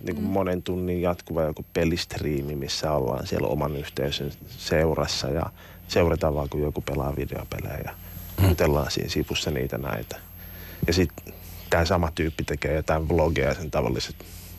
niin 0.00 0.14
kuin 0.14 0.26
mm. 0.26 0.30
monen 0.30 0.62
tunnin 0.62 1.02
jatkuva 1.02 1.42
joku 1.42 1.64
pelistriimi, 1.72 2.56
missä 2.56 2.92
ollaan 2.92 3.26
siellä 3.26 3.48
oman 3.48 3.76
yhteisön 3.76 4.32
seurassa 4.48 5.28
ja 5.28 5.50
seurataan 5.88 6.34
vaan, 6.34 6.48
kun 6.48 6.62
joku 6.62 6.80
pelaa 6.80 7.16
videopelejä 7.16 7.78
ja 7.84 7.94
mm. 8.42 8.56
siinä 8.88 9.08
sivussa 9.08 9.50
niitä 9.50 9.78
näitä. 9.78 10.16
Ja 10.86 10.92
sitten 10.92 11.34
tämä 11.70 11.84
sama 11.84 12.10
tyyppi 12.14 12.44
tekee 12.44 12.74
jotain 12.74 13.08
vlogeja 13.08 13.54
sen 13.54 13.70
tavalliset 13.70 14.16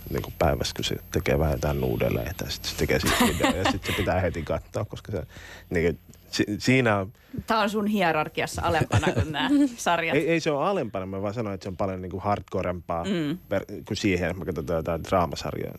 niin 0.10 0.22
kuin 0.22 0.34
päivässä, 0.40 0.74
kun 0.76 0.86
se 0.86 0.96
tekee 1.12 1.40
vähän 1.40 1.54
jotain 1.54 1.82
nuudeleita 1.82 2.44
ja 2.46 2.52
sitten 2.52 2.72
se 2.72 2.78
tekee 2.78 3.00
video 3.28 3.56
ja 3.56 3.72
sitten 3.72 3.92
se 3.92 3.98
pitää 3.98 4.20
heti 4.20 4.42
katsoa, 4.42 4.86
koska 4.86 5.12
se, 5.12 5.24
niin, 5.70 6.00
si, 6.32 6.46
siinä 6.60 6.98
on... 6.98 7.14
Tämä 7.48 7.62
on 7.62 7.70
sun 7.70 7.88
hierarkiassa 7.88 8.62
alempana 8.62 9.14
kuin 9.14 9.32
nämä 9.32 9.50
sarjat. 9.78 10.16
Ei, 10.16 10.30
ei 10.30 10.40
se 10.40 10.52
ole 10.52 10.68
alempana, 10.68 11.06
mä 11.06 11.22
vaan 11.22 11.34
sanoin, 11.34 11.54
että 11.54 11.64
se 11.64 11.70
on 11.70 11.78
paljon 11.78 12.02
niin 12.02 12.12
kuin 12.12 12.24
hardcorempaa 12.24 13.04
mm. 13.04 13.38
ver, 13.50 13.66
kuin 13.88 13.98
siihen, 13.98 14.30
että 14.30 14.40
mä 14.40 14.46
katsotaan 14.46 14.78
jotain 14.78 15.04
draamasarjaa, 15.04 15.76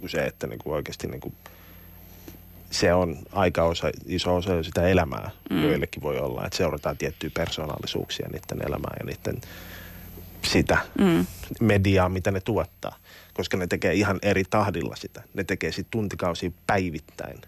kuin 0.00 0.10
se, 0.10 0.24
että 0.24 0.46
niin 0.46 0.58
kuin 0.58 0.74
oikeasti 0.74 1.06
niin 1.06 1.20
kuin, 1.20 1.34
se 2.70 2.94
on 2.94 3.16
aika 3.32 3.62
osa, 3.62 3.90
iso 4.06 4.36
osa 4.36 4.62
sitä 4.62 4.88
elämää. 4.88 5.30
Mm. 5.50 5.62
Joillekin 5.62 6.02
voi 6.02 6.18
olla, 6.18 6.46
että 6.46 6.56
seurataan 6.56 6.96
tiettyjä 6.96 7.30
persoonallisuuksia 7.34 8.28
niiden 8.32 8.66
elämää 8.66 8.96
ja 8.98 9.04
niiden 9.04 9.40
sitä 10.44 10.78
mm. 10.98 11.26
mediaa, 11.60 12.08
mitä 12.08 12.30
ne 12.30 12.40
tuottaa 12.40 12.96
koska 13.38 13.56
ne 13.56 13.66
tekee 13.66 13.94
ihan 13.94 14.18
eri 14.22 14.44
tahdilla 14.50 14.96
sitä. 14.96 15.22
Ne 15.34 15.44
tekee 15.44 15.72
sitten 15.72 15.90
tuntikausia 15.90 16.50
päivittäin, 16.66 17.40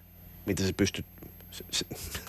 mitä 0.46 0.62
se 0.62 0.72
pystyt, 0.72 1.06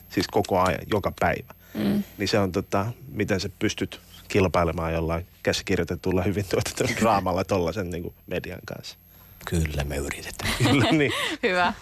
siis 0.09 0.28
koko 0.32 0.59
ajan, 0.59 0.80
joka 0.91 1.14
päivä. 1.20 1.53
Mm. 1.74 2.03
Niin 2.18 2.28
se 2.28 2.39
on 2.39 2.51
tota, 2.51 2.86
miten 3.12 3.39
sä 3.39 3.49
pystyt 3.59 4.01
kilpailemaan 4.28 4.93
jollain 4.93 5.28
käsikirjoitetulla 5.43 6.22
hyvin 6.22 6.45
tuotetulla 6.49 6.91
draamalla 7.01 7.43
tollasen 7.43 7.89
niin 7.89 8.14
median 8.28 8.59
kanssa. 8.66 8.97
Kyllä 9.45 9.84
me 9.84 9.97
yritetään. 9.97 10.53
Kyllä, 10.64 10.91
niin. 10.91 11.12
Hyvä. 11.43 11.74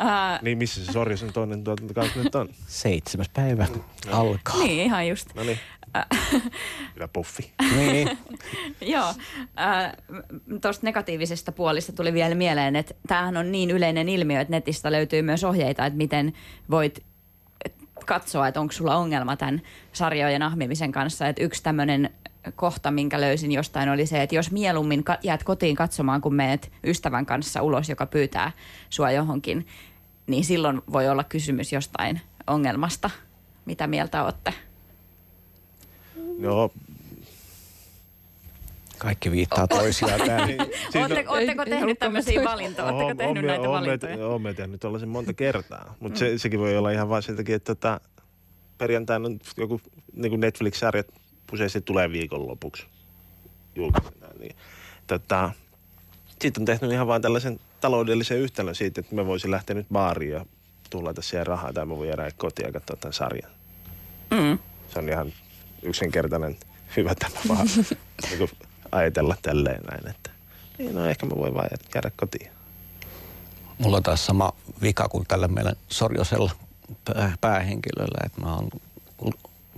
Uh, 0.00 0.42
niin 0.42 0.58
missä 0.58 0.84
se 0.84 0.92
Sorjosen 0.92 1.32
toinen 1.32 1.64
tuotantokausi 1.64 2.18
nyt 2.18 2.34
on? 2.34 2.48
Seitsemäs 2.66 3.28
päivä 3.28 3.66
alkaa. 4.10 4.58
Niin, 4.58 4.86
ihan 4.86 5.08
just. 5.08 5.34
No 5.34 5.42
niin. 5.42 5.58
Hyvä 6.94 7.08
puffi. 7.08 7.52
niin. 7.76 8.18
Joo. 8.94 9.14
Äh, 9.60 9.92
Tuosta 10.62 10.86
negatiivisesta 10.86 11.52
puolista 11.52 11.92
tuli 11.92 12.12
vielä 12.12 12.34
mieleen, 12.34 12.76
että 12.76 12.94
tämähän 13.06 13.36
on 13.36 13.52
niin 13.52 13.70
yleinen 13.70 14.08
ilmiö, 14.08 14.40
että 14.40 14.50
netistä 14.50 14.92
löytyy 14.92 15.22
myös 15.22 15.44
ohjeita, 15.44 15.86
että 15.86 15.96
miten 15.96 16.32
voit 16.70 17.04
katsoa, 18.06 18.48
että 18.48 18.60
onko 18.60 18.72
sulla 18.72 18.96
ongelma 18.96 19.36
tämän 19.36 19.62
sarjojen 19.92 20.42
ahmimisen 20.42 20.92
kanssa. 20.92 21.28
Että 21.28 21.42
yksi 21.42 21.62
tämmöinen 21.62 22.10
kohta, 22.56 22.90
minkä 22.90 23.20
löysin 23.20 23.52
jostain, 23.52 23.88
oli 23.88 24.06
se, 24.06 24.22
että 24.22 24.34
jos 24.34 24.50
mieluummin 24.50 25.04
jäät 25.22 25.44
kotiin 25.44 25.76
katsomaan, 25.76 26.20
kun 26.20 26.34
meet 26.34 26.72
ystävän 26.84 27.26
kanssa 27.26 27.62
ulos, 27.62 27.88
joka 27.88 28.06
pyytää 28.06 28.52
sua 28.90 29.10
johonkin, 29.10 29.66
niin 30.26 30.44
silloin 30.44 30.82
voi 30.92 31.08
olla 31.08 31.24
kysymys 31.24 31.72
jostain 31.72 32.20
ongelmasta. 32.46 33.10
Mitä 33.64 33.86
mieltä 33.86 34.24
olette? 34.24 34.54
No, 36.42 36.70
kaikki 38.98 39.30
viittaa 39.30 39.66
toisiaan 39.68 40.20
täällä. 40.20 40.46
Niin, 40.52 40.60
siis 40.92 41.06
Oletteko, 41.06 41.32
oletteko 41.32 41.64
tehnyt 41.64 41.98
tämmöisiä 41.98 42.44
valintoja? 42.44 42.92
Oletteko 42.92 43.18
tehnyt 43.18 43.44
näitä 43.44 43.68
valintoja? 43.68 44.26
Olen 44.26 44.56
tehnyt 44.56 44.80
tällaisen 44.80 45.08
monta 45.08 45.32
kertaa, 45.32 45.94
mutta 46.00 46.18
se, 46.18 46.38
sekin 46.38 46.60
voi 46.60 46.76
olla 46.76 46.90
ihan 46.90 47.08
vain 47.08 47.22
sen 47.22 47.36
takia, 47.36 47.56
että 47.56 47.74
tota, 47.74 48.00
perjantaina 48.78 49.28
joku 49.56 49.80
niin 50.12 50.40
Netflix-sarja 50.40 51.04
useasti 51.52 51.80
tulee 51.80 52.12
viikonlopuksi 52.12 52.86
julkaisetaan. 53.76 54.38
Niin, 54.38 54.56
tota, 55.06 55.50
sitten 56.40 56.60
on 56.60 56.66
tehnyt 56.66 56.92
ihan 56.92 57.06
vain 57.06 57.22
tällaisen 57.22 57.60
taloudellisen 57.80 58.38
yhtälön 58.38 58.74
siitä, 58.74 59.00
että 59.00 59.14
mä 59.14 59.26
voisin 59.26 59.50
lähteä 59.50 59.74
nyt 59.74 59.86
baariin 59.92 60.32
ja 60.32 60.46
tulla 60.90 61.14
siihen 61.20 61.46
rahaa 61.46 61.72
tai 61.72 61.86
mä 61.86 61.96
voin 61.96 62.08
jäädä 62.08 62.30
kotiin 62.36 62.66
ja 62.66 62.72
katsoa 62.72 62.96
tämän 62.96 63.12
sarjan. 63.12 63.50
Mm. 64.30 64.58
Se 64.92 64.98
on 64.98 65.08
ihan 65.08 65.32
yksinkertainen 65.82 66.56
hyvä 66.96 67.14
tapa 67.14 67.40
vaan 67.48 67.66
niin 68.30 68.50
ajatella 68.92 69.36
tälleen 69.42 69.82
näin, 69.90 70.08
että 70.08 70.30
niin, 70.78 70.94
no 70.94 71.06
ehkä 71.06 71.26
mä 71.26 71.36
voin 71.36 71.54
vaan 71.54 71.68
jäädä 71.94 72.10
kotiin. 72.16 72.50
Mulla 73.78 73.96
on 73.96 74.02
taas 74.02 74.26
sama 74.26 74.52
vika 74.82 75.08
kuin 75.08 75.24
tällä 75.28 75.48
meidän 75.48 75.76
Sorjosella 75.88 76.50
päähenkilöllä, 77.40 78.26
että 78.26 78.40
mä 78.40 78.54
oon 78.54 78.70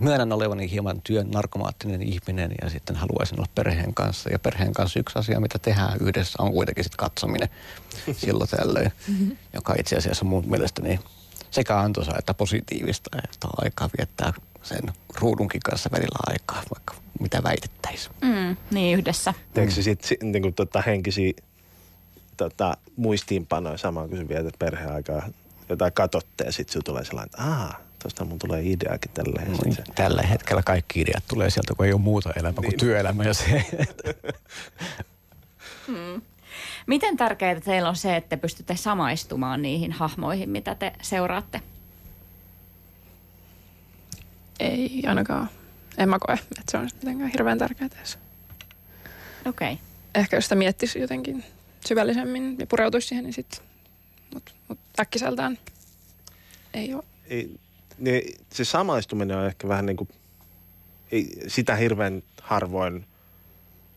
myönnän 0.00 0.32
olevani 0.32 0.70
hieman 0.70 1.00
työn 1.04 1.30
narkomaattinen 1.30 2.02
ihminen 2.02 2.52
ja 2.62 2.70
sitten 2.70 2.96
haluaisin 2.96 3.38
olla 3.38 3.48
perheen 3.54 3.94
kanssa. 3.94 4.30
Ja 4.30 4.38
perheen 4.38 4.72
kanssa 4.72 4.98
yksi 5.00 5.18
asia, 5.18 5.40
mitä 5.40 5.58
tehdään 5.58 5.98
yhdessä, 6.00 6.42
on 6.42 6.52
kuitenkin 6.52 6.84
sitten 6.84 6.96
katsominen 6.96 7.48
silloin 8.24 8.50
tällöin, 8.50 8.92
mm-hmm. 9.08 9.36
joka 9.52 9.74
itse 9.78 9.96
asiassa 9.96 10.24
mun 10.24 10.44
mielestäni 10.46 11.00
sekä 11.50 11.78
antoisa 11.78 12.12
että 12.18 12.34
positiivista, 12.34 13.10
että 13.24 13.46
on 13.46 13.64
aikaa 13.64 13.90
viettää 13.98 14.32
sen 14.64 14.92
ruudunkin 15.20 15.60
kanssa 15.60 15.90
välillä 15.92 16.18
aikaa, 16.26 16.62
vaikka 16.74 16.94
mitä 17.20 17.42
väitettäisiin. 17.42 18.14
Mm, 18.22 18.56
niin 18.70 18.98
yhdessä. 18.98 19.34
Teekö 19.54 19.72
sitten 19.72 20.32
niin 20.32 20.54
tota, 20.54 20.82
henkisiä 20.86 21.32
tota, 22.36 22.76
muistiinpanoja 22.96 23.78
samaan, 23.78 24.08
kun 24.08 24.18
sä 24.18 24.28
vietät 24.28 24.54
perheaikaa, 24.58 25.28
jotain 25.68 25.92
katsotte 25.92 26.44
ja 26.44 26.52
sitten 26.52 26.72
sinulla 26.72 26.84
tulee 26.84 27.04
sellainen, 27.04 27.26
että 27.26 27.42
aah, 27.42 27.80
tuosta 28.02 28.24
mun 28.24 28.38
tulee 28.38 28.62
ideakin 28.62 29.10
tällä 29.14 29.40
hetkellä. 29.40 29.84
No, 29.88 29.94
tällä 29.94 30.22
hetkellä 30.22 30.62
kaikki 30.62 31.00
ideat 31.00 31.24
tulee 31.28 31.50
sieltä, 31.50 31.74
kun 31.74 31.86
ei 31.86 31.92
ole 31.92 32.00
muuta 32.00 32.30
elämää 32.36 32.60
niin. 32.60 32.70
kuin 32.70 32.78
työelämä 32.78 33.24
ja 33.24 33.34
se. 33.34 33.64
hmm. 35.86 36.22
Miten 36.86 37.16
tärkeää 37.16 37.60
teillä 37.60 37.88
on 37.88 37.96
se, 37.96 38.16
että 38.16 38.28
te 38.28 38.36
pystytte 38.36 38.76
samaistumaan 38.76 39.62
niihin 39.62 39.92
hahmoihin, 39.92 40.50
mitä 40.50 40.74
te 40.74 40.92
seuraatte? 41.02 41.60
Ei 44.60 45.02
ainakaan. 45.06 45.48
En 45.98 46.08
mä 46.08 46.18
koe, 46.18 46.34
että 46.34 46.70
se 46.70 46.76
on 46.76 46.88
mitenkään 46.94 47.30
hirveän 47.30 47.58
tärkeää 47.58 47.90
edes. 47.96 48.18
Okei. 49.46 49.72
Okay. 49.72 49.84
Ehkä 50.14 50.36
jos 50.36 50.44
sitä 50.44 50.54
miettisi 50.54 50.98
jotenkin 50.98 51.44
syvällisemmin 51.86 52.56
ja 52.58 52.66
pureutuisi 52.66 53.08
siihen, 53.08 53.24
niin 53.24 53.34
sitten, 53.34 53.60
mutta 54.34 54.52
mut 54.68 54.78
äkkiseltään 55.00 55.58
ei 56.74 56.94
ole. 56.94 57.04
Ei, 57.26 57.60
niin 57.98 58.34
se 58.52 58.64
samaistuminen 58.64 59.36
on 59.36 59.46
ehkä 59.46 59.68
vähän 59.68 59.86
niin 59.86 59.96
kuin, 59.96 60.08
ei, 61.12 61.28
sitä 61.46 61.76
hirveän 61.76 62.22
harvoin, 62.42 63.06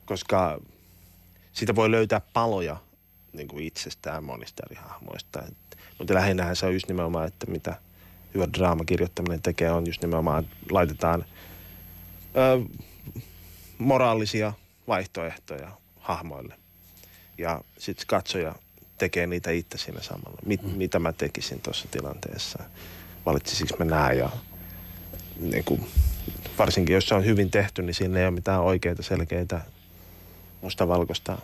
koska 0.06 0.62
sitä 1.54 1.76
voi 1.76 1.92
löytää 1.92 2.22
paloja 2.34 2.78
niin 3.34 3.48
kuin 3.48 3.64
itsestään 3.64 4.24
monista 4.24 4.64
eri 4.66 4.76
hahmoista. 4.76 5.44
Mutta 5.98 6.14
lähinnähän 6.14 6.56
se 6.56 6.66
on 6.66 6.74
just 6.74 6.88
nimenomaan, 6.88 7.28
että 7.28 7.52
mitä 7.52 7.82
hyvä 8.34 8.48
draamakirjoittaminen 8.58 9.42
tekee, 9.42 9.72
on 9.72 9.88
just 9.88 10.02
nimenomaan, 10.02 10.48
laitetaan 10.72 11.26
ö, 12.36 12.66
moraalisia 13.78 14.54
vaihtoehtoja 14.88 15.72
hahmoille. 16.00 16.56
Ja 17.38 17.62
sitten 17.78 18.08
katsoja 18.08 18.56
tekee 18.98 19.28
niitä 19.28 19.52
itse 19.52 19.78
siinä 19.78 20.02
samalla. 20.02 20.38
Mit, 20.46 20.64
mm. 20.64 20.70
Mitä 20.70 21.00
mä 21.00 21.14
tekisin 21.14 21.62
tuossa 21.62 21.88
tilanteessa? 21.92 22.64
Valitsisinko 23.26 23.76
mä 23.80 23.86
nää 23.86 24.12
ja 24.14 24.30
niin 25.40 25.64
kuin, 25.64 25.88
varsinkin 26.58 26.94
jos 26.94 27.08
se 27.08 27.16
on 27.16 27.26
hyvin 27.26 27.52
tehty, 27.52 27.82
niin 27.82 27.94
siinä 27.94 28.20
ei 28.20 28.26
ole 28.26 28.32
mitään 28.32 28.62
oikeita 28.62 29.04
selkeitä 29.04 29.62
mustavalkoista 30.62 31.38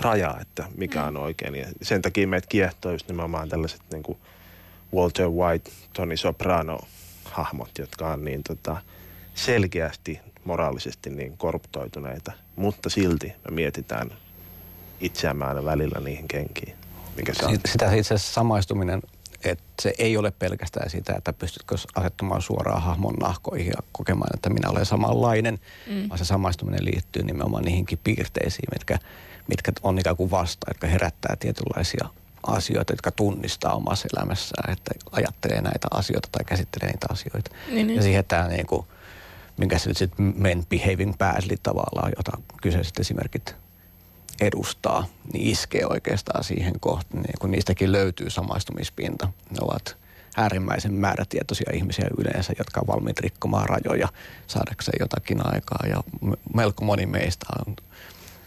rajaa, 0.00 0.40
että 0.40 0.64
mikä 0.76 1.04
on 1.04 1.16
oikein. 1.16 1.54
Ja 1.54 1.66
sen 1.82 2.02
takia 2.02 2.28
meitä 2.28 2.46
kiehtoo 2.48 2.92
just 2.92 3.08
nimenomaan 3.08 3.48
tällaiset 3.48 3.80
niin 3.92 4.02
kuin 4.02 4.18
Walter 4.94 5.28
White, 5.28 5.70
Tony 5.92 6.16
Soprano 6.16 6.78
hahmot, 7.24 7.70
jotka 7.78 8.08
on 8.08 8.24
niin 8.24 8.42
tota, 8.42 8.76
selkeästi 9.34 10.20
moraalisesti 10.44 11.10
niin 11.10 11.36
korruptoituneita, 11.36 12.32
mutta 12.56 12.90
silti 12.90 13.26
me 13.26 13.54
mietitään 13.54 14.10
itseämme 15.00 15.44
aina 15.44 15.64
välillä 15.64 16.00
niihin 16.00 16.28
kenkiin. 16.28 16.74
Mikä 17.16 17.34
se 17.34 17.46
on? 17.46 17.58
Sitä 17.68 17.92
itse 17.92 18.14
asiassa 18.14 18.34
samaistuminen 18.34 19.02
et 19.44 19.60
se 19.82 19.94
ei 19.98 20.16
ole 20.16 20.30
pelkästään 20.30 20.90
sitä, 20.90 21.14
että 21.18 21.32
pystytkö 21.32 21.76
asettumaan 21.94 22.42
suoraan 22.42 22.82
hahmon 22.82 23.14
nahkoihin 23.14 23.66
ja 23.66 23.82
kokemaan, 23.92 24.30
että 24.34 24.50
minä 24.50 24.70
olen 24.70 24.86
samanlainen, 24.86 25.58
mm. 25.90 26.08
vaan 26.08 26.18
se 26.18 26.24
samaistuminen 26.24 26.84
liittyy 26.84 27.22
nimenomaan 27.22 27.64
niihinkin 27.64 27.98
piirteisiin, 28.04 28.68
mitkä, 28.72 28.98
mitkä 29.48 29.72
on 29.82 29.98
ikään 29.98 30.16
kuin 30.16 30.30
vasta, 30.30 30.66
jotka 30.70 30.86
herättää 30.86 31.36
tietynlaisia 31.36 32.08
asioita, 32.46 32.92
jotka 32.92 33.10
tunnistaa 33.10 33.74
omassa 33.74 34.08
elämässään, 34.16 34.72
että 34.72 34.90
ajattelee 35.12 35.60
näitä 35.60 35.88
asioita 35.90 36.28
tai 36.32 36.44
käsittelee 36.44 36.92
niitä 36.92 37.06
asioita. 37.10 37.50
Niin, 37.68 37.86
niin. 37.86 37.96
Ja 37.96 38.02
siihen 38.02 38.24
tämä 38.24 38.48
niin 38.48 38.66
kuin, 38.66 38.86
minkä 39.56 39.78
se 39.78 39.88
nyt 39.88 39.96
sitten 39.96 40.34
men 40.36 40.66
behaving 40.66 41.14
badly 41.18 41.56
tavallaan, 41.62 42.12
jota 42.16 42.32
kyseiset 42.62 42.98
esimerkit 42.98 43.56
edustaa, 44.40 45.06
niin 45.32 45.46
iskee 45.46 45.86
oikeastaan 45.86 46.44
siihen 46.44 46.80
kohtaan, 46.80 47.22
niin 47.22 47.34
kun 47.40 47.50
niistäkin 47.50 47.92
löytyy 47.92 48.30
samaistumispinta. 48.30 49.28
Ne 49.50 49.58
ovat 49.60 49.96
äärimmäisen 50.36 50.94
määrätietoisia 50.94 51.72
ihmisiä 51.74 52.06
yleensä, 52.18 52.52
jotka 52.58 52.80
on 52.80 52.86
valmiit 52.86 53.20
rikkomaan 53.20 53.68
rajoja 53.68 54.08
saadakseen 54.46 54.96
jotakin 55.00 55.54
aikaa. 55.54 55.86
Ja 55.88 56.02
melko 56.54 56.84
moni 56.84 57.06
meistä 57.06 57.46
on 57.66 57.76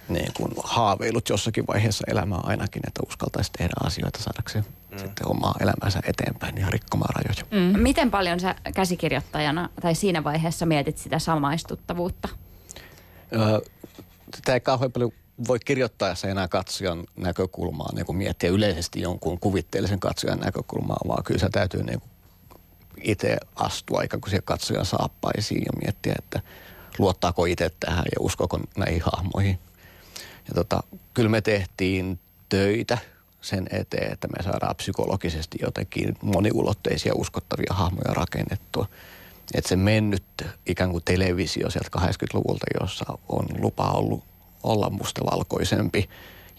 niin 0.10 0.32
kuin 0.38 0.52
haaveillut 0.64 1.30
jossakin 1.30 1.68
vaiheessa 1.68 2.04
elämää 2.08 2.40
ainakin, 2.44 2.82
että 2.88 3.02
uskaltaisi 3.08 3.52
tehdä 3.58 3.74
asioita 3.84 4.24
saadakseen 4.24 4.66
mm. 4.92 4.98
sitten 4.98 5.28
omaa 5.28 5.56
elämänsä 5.60 6.00
eteenpäin 6.08 6.58
ja 6.58 6.70
rikkomaan 6.70 7.16
rajoja. 7.16 7.46
Mm. 7.52 7.80
Miten 7.80 8.12
paljon 8.12 8.40
sä 8.40 8.56
käsikirjoittajana 8.76 9.70
tai 9.82 9.96
siinä 9.96 10.24
vaiheessa 10.24 10.66
mietit 10.66 10.98
sitä 10.98 11.20
samaistuttavuutta? 11.20 12.30
Öö, 13.34 13.60
sitä 14.36 14.54
ei 14.54 14.60
kauhean 14.60 14.92
paljon 14.92 15.12
voi 15.48 15.60
kirjoittaa 15.66 16.16
se 16.16 16.32
enää 16.32 16.48
katsojan 16.48 17.04
näkökulmaa, 17.16 17.90
niin 17.96 18.06
kuin 18.06 18.18
miettiä 18.18 18.50
yleisesti 18.50 19.02
jonkun 19.02 19.40
kuvitteellisen 19.40 20.00
katsojan 20.00 20.40
näkökulmaa, 20.40 20.98
vaan 21.08 21.24
kyllä 21.24 21.40
se 21.40 21.50
täytyy 21.50 21.84
niin 21.84 22.00
kuin 22.00 22.12
itse 23.02 23.38
astua 23.56 24.02
ikään 24.02 24.22
kuin 24.22 24.30
siihen 24.30 24.44
katsojan 24.46 24.86
saappaisiin 24.86 25.62
ja 25.66 25.72
miettiä, 25.82 26.16
että 26.18 26.42
luottaako 26.98 27.46
itse 27.46 27.72
tähän 27.80 28.06
ja 28.06 28.18
uskoko 28.20 28.60
näihin 28.78 29.02
hahmoihin. 29.06 29.60
Ja 30.48 30.54
tota, 30.56 30.84
kyllä 31.14 31.30
me 31.30 31.42
tehtiin 31.42 32.20
töitä 32.50 32.98
sen 33.42 33.68
eteen, 33.72 34.12
että 34.14 34.28
me 34.28 34.44
saadaan 34.44 34.76
psykologisesti 34.76 35.58
jotenkin 35.62 36.16
moniulotteisia 36.22 37.14
uskottavia 37.16 37.74
hahmoja 37.74 38.14
rakennettua. 38.14 38.88
Että 39.54 39.70
se 39.70 39.76
mennyt 39.76 40.24
ikään 40.66 40.92
kuin 40.92 41.04
televisio 41.04 41.70
sieltä 41.70 41.90
80-luvulta, 41.98 42.66
jossa 42.82 43.06
on 43.30 43.46
lupa 43.60 43.92
ollut 43.92 44.24
olla 44.64 44.90
mustavalkoisempi 44.90 46.10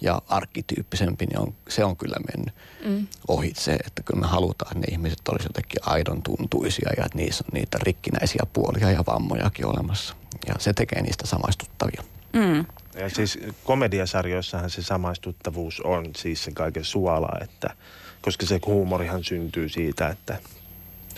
ja 0.01 0.23
arkkityyppisempi, 0.29 1.27
niin 1.27 1.41
on, 1.41 1.55
se 1.69 1.85
on 1.85 1.97
kyllä 1.97 2.17
mennyt 2.33 2.55
mm. 2.85 3.07
ohitse. 3.29 3.73
Että 3.73 4.03
kyllä 4.03 4.21
me 4.21 4.27
halutaan, 4.27 4.77
että 4.77 4.87
ne 4.87 4.93
ihmiset 4.93 5.29
olisivat 5.29 5.49
jotenkin 5.49 5.81
aidon 5.87 6.23
tuntuisia 6.23 6.91
ja 6.97 7.05
että 7.05 7.19
niissä 7.19 7.45
on 7.45 7.59
niitä 7.59 7.79
rikkinäisiä 7.83 8.43
puolia 8.53 8.91
ja 8.91 9.05
vammojakin 9.07 9.67
olemassa. 9.67 10.15
Ja 10.49 10.55
se 10.59 10.73
tekee 10.73 11.03
niistä 11.03 11.27
samaistuttavia. 11.27 12.03
Mm. 12.33 12.67
Ja 12.97 13.11
siis 13.11 13.39
komediasarjoissahan 13.65 14.71
se 14.71 14.83
samaistuttavuus 14.83 15.81
on 15.81 16.11
siis 16.17 16.45
se 16.45 16.51
kaiken 16.51 16.85
suola, 16.85 17.29
että 17.41 17.71
koska 18.23 18.47
se 18.47 18.61
huumorihan 18.67 19.25
syntyy 19.25 19.69
siitä, 19.69 20.09
että 20.09 20.39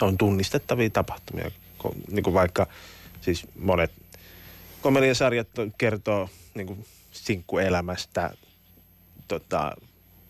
on 0.01 0.19
tunnistettavia 0.19 0.91
tapahtumia. 0.91 1.51
Niin 2.11 2.23
kuin 2.23 2.35
vaikka 2.35 2.67
siis 3.21 3.47
monet 3.59 3.93
komediasarjat 4.81 5.49
kertoo 5.79 6.29
niin 6.55 6.67
kuin 6.67 6.87
sinkkuelämästä, 7.13 8.31
tota, 9.29 9.77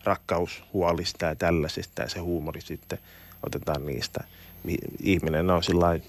rakkaushuolista 0.03 1.25
ja 1.25 1.35
tällaisista 1.35 2.01
ja 2.01 2.09
se 2.09 2.19
huumori 2.19 2.61
sitten 2.61 2.99
otetaan 3.43 3.85
niistä. 3.85 4.23
Ihminen 5.03 5.49
on 5.49 5.63
sillä 5.63 5.99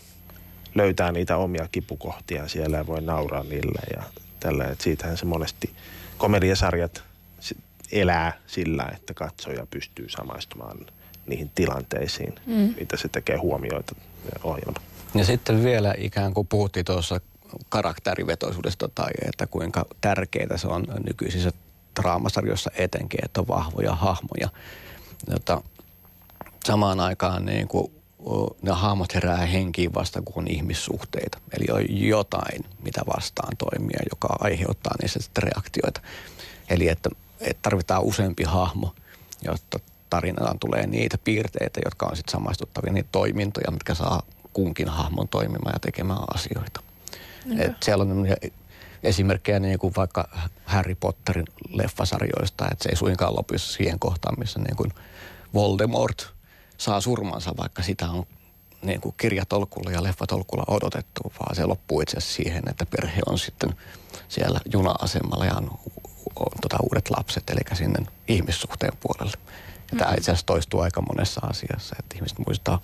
löytää 0.75 1.13
niitä 1.13 1.37
omia 1.37 1.69
kipukohtia 1.73 2.49
siellä 2.49 2.77
ja 2.77 2.87
voi 2.87 3.01
nauraa 3.01 3.43
niille 3.43 3.81
ja 3.97 4.03
tällä. 4.41 4.65
Et 4.65 4.81
siitähän 4.81 5.17
se 5.17 5.25
monesti 5.25 5.75
komediasarjat 6.19 7.03
elää 7.93 8.33
sillä, 8.47 8.91
että 8.97 9.15
katsoja 9.15 9.67
pystyy 9.71 10.09
samaistumaan 10.09 10.87
niihin 11.27 11.51
tilanteisiin, 11.55 12.35
mm. 12.47 12.75
mitä 12.81 12.97
se 12.97 13.09
tekee 13.09 13.37
huomioita 13.37 13.95
ohjelma. 14.45 14.81
Ja 15.15 15.25
sitten 15.25 15.65
vielä 15.65 15.95
ikään 15.99 16.35
kuin 16.35 16.47
puhuttiin 16.47 16.85
tuossa 16.85 17.21
karakterivetoisuudesta 17.69 18.89
tai 18.89 19.11
että 19.29 19.47
kuinka 19.47 19.87
tärkeää 20.01 20.57
se 20.57 20.69
on 20.69 20.85
nykyisissä 21.07 21.53
draamasarjoissa 22.01 22.71
etenkin, 22.75 23.25
että 23.25 23.41
on 23.41 23.49
vahvoja 23.49 23.95
hahmoja. 23.95 24.49
Jota 25.31 25.63
samaan 26.65 27.01
aikaan 27.01 27.47
niin 27.47 27.69
kuin 27.69 27.93
ne 28.63 28.71
hahmot 28.73 29.15
herää 29.15 29.47
henkiin 29.47 29.95
vasta 29.95 30.23
kun 30.23 30.35
on 30.37 30.49
ihmissuhteita. 30.49 31.39
Eli 31.53 31.67
on 31.73 31.99
jotain, 31.99 32.65
mitä 32.83 33.01
vastaan 33.17 33.57
toimia, 33.57 34.01
joka 34.11 34.37
aiheuttaa 34.41 34.95
niissä 35.03 35.21
sitten 35.23 35.43
reaktioita. 35.43 36.01
Eli 36.71 36.89
että, 36.89 37.11
että 37.41 37.63
tarvitaan 37.63 38.03
useampi 38.03 38.45
hahmo, 38.45 38.95
jotta 39.43 39.79
tarinaan 40.11 40.59
tulee 40.59 40.87
niitä 40.87 41.19
piirteitä, 41.25 41.81
jotka 41.85 42.07
on 42.07 42.17
sitten 42.17 42.33
samaistuttavia, 42.33 42.93
niitä 42.93 43.09
toimintoja, 43.13 43.71
mitkä 43.71 43.95
saa 43.95 44.23
kunkin 44.53 44.89
hahmon 44.89 45.29
toimimaan 45.29 45.73
ja 45.75 45.79
tekemään 45.79 46.23
asioita. 46.35 46.81
Et 47.59 47.83
siellä 47.83 48.03
on 48.03 48.27
esimerkkejä 49.03 49.61
niin 49.61 49.79
kuin 49.79 49.93
vaikka 49.97 50.29
Harry 50.65 50.95
Potterin 50.95 51.47
leffasarjoista, 51.69 52.69
että 52.71 52.83
se 52.83 52.89
ei 52.89 52.97
suinkaan 52.97 53.37
lopu 53.37 53.59
siihen 53.59 53.99
kohtaan, 53.99 54.39
missä 54.39 54.59
niin 54.59 54.77
kuin 54.77 54.93
Voldemort 55.55 56.33
saa 56.81 57.01
surmansa, 57.01 57.57
vaikka 57.57 57.83
sitä 57.83 58.11
on 58.11 58.27
niin 58.83 59.01
kuin 59.01 59.15
kirjatolkulla 59.19 59.91
ja 59.91 60.03
leffatolkulla 60.03 60.65
odotettu, 60.69 61.33
vaan 61.41 61.57
se 61.57 61.67
loppuu 61.67 62.01
itse 62.01 62.17
asiassa 62.17 62.37
siihen, 62.37 62.63
että 62.71 62.87
perhe 62.87 63.21
on 63.27 63.39
sitten 63.39 63.75
siellä 64.29 64.61
juna-asemalla 64.73 65.45
ja 65.45 65.55
on, 65.57 65.71
on 66.37 66.53
tota, 66.63 66.77
uudet 66.83 67.11
lapset, 67.11 67.51
eli 67.51 67.61
sinne 67.77 68.07
ihmissuhteen 68.29 68.93
puolelle. 69.01 69.37
Ja 69.93 69.99
tämä 69.99 70.15
itse 70.15 70.31
asiassa 70.31 70.47
toistuu 70.47 70.81
aika 70.81 71.03
monessa 71.03 71.41
asiassa, 71.51 71.97
että 71.99 72.17
ihmiset 72.17 72.39
muistaa 72.47 72.81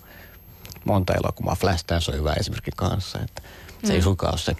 monta 0.84 1.14
elokuvaa. 1.14 1.54
Flashdance 1.54 2.10
on 2.10 2.18
hyvä 2.18 2.32
esimerkki 2.32 2.70
kanssa, 2.76 3.18
että 3.18 3.42
se 3.84 3.92
ei 3.92 3.98
mm. 3.98 4.02
suinkaan 4.02 4.32
ole 4.32 4.38
se 4.38 4.56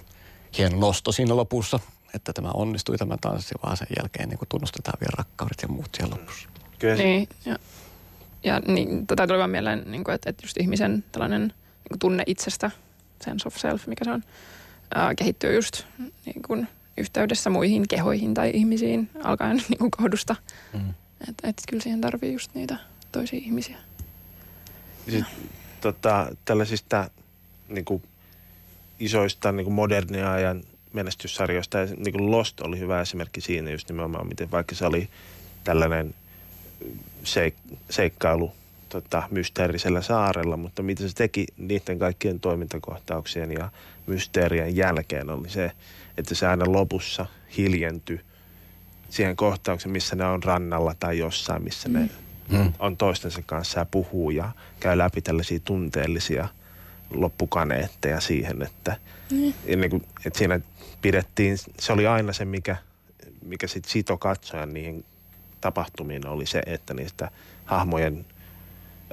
hieno 0.57 0.77
nosto 0.79 1.11
siinä 1.11 1.35
lopussa, 1.35 1.79
että 2.13 2.33
tämä 2.33 2.51
onnistui 2.51 2.97
tämä 2.97 3.17
tanssi, 3.21 3.55
vaan 3.63 3.77
sen 3.77 3.87
jälkeen 3.97 4.29
niin 4.29 4.37
kuin 4.37 4.49
tunnustetaan 4.49 4.97
vielä 4.99 5.13
rakkaudet 5.17 5.61
ja 5.61 5.67
muut 5.67 5.89
siellä 5.97 6.15
lopussa. 6.19 6.49
Kyllä. 6.79 6.95
Niin, 6.95 7.29
ja, 7.45 7.55
ja 8.47 8.61
niin, 8.67 9.07
tätä 9.07 9.27
tuli 9.27 9.37
vaan 9.37 9.49
mieleen, 9.49 9.83
niin 9.85 10.03
kuin, 10.03 10.15
että, 10.15 10.29
että 10.29 10.45
just 10.45 10.57
ihmisen 10.57 11.03
tällainen 11.11 11.41
niin 11.41 11.89
kuin 11.89 11.99
tunne 11.99 12.23
itsestä, 12.25 12.71
sense 13.25 13.47
of 13.47 13.57
self, 13.57 13.87
mikä 13.87 14.05
se 14.05 14.11
on, 14.11 14.23
ää, 14.95 15.15
kehittyy 15.15 15.55
just 15.55 15.83
niin 16.25 16.41
kuin, 16.47 16.67
yhteydessä 16.97 17.49
muihin 17.49 17.87
kehoihin 17.87 18.33
tai 18.33 18.51
ihmisiin 18.53 19.09
alkaen 19.23 19.57
niin 19.69 19.77
kuin 19.77 19.91
kohdusta. 19.91 20.35
Mm. 20.73 20.93
Että 21.29 21.47
et, 21.47 21.61
kyllä 21.69 21.83
siihen 21.83 22.01
tarvii 22.01 22.33
just 22.33 22.53
niitä 22.53 22.77
toisia 23.11 23.39
ihmisiä. 23.39 23.77
Sitten, 25.05 25.25
tota, 25.81 26.35
tällaisista 26.45 27.09
niin 27.69 27.85
kuin 27.85 28.03
isoista 28.99 29.51
niin 29.51 29.65
kuin 29.65 29.73
modernia 29.73 30.31
ajan 30.31 30.63
menestyssarjoista. 30.93 31.77
Ja 31.77 31.85
niin 31.85 32.13
kuin 32.13 32.31
Lost 32.31 32.61
oli 32.61 32.79
hyvä 32.79 33.01
esimerkki 33.01 33.41
siinä 33.41 33.71
just 33.71 33.89
nimenomaan, 33.89 34.27
miten 34.27 34.51
vaikka 34.51 34.75
se 34.75 34.85
oli 34.85 35.09
tällainen 35.63 36.15
seik- 37.27 37.77
seikkailu 37.89 38.51
tota, 38.89 39.23
mysteerisellä 39.31 40.01
saarella, 40.01 40.57
mutta 40.57 40.83
mitä 40.83 41.07
se 41.07 41.15
teki 41.15 41.45
niiden 41.57 41.99
kaikkien 41.99 42.39
toimintakohtauksien 42.39 43.51
ja 43.51 43.69
mysteerien 44.07 44.75
jälkeen 44.75 45.29
oli 45.29 45.49
se, 45.49 45.71
että 46.17 46.35
se 46.35 46.47
aina 46.47 46.65
lopussa 46.67 47.25
hiljentyi 47.57 48.21
siihen 49.09 49.35
kohtaukseen, 49.35 49.91
missä 49.91 50.15
ne 50.15 50.25
on 50.25 50.43
rannalla 50.43 50.95
tai 50.99 51.17
jossain, 51.17 51.63
missä 51.63 51.89
ne 51.89 52.09
mm. 52.49 52.73
on 52.79 52.97
toistensa 52.97 53.41
kanssa 53.45 53.79
ja 53.79 53.85
puhuu 53.85 54.29
ja 54.29 54.51
käy 54.79 54.97
läpi 54.97 55.21
tällaisia 55.21 55.59
tunteellisia 55.65 56.47
loppukaneetteja 57.09 58.21
siihen, 58.21 58.61
että, 58.61 58.97
mm. 59.31 59.53
niin 59.65 59.89
kuin, 59.89 60.03
että 60.25 60.37
siinä 60.37 60.59
pidettiin, 61.01 61.57
se 61.79 61.93
oli 61.93 62.07
aina 62.07 62.33
se, 62.33 62.45
mikä, 62.45 62.77
mikä 63.45 63.67
sit 63.67 63.85
sito 63.85 64.17
katsojan 64.17 64.73
niihin 64.73 65.05
tapahtumiin, 65.61 66.27
oli 66.27 66.45
se, 66.45 66.61
että 66.65 66.93
niistä 66.93 67.31
hahmojen 67.65 68.25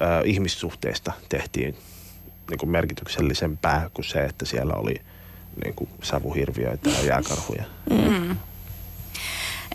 ö, 0.00 0.22
ihmissuhteista 0.24 1.12
tehtiin 1.28 1.76
niin 2.50 2.58
kuin 2.58 2.70
merkityksellisempää 2.70 3.90
kuin 3.94 4.04
se, 4.04 4.24
että 4.24 4.44
siellä 4.44 4.74
oli 4.74 4.94
niin 5.64 5.74
kuin 5.74 5.90
savuhirviöitä 6.02 6.90
ja 6.90 7.06
jääkarhuja. 7.06 7.64
Mm. 7.90 8.36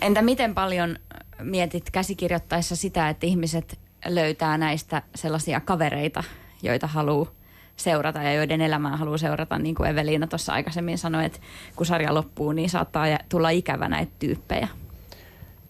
Entä 0.00 0.22
miten 0.22 0.54
paljon 0.54 0.96
mietit 1.42 1.90
käsikirjoittaessa 1.90 2.76
sitä, 2.76 3.08
että 3.08 3.26
ihmiset 3.26 3.78
löytää 4.06 4.58
näistä 4.58 5.02
sellaisia 5.14 5.60
kavereita, 5.60 6.24
joita 6.62 6.86
haluaa 6.86 7.30
seurata 7.76 8.22
ja 8.22 8.32
joiden 8.32 8.60
elämää 8.60 8.96
haluaa 8.96 9.18
seurata, 9.18 9.58
niin 9.58 9.74
kuin 9.74 9.90
Eveliina 9.90 10.26
tuossa 10.26 10.52
aikaisemmin 10.52 10.98
sanoi, 10.98 11.24
että 11.24 11.38
kun 11.76 11.86
sarja 11.86 12.14
loppuu, 12.14 12.52
niin 12.52 12.70
saattaa 12.70 13.06
tulla 13.28 13.50
ikävä 13.50 13.88
näitä 13.88 14.12
tyyppejä. 14.18 14.68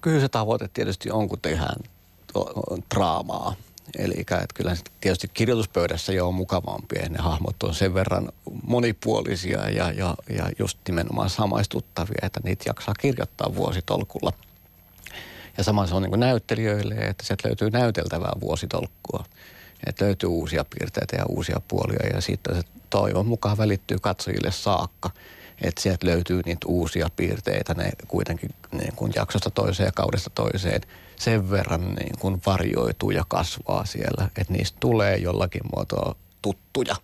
Kyllä 0.00 0.20
se 0.20 0.28
tavoite 0.28 0.68
tietysti 0.72 1.10
on, 1.10 1.28
kun 1.28 1.40
tehdään 1.40 1.76
draamaa, 2.94 3.54
Eli 3.98 4.24
kyllä 4.54 4.76
tietysti 5.00 5.28
kirjoituspöydässä 5.34 6.12
jo 6.12 6.28
on 6.28 6.34
mukavampia. 6.34 7.08
Ne 7.08 7.18
hahmot 7.18 7.62
on 7.62 7.74
sen 7.74 7.94
verran 7.94 8.28
monipuolisia 8.62 9.70
ja, 9.70 9.92
ja, 9.92 10.14
ja 10.28 10.50
just 10.58 10.78
nimenomaan 10.88 11.30
samaistuttavia, 11.30 12.18
että 12.22 12.40
niitä 12.44 12.64
jaksaa 12.66 12.94
kirjoittaa 13.00 13.54
vuositolkulla. 13.54 14.32
Ja 15.56 15.64
sama 15.64 15.86
se 15.86 15.94
on 15.94 16.02
niin 16.02 16.20
näyttelijöille, 16.20 16.94
että 16.94 17.26
sieltä 17.26 17.48
löytyy 17.48 17.70
näyteltävää 17.70 18.32
vuositolkkua. 18.40 19.24
Että 19.86 20.04
löytyy 20.04 20.28
uusia 20.28 20.64
piirteitä 20.64 21.16
ja 21.16 21.24
uusia 21.28 21.60
puolia 21.68 22.06
ja 22.14 22.20
sitten 22.20 22.56
se 22.56 22.62
toivon 22.90 23.26
mukaan 23.26 23.58
välittyy 23.58 23.98
katsojille 23.98 24.52
saakka. 24.52 25.10
Että 25.60 25.80
sieltä 25.80 26.06
löytyy 26.06 26.42
niitä 26.46 26.66
uusia 26.66 27.08
piirteitä, 27.16 27.74
ne 27.74 27.90
kuitenkin 28.08 28.50
niin 28.72 28.92
kuin 28.96 29.12
jaksosta 29.16 29.50
toiseen 29.50 29.86
ja 29.86 29.92
kaudesta 29.92 30.30
toiseen 30.30 30.80
sen 31.16 31.50
verran 31.50 31.94
niin 31.94 32.18
kuin 32.18 32.42
varjoituu 32.46 33.10
ja 33.10 33.24
kasvaa 33.28 33.84
siellä, 33.84 34.28
että 34.38 34.52
niistä 34.52 34.76
tulee 34.80 35.16
jollakin 35.16 35.62
muotoa 35.74 36.14
tuttuja, 36.42 36.96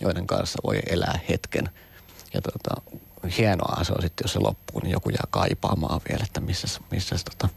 joiden 0.00 0.26
kanssa 0.26 0.58
voi 0.64 0.78
elää 0.88 1.18
hetken. 1.28 1.68
Ja 2.34 2.40
tota, 2.40 2.82
hienoa 3.38 3.84
se 3.84 3.92
on 3.92 4.02
sitten, 4.02 4.24
jos 4.24 4.32
se 4.32 4.38
loppuu, 4.38 4.80
niin 4.80 4.90
joku 4.90 5.10
jää 5.10 5.24
kaipaamaan 5.30 6.00
vielä, 6.08 6.24
että 6.24 6.40
missä, 6.40 6.80
missä 6.90 7.16
tota, 7.30 7.48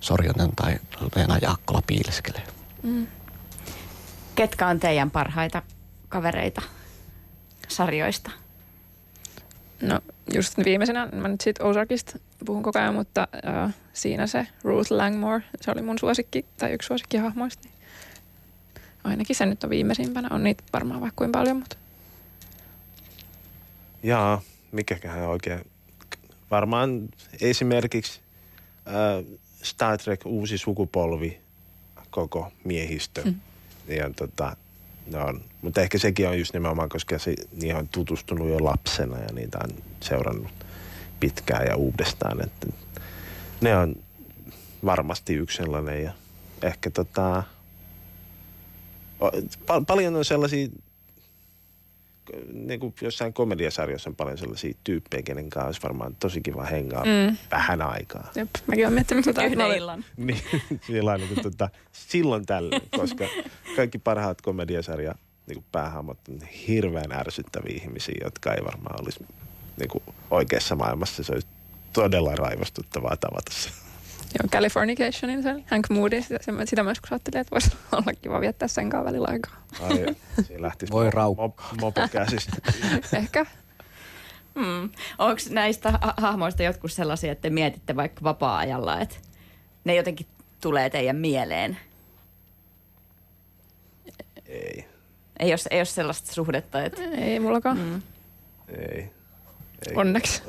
Sorjonen 0.00 0.56
tai 0.56 0.78
Leena 1.16 1.38
Jaakkola 1.42 1.82
piileskelee. 1.86 2.42
Mm. 2.82 3.06
Ketkä 4.34 4.68
on 4.68 4.80
teidän 4.80 5.10
parhaita 5.10 5.62
kavereita 6.08 6.62
sarjoista? 7.68 8.30
No 9.82 10.00
just 10.34 10.58
viimeisenä, 10.64 11.08
mä 11.12 11.28
nyt 11.28 11.40
siitä 11.40 11.64
Ozarkista 11.64 12.18
puhun 12.44 12.62
koko 12.62 12.78
ajan, 12.78 12.94
mutta 12.94 13.28
uh, 13.34 13.70
siinä 13.92 14.26
se 14.26 14.46
Ruth 14.64 14.92
Langmore, 14.92 15.44
se 15.60 15.70
oli 15.70 15.82
mun 15.82 15.98
suosikki 15.98 16.44
tai 16.58 16.72
yksi 16.72 16.86
suosikkihahmoista. 16.86 17.62
Niin 17.64 17.74
ainakin 19.04 19.36
se 19.36 19.46
nyt 19.46 19.64
on 19.64 19.70
viimeisimpänä. 19.70 20.28
On 20.30 20.44
niitä 20.44 20.64
varmaan 20.72 21.00
vaikka 21.00 21.18
kuin 21.18 21.32
paljon, 21.32 21.56
mutta... 21.56 21.76
Jaa, 24.02 24.42
mikäköhän 24.72 25.28
oikein. 25.28 25.60
Varmaan 26.50 27.08
esimerkiksi 27.40 28.20
äh, 28.88 29.38
Star 29.62 29.98
Trek 29.98 30.26
uusi 30.26 30.58
sukupolvi, 30.58 31.40
koko 32.10 32.52
miehistö. 32.64 33.22
Hmm. 33.22 33.40
Ja 33.88 34.10
tota, 34.16 34.56
No, 35.06 35.34
mutta 35.62 35.80
ehkä 35.80 35.98
sekin 35.98 36.28
on 36.28 36.38
just 36.38 36.54
nimenomaan, 36.54 36.88
koska 36.88 37.18
se, 37.18 37.34
niihin 37.52 37.76
on 37.76 37.88
tutustunut 37.88 38.48
jo 38.48 38.64
lapsena 38.64 39.18
ja 39.18 39.32
niitä 39.32 39.58
on 39.64 39.70
seurannut 40.00 40.52
pitkään 41.20 41.66
ja 41.66 41.76
uudestaan. 41.76 42.44
Että 42.44 42.66
ne 43.60 43.76
on 43.76 43.96
varmasti 44.84 45.34
yksi 45.34 45.56
sellainen 45.56 46.02
ja 46.02 46.12
ehkä 46.62 46.90
tota, 46.90 47.42
pal- 49.66 49.84
paljon 49.84 50.16
on 50.16 50.24
sellaisia, 50.24 50.68
niin 52.52 52.80
kuin 52.80 52.94
jossain 53.00 53.32
komediasarjoissa 53.32 54.10
on 54.10 54.16
paljon 54.16 54.38
sellaisia 54.38 54.74
tyyppejä, 54.84 55.22
kenen 55.22 55.50
kanssa 55.50 55.66
olisi 55.66 55.82
varmaan 55.82 56.16
tosi 56.16 56.40
kiva 56.40 56.64
hengaa 56.64 57.04
mm. 57.04 57.36
vähän 57.50 57.82
aikaa. 57.82 58.30
Jep, 58.34 58.48
mäkin 58.66 58.84
olen 58.84 58.94
miettinyt 58.94 59.24
sitä. 59.24 59.44
Yhden 59.46 59.76
illan. 59.76 60.04
niin, 60.16 60.40
sillä 60.86 61.18
niin 61.18 61.42
tota, 61.42 61.68
silloin 61.92 62.46
tällöin, 62.46 62.82
koska 62.96 63.24
kaikki 63.76 63.98
parhaat 63.98 64.42
komediasarja 64.42 65.14
niin 65.46 65.64
päähahmot 65.72 66.18
on 66.28 66.40
hirveän 66.68 67.12
ärsyttäviä 67.12 67.80
ihmisiä, 67.82 68.14
jotka 68.24 68.54
ei 68.54 68.64
varmaan 68.64 69.02
olisi 69.02 69.26
niin 69.78 69.88
kuin 69.88 70.02
oikeassa 70.30 70.76
maailmassa. 70.76 71.24
Se 71.24 71.32
olisi 71.32 71.46
todella 71.92 72.34
raivostuttavaa 72.34 73.16
tavata 73.16 73.52
se. 73.52 73.70
Joo, 74.22 74.48
Californicationin 74.50 75.42
sen 75.42 75.64
Hank 75.70 75.90
Moody, 75.90 76.22
sitä, 76.22 76.38
sitä 76.64 76.82
myös 76.82 77.00
kun 77.00 77.08
ajattelin, 77.10 77.40
että 77.40 77.50
voisi 77.50 77.70
olla 77.92 78.12
kiva 78.22 78.40
viettää 78.40 78.68
sen 78.68 78.90
kanssa 78.90 79.04
välillä 79.04 79.28
aikaa. 79.30 79.56
Ai, 79.80 80.06
siinä 80.46 80.62
lähtisi 80.62 80.92
Voi 80.92 81.10
raukka. 81.10 81.64
Mopo 81.80 82.00
käsistä. 82.12 82.56
Ehkä. 83.18 83.46
Hmm. 84.54 84.90
Onko 85.18 85.40
näistä 85.50 85.90
ha- 85.90 86.14
hahmoista 86.16 86.62
jotkut 86.62 86.92
sellaisia, 86.92 87.32
että 87.32 87.50
mietitte 87.50 87.96
vaikka 87.96 88.22
vapaa-ajalla, 88.22 89.00
että 89.00 89.16
ne 89.84 89.94
jotenkin 89.94 90.26
tulee 90.60 90.90
teidän 90.90 91.16
mieleen? 91.16 91.78
Ei. 94.46 94.84
Ei 95.38 95.50
ole, 95.52 95.58
ei 95.70 95.78
ole 95.78 95.84
sellaista 95.84 96.32
suhdetta, 96.32 96.84
että... 96.84 97.02
Ei 97.02 97.40
mullakaan. 97.40 97.78
Mm. 97.78 98.02
Ei. 98.68 98.98
ei. 99.88 99.94
Onneksi. 99.94 100.42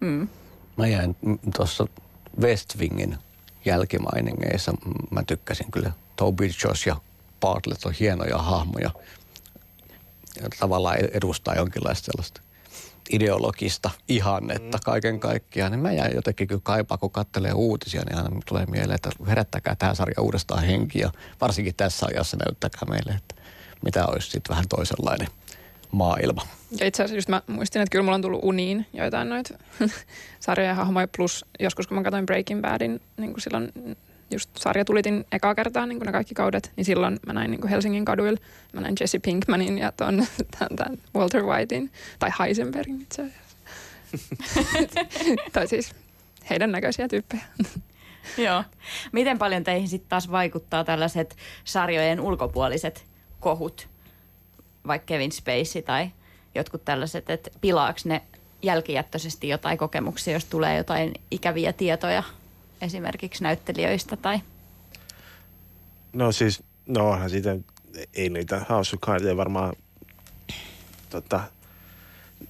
mm. 0.00 0.28
Mä 0.76 0.86
jäin 0.86 1.16
tuossa 1.56 1.86
West 2.40 2.78
Wingin 2.78 3.18
jälkimainingeissa. 3.64 4.72
Mä 5.10 5.22
tykkäsin 5.22 5.70
kyllä. 5.70 5.92
Toby 6.16 6.50
Josh 6.64 6.86
ja 6.88 6.96
Bartlett 7.40 7.84
on 7.84 7.92
hienoja 7.92 8.38
hahmoja. 8.38 8.90
Ja 10.42 10.48
tavallaan 10.60 10.96
edustaa 10.96 11.54
jonkinlaista 11.54 12.06
sellaista 12.06 12.40
ideologista 13.10 13.90
ihannetta 14.08 14.78
mm. 14.78 14.82
kaiken 14.84 15.20
kaikkiaan, 15.20 15.72
niin 15.72 15.80
mä 15.80 15.92
jäin 15.92 16.14
jotenkin 16.14 16.48
kyllä 16.48 16.60
kaipaa, 16.64 16.98
kun 16.98 17.10
katselee 17.10 17.52
uutisia, 17.52 18.02
niin 18.04 18.16
aina 18.16 18.40
tulee 18.46 18.66
mieleen, 18.66 18.94
että 18.94 19.10
herättäkää 19.26 19.76
tämä 19.76 19.94
sarja 19.94 20.20
uudestaan 20.22 20.64
henkiä. 20.64 21.10
Varsinkin 21.40 21.74
tässä 21.74 22.06
ajassa 22.06 22.36
näyttäkää 22.36 22.88
meille, 22.88 23.12
että 23.12 23.34
mitä 23.84 24.06
olisi 24.06 24.30
sitten 24.30 24.50
vähän 24.50 24.68
toisenlainen 24.68 25.28
maailma. 25.90 26.42
Ja 26.80 26.86
itse 26.86 27.02
asiassa 27.02 27.16
just 27.16 27.28
mä 27.28 27.42
muistin, 27.46 27.82
että 27.82 27.90
kyllä 27.92 28.02
mulla 28.02 28.14
on 28.14 28.22
tullut 28.22 28.40
uniin 28.42 28.86
joitain 28.92 29.28
noita 29.28 29.58
sarjoja 30.40 30.74
hahmoja, 30.74 31.08
plus 31.16 31.44
joskus 31.60 31.86
kun 31.86 31.96
mä 31.96 32.02
katsoin 32.02 32.26
Breaking 32.26 32.60
Badin, 32.60 33.00
niin 33.16 33.32
kuin 33.32 33.40
silloin 33.42 33.72
just 34.30 34.50
sarja 34.56 34.84
tulitin 34.84 35.24
ekaa 35.32 35.54
kertaa 35.54 35.86
niin 35.86 35.98
kuin 35.98 36.06
ne 36.06 36.12
kaikki 36.12 36.34
kaudet, 36.34 36.72
niin 36.76 36.84
silloin 36.84 37.18
mä 37.26 37.32
näin 37.32 37.50
niin 37.50 37.60
kuin 37.60 37.70
Helsingin 37.70 38.04
kaduilla, 38.04 38.40
mä 38.72 38.80
näin 38.80 38.94
Jesse 39.00 39.18
Pinkmanin 39.18 39.78
ja 39.78 39.92
ton, 39.92 40.16
tämän, 40.58 40.76
tämän 40.76 40.98
Walter 41.16 41.42
Whitein, 41.42 41.90
tai 42.18 42.30
Heisenbergin 42.40 43.00
itse 43.00 43.22
asiassa. 43.22 43.44
tai 45.52 45.66
siis 45.66 45.94
heidän 46.50 46.72
näköisiä 46.72 47.08
tyyppejä. 47.08 47.42
Joo. 48.38 48.64
Miten 49.12 49.38
paljon 49.38 49.64
teihin 49.64 49.88
sitten 49.88 50.08
taas 50.08 50.30
vaikuttaa 50.30 50.84
tällaiset 50.84 51.36
sarjojen 51.64 52.20
ulkopuoliset 52.20 53.04
kohut, 53.40 53.88
vaikka 54.86 55.06
Kevin 55.06 55.32
Spacey 55.32 55.82
tai 55.82 56.10
jotkut 56.54 56.84
tällaiset, 56.84 57.30
että 57.30 57.50
pilaako 57.60 57.98
ne 58.04 58.22
jälkijättöisesti 58.62 59.48
jotain 59.48 59.78
kokemuksia, 59.78 60.34
jos 60.34 60.44
tulee 60.44 60.76
jotain 60.76 61.14
ikäviä 61.30 61.72
tietoja 61.72 62.22
esimerkiksi 62.80 63.42
näyttelijöistä 63.42 64.16
tai? 64.16 64.40
No 66.12 66.32
siis, 66.32 66.62
no 66.86 67.10
onhan 67.10 67.30
siitä, 67.30 67.56
ei 68.14 68.28
niitä 68.28 68.66
Cards 69.00 69.36
varmaan, 69.36 69.76
tota, 71.10 71.40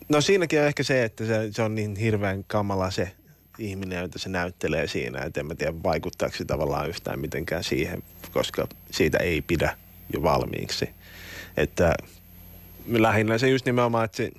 no 0.09 0.21
siinäkin 0.21 0.61
on 0.61 0.67
ehkä 0.67 0.83
se, 0.83 1.05
että 1.05 1.27
se, 1.27 1.49
se 1.53 1.63
on 1.63 1.75
niin 1.75 1.97
hirveän 1.97 2.45
kamala 2.45 2.91
se 2.91 3.13
ihminen, 3.59 4.03
jota 4.03 4.19
se 4.19 4.29
näyttelee 4.29 4.87
siinä, 4.87 5.23
että 5.23 5.41
en 5.41 5.47
mä 5.47 5.55
tiedä 5.55 5.83
vaikuttaako 5.83 6.37
se 6.37 6.45
tavallaan 6.45 6.89
yhtään 6.89 7.21
mitenkään 7.21 7.65
siihen, 7.65 8.03
koska 8.33 8.69
siitä 8.91 9.19
ei 9.19 9.43
pidä 9.43 9.77
jo 10.13 10.23
valmiiksi. 10.23 10.89
Että 11.57 11.95
lähinnä 12.89 13.39
se 13.39 13.49
just 13.49 13.67
nimenomaan, 13.67 14.05
että 14.05 14.17
se, 14.17 14.31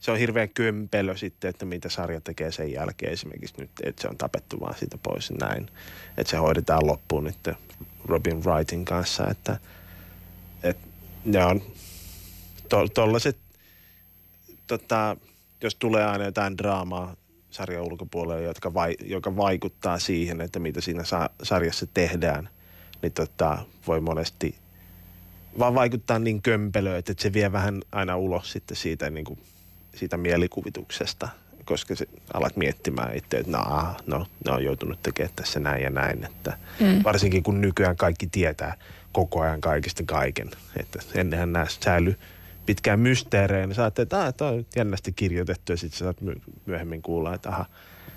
se 0.00 0.10
on 0.10 0.18
hirveän 0.18 0.48
kömpelö 0.48 1.16
sitten, 1.16 1.50
että 1.50 1.64
mitä 1.64 1.88
sarja 1.88 2.20
tekee 2.20 2.52
sen 2.52 2.72
jälkeen 2.72 3.12
esimerkiksi 3.12 3.54
nyt, 3.58 3.70
että 3.82 4.02
se 4.02 4.08
on 4.08 4.16
tapettu 4.16 4.60
vaan 4.60 4.74
siitä 4.78 4.98
pois 5.02 5.30
näin. 5.30 5.70
Että 6.16 6.30
se 6.30 6.36
hoidetaan 6.36 6.86
loppuun 6.86 7.24
nyt 7.24 7.48
Robin 8.04 8.44
Wrightin 8.44 8.84
kanssa, 8.84 9.28
että, 9.30 9.58
että 10.62 10.88
ne 11.24 11.44
on 11.44 11.62
tollaset, 12.94 13.36
tota, 14.66 15.16
jos 15.62 15.74
tulee 15.74 16.04
aina 16.04 16.24
jotain 16.24 16.58
draamaa 16.58 17.16
sarjan 17.50 17.82
ulkopuolelle, 17.82 18.42
jotka 18.42 18.74
vai, 18.74 18.96
joka 19.04 19.36
vaikuttaa 19.36 19.98
siihen, 19.98 20.40
että 20.40 20.58
mitä 20.58 20.80
siinä 20.80 21.04
sa- 21.04 21.30
sarjassa 21.42 21.86
tehdään, 21.86 22.48
niin 23.02 23.12
tota, 23.12 23.58
voi 23.86 24.00
monesti 24.00 24.54
vaan 25.58 25.74
vaikuttaa 25.74 26.18
niin 26.18 26.42
kömpelöä, 26.42 26.98
että 26.98 27.14
se 27.18 27.32
vie 27.32 27.52
vähän 27.52 27.82
aina 27.92 28.16
ulos 28.16 28.52
sitten 28.52 28.76
siitä, 28.76 29.10
niin 29.10 29.24
kuin, 29.24 29.38
siitä 29.94 30.16
mielikuvituksesta, 30.16 31.28
koska 31.64 31.94
se 31.94 32.06
alat 32.34 32.56
miettimään 32.56 33.16
itse, 33.16 33.36
että 33.36 33.52
no, 33.52 33.94
no, 34.06 34.26
ne 34.44 34.52
on 34.52 34.64
joutunut 34.64 35.02
tekemään 35.02 35.34
tässä 35.36 35.60
näin 35.60 35.82
ja 35.82 35.90
näin. 35.90 36.24
Että 36.24 36.58
mm. 36.80 37.00
Varsinkin 37.04 37.42
kun 37.42 37.60
nykyään 37.60 37.96
kaikki 37.96 38.26
tietää 38.26 38.76
koko 39.12 39.40
ajan 39.40 39.60
kaikista 39.60 40.02
kaiken. 40.06 40.50
Että 40.76 40.98
ennenhän 41.14 41.52
nämä 41.52 41.66
säily 41.68 42.16
pitkään 42.66 43.00
mysteerejä, 43.00 43.66
niin 43.66 43.74
saatte, 43.74 44.02
että 44.02 44.20
ah, 44.20 44.34
tämä 44.34 44.50
on 44.50 44.66
jännästi 44.76 45.12
kirjoitettu 45.12 45.72
ja 45.72 45.76
sitten 45.76 45.98
saat 45.98 46.16
myöhemmin 46.66 47.02
kuulla, 47.02 47.34
että 47.34 47.48
aha, 47.48 47.66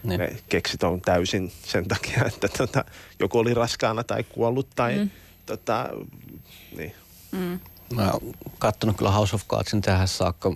niin. 0.04 0.20
ne 0.20 0.36
keksit 0.50 0.84
on 0.84 1.02
täysin 1.02 1.52
sen 1.64 1.88
takia, 1.88 2.26
että 2.26 2.48
tota, 2.48 2.86
joku 3.20 3.40
oli 3.40 3.54
raskaana 3.54 4.04
tai 4.04 4.24
kuollut 4.24 4.68
tai 4.76 4.96
mm. 4.98 5.10
tota, 5.46 5.90
niin, 6.78 6.96
Mm. 7.32 7.60
Mä 7.96 8.12
oon 8.12 8.34
kattonut 8.60 8.98
kyllä 8.98 9.12
House 9.12 9.36
of 9.36 9.48
Cardsin 9.48 9.82
tähän 9.82 10.08
saakka, 10.08 10.54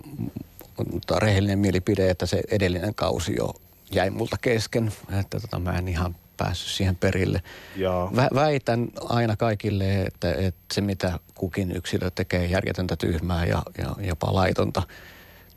mutta 0.92 1.18
rehellinen 1.18 1.58
mielipide, 1.58 2.10
että 2.10 2.26
se 2.26 2.42
edellinen 2.50 2.94
kausi 2.94 3.34
jo 3.38 3.54
jäi 3.92 4.10
multa 4.10 4.36
kesken. 4.40 4.92
Että 5.20 5.40
tota, 5.40 5.58
mä 5.58 5.78
en 5.78 5.88
ihan 5.88 6.16
päässyt 6.36 6.70
siihen 6.70 6.96
perille. 6.96 7.42
Joo. 7.76 8.10
Vä- 8.14 8.34
väitän 8.34 8.88
aina 9.00 9.36
kaikille, 9.36 10.02
että, 10.02 10.34
että 10.34 10.74
se 10.74 10.80
mitä 10.80 11.18
kukin 11.34 11.76
yksilö 11.76 12.10
tekee 12.10 12.46
järjetöntä 12.46 12.96
tyhmää 12.96 13.46
ja, 13.46 13.62
ja 13.78 14.06
jopa 14.06 14.34
laitonta 14.34 14.82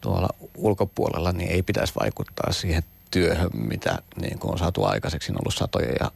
tuolla 0.01 0.29
ulkopuolella, 0.57 1.31
niin 1.31 1.51
ei 1.51 1.63
pitäisi 1.63 1.93
vaikuttaa 1.99 2.53
siihen 2.53 2.83
työhön, 3.11 3.49
mitä 3.53 3.99
niin 4.21 4.39
kuin 4.39 4.51
on 4.51 4.57
saatu 4.57 4.83
aikaiseksi. 4.83 5.31
On 5.31 5.37
ollut 5.41 5.55
satoja 5.55 5.91
ja 5.99 6.11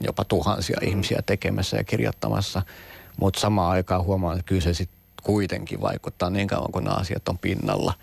jopa 0.00 0.24
tuhansia 0.24 0.78
mm. 0.82 0.88
ihmisiä 0.88 1.22
tekemässä 1.26 1.76
ja 1.76 1.84
kirjoittamassa, 1.84 2.62
mutta 3.16 3.40
samaan 3.40 3.70
aikaan 3.70 4.04
huomaan, 4.04 4.38
että 4.38 4.48
kyllä 4.48 4.60
se 4.60 4.74
sitten 4.74 4.98
kuitenkin 5.22 5.80
vaikuttaa 5.80 6.30
niin 6.30 6.48
kauan, 6.48 6.72
kun 6.72 6.84
nämä 6.84 6.96
asiat 6.96 7.28
on 7.28 7.38
pinnalla. 7.38 7.94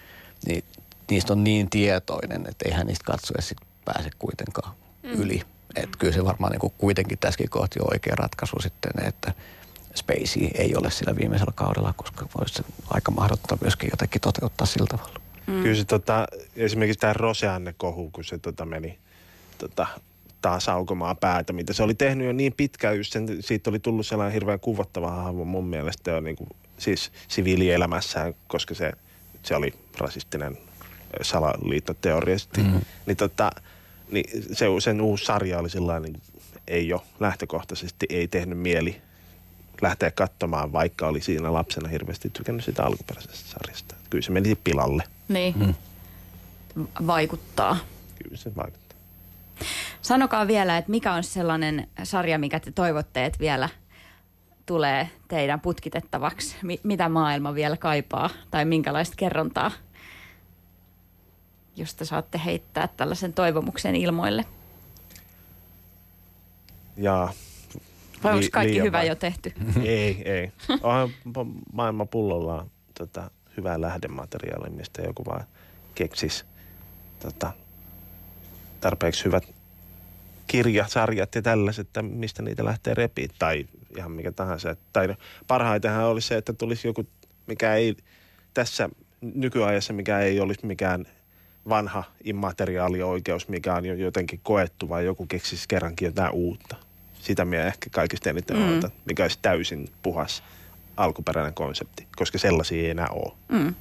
Niin 0.46 0.64
niistä 1.10 1.34
on 1.34 1.44
niin 1.44 1.70
tietoinen, 1.70 2.46
että 2.50 2.66
eihän 2.66 2.88
niistä 2.88 3.06
katsoja 3.06 3.42
sit 3.42 3.58
pääse 3.86 4.10
kuitenkaan 4.20 4.74
mm. 5.04 5.10
yli. 5.12 5.42
Että 5.76 5.98
kyllä 5.98 6.14
se 6.14 6.26
varmaan 6.26 6.52
niin 6.52 6.60
kuin 6.60 6.74
kuitenkin 6.78 7.18
tässäkin 7.18 7.50
kohti 7.50 7.80
on 7.80 7.94
oikea 7.94 8.16
ratkaisu 8.16 8.56
sitten, 8.62 9.06
että 9.06 9.34
Spacey 9.96 10.48
ei 10.54 10.76
ole 10.76 10.92
sillä 10.92 11.16
viimeisellä 11.16 11.54
kaudella, 11.56 11.94
koska 11.94 12.28
voisi 12.38 12.54
se 12.54 12.64
aika 12.90 13.12
mahdottaa 13.12 13.58
myöskin 13.62 13.90
jotenkin 13.92 14.22
toteuttaa 14.22 14.68
sillä 14.68 14.88
tavalla. 14.88 15.20
Mm. 15.48 15.62
Kyllä 15.62 15.76
se 15.76 15.86
tota, 15.86 16.28
esimerkiksi 16.56 17.00
tämä 17.00 17.14
Roseanne 17.14 17.74
kohu, 17.78 18.10
kun 18.14 18.24
se 18.24 18.38
tota 18.38 18.66
meni 18.66 19.00
tota, 19.58 19.88
taas 20.42 20.70
aukomaan 20.70 21.18
päätä, 21.18 21.54
mitä 21.54 21.74
se 21.74 21.84
oli 21.84 21.94
tehnyt 21.94 22.28
jo 22.28 22.34
niin 22.34 22.54
pitkään, 22.58 22.98
just 22.98 23.14
sen, 23.14 23.28
siitä 23.40 23.70
oli 23.70 23.80
tullut 23.80 24.08
sellainen 24.08 24.34
hirveän 24.34 24.60
kuvattava 24.60 25.12
hahmo 25.12 25.46
mun 25.46 25.68
mielestä 25.68 26.12
jo 26.12 26.20
niin 26.20 26.36
kuin, 26.36 26.50
siis 26.78 27.12
siviilielämässään, 27.28 28.34
koska 28.48 28.76
se, 28.76 28.92
se 29.44 29.56
oli 29.56 29.74
rasistinen 29.98 30.58
salaliittoteoria. 31.22 32.38
Mm. 32.58 32.82
Niin, 33.06 33.18
tota, 33.18 33.52
niin 34.12 34.44
se, 34.54 34.66
sen 34.80 35.02
uusi 35.02 35.26
sarja 35.26 35.60
oli 35.60 35.70
sellainen, 35.70 36.12
niin 36.12 36.22
ei 36.68 36.94
ole 36.94 37.02
lähtökohtaisesti, 37.20 38.06
ei 38.10 38.28
tehnyt 38.28 38.58
mieli 38.58 39.02
lähteä 39.82 40.12
katsomaan, 40.12 40.72
vaikka 40.72 41.08
oli 41.08 41.22
siinä 41.22 41.54
lapsena 41.54 41.90
hirveästi 41.90 42.30
tykännyt 42.30 42.66
sitä 42.66 42.84
alkuperäisestä 42.84 43.50
sarjasta. 43.50 43.96
Kyllä 44.10 44.22
se 44.22 44.32
meni 44.32 44.56
pilalle. 44.56 45.04
Niin. 45.28 45.54
Mm. 45.58 46.88
Vaikuttaa. 47.08 47.78
Kyllä 48.24 48.38
se 48.38 48.56
vaikuttaa. 48.56 48.79
Sanokaa 50.02 50.48
vielä, 50.48 50.78
että 50.78 50.92
mikä 50.92 51.14
on 51.14 51.24
sellainen 51.24 51.88
sarja, 52.04 52.40
mikä 52.40 52.60
te 52.60 52.72
toivotte, 52.72 53.26
että 53.26 53.40
vielä 53.40 53.70
tulee 54.66 55.10
teidän 55.28 55.60
putkitettavaksi? 55.60 56.56
M- 56.64 56.84
mitä 56.84 57.10
maailma 57.10 57.56
vielä 57.56 57.78
kaipaa 57.78 58.30
tai 58.52 58.66
minkälaista 58.66 59.16
kerrontaa, 59.16 59.72
josta 61.76 62.06
saatte 62.06 62.42
heittää 62.46 62.88
tällaisen 62.88 63.34
toivomuksen 63.34 63.96
ilmoille? 63.96 64.46
Ja 66.98 67.34
vai 68.24 68.34
onko 68.34 68.48
kaikki 68.52 68.82
hyvä 68.82 68.98
vai? 68.98 69.08
jo 69.08 69.16
tehty? 69.16 69.54
ei, 69.84 70.22
ei. 70.26 70.52
Onhan 70.84 71.10
maailma 71.74 72.06
pullollaan 72.06 72.72
tota, 72.98 73.32
hyvää 73.58 73.82
lähdemateriaalia, 73.82 74.72
mistä 74.72 75.02
joku 75.02 75.26
vaan 75.26 75.44
keksisi 75.96 76.46
tota, 77.20 77.52
tarpeeksi 78.82 79.26
hyvät 79.26 79.44
kirjasarjat 80.48 81.36
ja 81.36 81.42
tällaiset, 81.42 81.88
että 81.88 82.02
mistä 82.02 82.42
niitä 82.42 82.66
lähtee 82.66 82.94
repiin 82.94 83.30
tai 83.40 83.66
ihan 83.98 84.12
mikä 84.12 84.32
tahansa. 84.32 84.76
Tai 84.94 85.16
parhaitenhan 85.48 86.06
olisi 86.06 86.28
se, 86.28 86.38
että 86.38 86.54
tulisi 86.54 86.88
joku, 86.88 87.06
mikä 87.48 87.76
ei 87.76 87.96
tässä 88.54 88.90
nykyajassa, 89.22 89.94
mikä 89.94 90.20
ei 90.20 90.40
olisi 90.40 90.66
mikään 90.66 91.06
vanha 91.70 92.04
immateriaalioikeus, 92.24 93.48
mikä 93.48 93.76
on 93.76 93.86
jo 93.86 93.94
jotenkin 93.94 94.40
koettu, 94.44 94.90
vai 94.90 95.06
joku 95.06 95.26
keksisi 95.26 95.68
kerrankin 95.68 96.06
jotain 96.06 96.32
uutta. 96.32 96.76
Sitä 97.22 97.46
minä 97.46 97.64
ehkä 97.64 97.90
kaikista 97.90 98.30
eniten 98.30 98.58
mm. 98.58 98.72
odotan, 98.72 98.92
mikä 99.06 99.24
olisi 99.24 99.40
täysin 99.42 99.90
puhas 100.04 100.44
alkuperäinen 100.98 101.54
konsepti, 101.54 102.08
koska 102.16 102.38
sellaisia 102.38 102.84
ei 102.84 102.90
enää 102.90 103.08
ole. 103.10 103.34
Mm. 103.50 103.76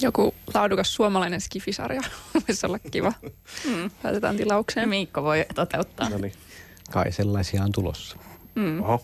Joku 0.00 0.34
laadukas 0.54 0.94
suomalainen 0.94 1.40
skifisarja 1.40 2.00
voisi 2.48 2.66
olla 2.66 2.78
kiva. 2.78 3.12
Mm. 3.64 3.90
Päätetään 4.02 4.36
tilaukseen. 4.36 4.88
Miikko 4.88 5.22
voi 5.22 5.46
toteuttaa. 5.54 6.08
No 6.08 6.18
niin. 6.18 6.32
Kai 6.90 7.12
sellaisia 7.12 7.62
on 7.62 7.72
tulossa. 7.72 8.16
Mm. 8.54 8.82
Oho. 8.82 9.02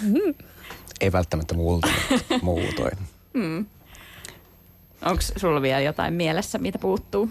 Mm. 0.00 0.34
Ei 1.00 1.12
välttämättä 1.12 1.54
muulta, 1.54 1.88
muutoin. 2.42 2.98
Mm. 3.34 3.66
Onko 5.04 5.22
sulla 5.36 5.62
vielä 5.62 5.80
jotain 5.80 6.14
mielessä, 6.14 6.58
mitä 6.58 6.78
puuttuu? 6.78 7.28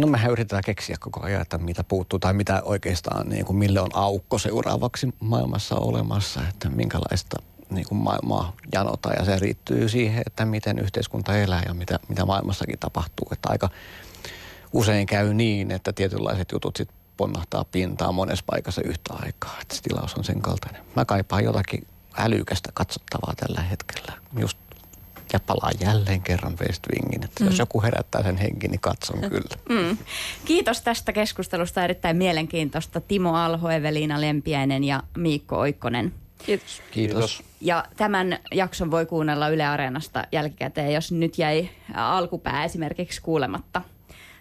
No 0.00 0.06
mehän 0.06 0.32
yritetään 0.32 0.62
keksiä 0.66 0.96
koko 1.00 1.22
ajan, 1.22 1.42
että 1.42 1.58
mitä 1.58 1.84
puuttuu 1.84 2.18
tai 2.18 2.34
mitä 2.34 2.62
oikeastaan, 2.64 3.28
niin 3.28 3.44
kuin 3.44 3.56
mille 3.56 3.80
on 3.80 3.90
aukko 3.94 4.38
seuraavaksi 4.38 5.08
maailmassa 5.20 5.76
olemassa, 5.76 6.40
että 6.48 6.68
minkälaista 6.70 7.36
niin 7.70 7.86
kuin 7.88 7.98
maailmaa 7.98 8.52
janota 8.72 9.12
ja 9.12 9.24
se 9.24 9.38
riittyy 9.38 9.88
siihen, 9.88 10.22
että 10.26 10.44
miten 10.44 10.78
yhteiskunta 10.78 11.36
elää 11.36 11.62
ja 11.66 11.74
mitä, 11.74 11.98
mitä 12.08 12.26
maailmassakin 12.26 12.78
tapahtuu. 12.78 13.28
Että 13.32 13.48
aika 13.50 13.68
usein 14.72 15.06
käy 15.06 15.34
niin, 15.34 15.70
että 15.70 15.92
tietynlaiset 15.92 16.52
jutut 16.52 16.76
sitten 16.76 16.96
ponnahtaa 17.16 17.64
pintaan 17.64 18.14
monessa 18.14 18.44
paikassa 18.46 18.82
yhtä 18.84 19.14
aikaa, 19.14 19.56
että 19.62 19.76
se 19.76 19.82
tilaus 19.82 20.14
on 20.14 20.24
sen 20.24 20.42
kaltainen. 20.42 20.82
Mä 20.96 21.04
kaipaan 21.04 21.44
jotakin 21.44 21.86
älykästä 22.18 22.70
katsottavaa 22.74 23.34
tällä 23.36 23.62
hetkellä. 23.62 24.12
Just 24.38 24.58
ja 25.32 25.40
palaa 25.40 25.70
jälleen 25.80 26.22
kerran 26.22 26.58
West 26.58 26.82
Wingin. 26.92 27.24
Että 27.24 27.44
mm. 27.44 27.50
Jos 27.50 27.58
joku 27.58 27.82
herättää 27.82 28.22
sen 28.22 28.36
henki, 28.36 28.68
niin 28.68 28.80
katson 28.80 29.20
kyllä. 29.20 29.56
Mm. 29.68 29.98
Kiitos 30.44 30.80
tästä 30.80 31.12
keskustelusta, 31.12 31.84
erittäin 31.84 32.16
mielenkiintoista. 32.16 33.00
Timo 33.00 33.34
Alho, 33.34 33.70
Eveliina 33.70 34.20
Lempiäinen 34.20 34.84
ja 34.84 35.02
Miikko 35.16 35.58
Oikkonen. 35.58 36.14
Kiitos. 36.46 36.82
Kiitos. 36.90 37.42
Ja 37.60 37.84
tämän 37.96 38.38
jakson 38.52 38.90
voi 38.90 39.06
kuunnella 39.06 39.48
Yle 39.48 39.66
Areenasta 39.66 40.24
jälkikäteen, 40.32 40.92
jos 40.92 41.12
nyt 41.12 41.38
jäi 41.38 41.68
alkupää 41.94 42.64
esimerkiksi 42.64 43.22
kuulematta. 43.22 43.82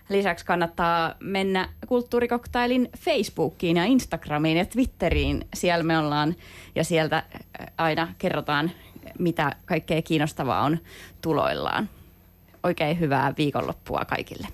Lisäksi 0.10 0.46
kannattaa 0.46 1.16
mennä 1.20 1.70
Kulttuurikoktailin 1.88 2.90
Facebookiin 2.98 3.78
ja 3.78 3.86
Instagramiin 3.86 4.58
ja 4.58 4.66
Twitteriin. 4.66 5.48
Siellä 5.54 5.84
me 5.84 5.98
ollaan 5.98 6.36
ja 6.76 6.84
sieltä 6.84 7.24
aina 7.78 8.08
kerrotaan, 8.18 8.72
mitä 9.20 9.56
kaikkea 9.66 10.02
kiinnostavaa 10.02 10.64
on 10.64 10.78
tuloillaan. 11.22 11.90
Oikein 12.64 13.00
hyvää 13.00 13.34
viikonloppua 13.38 14.06
kaikille. 14.06 14.48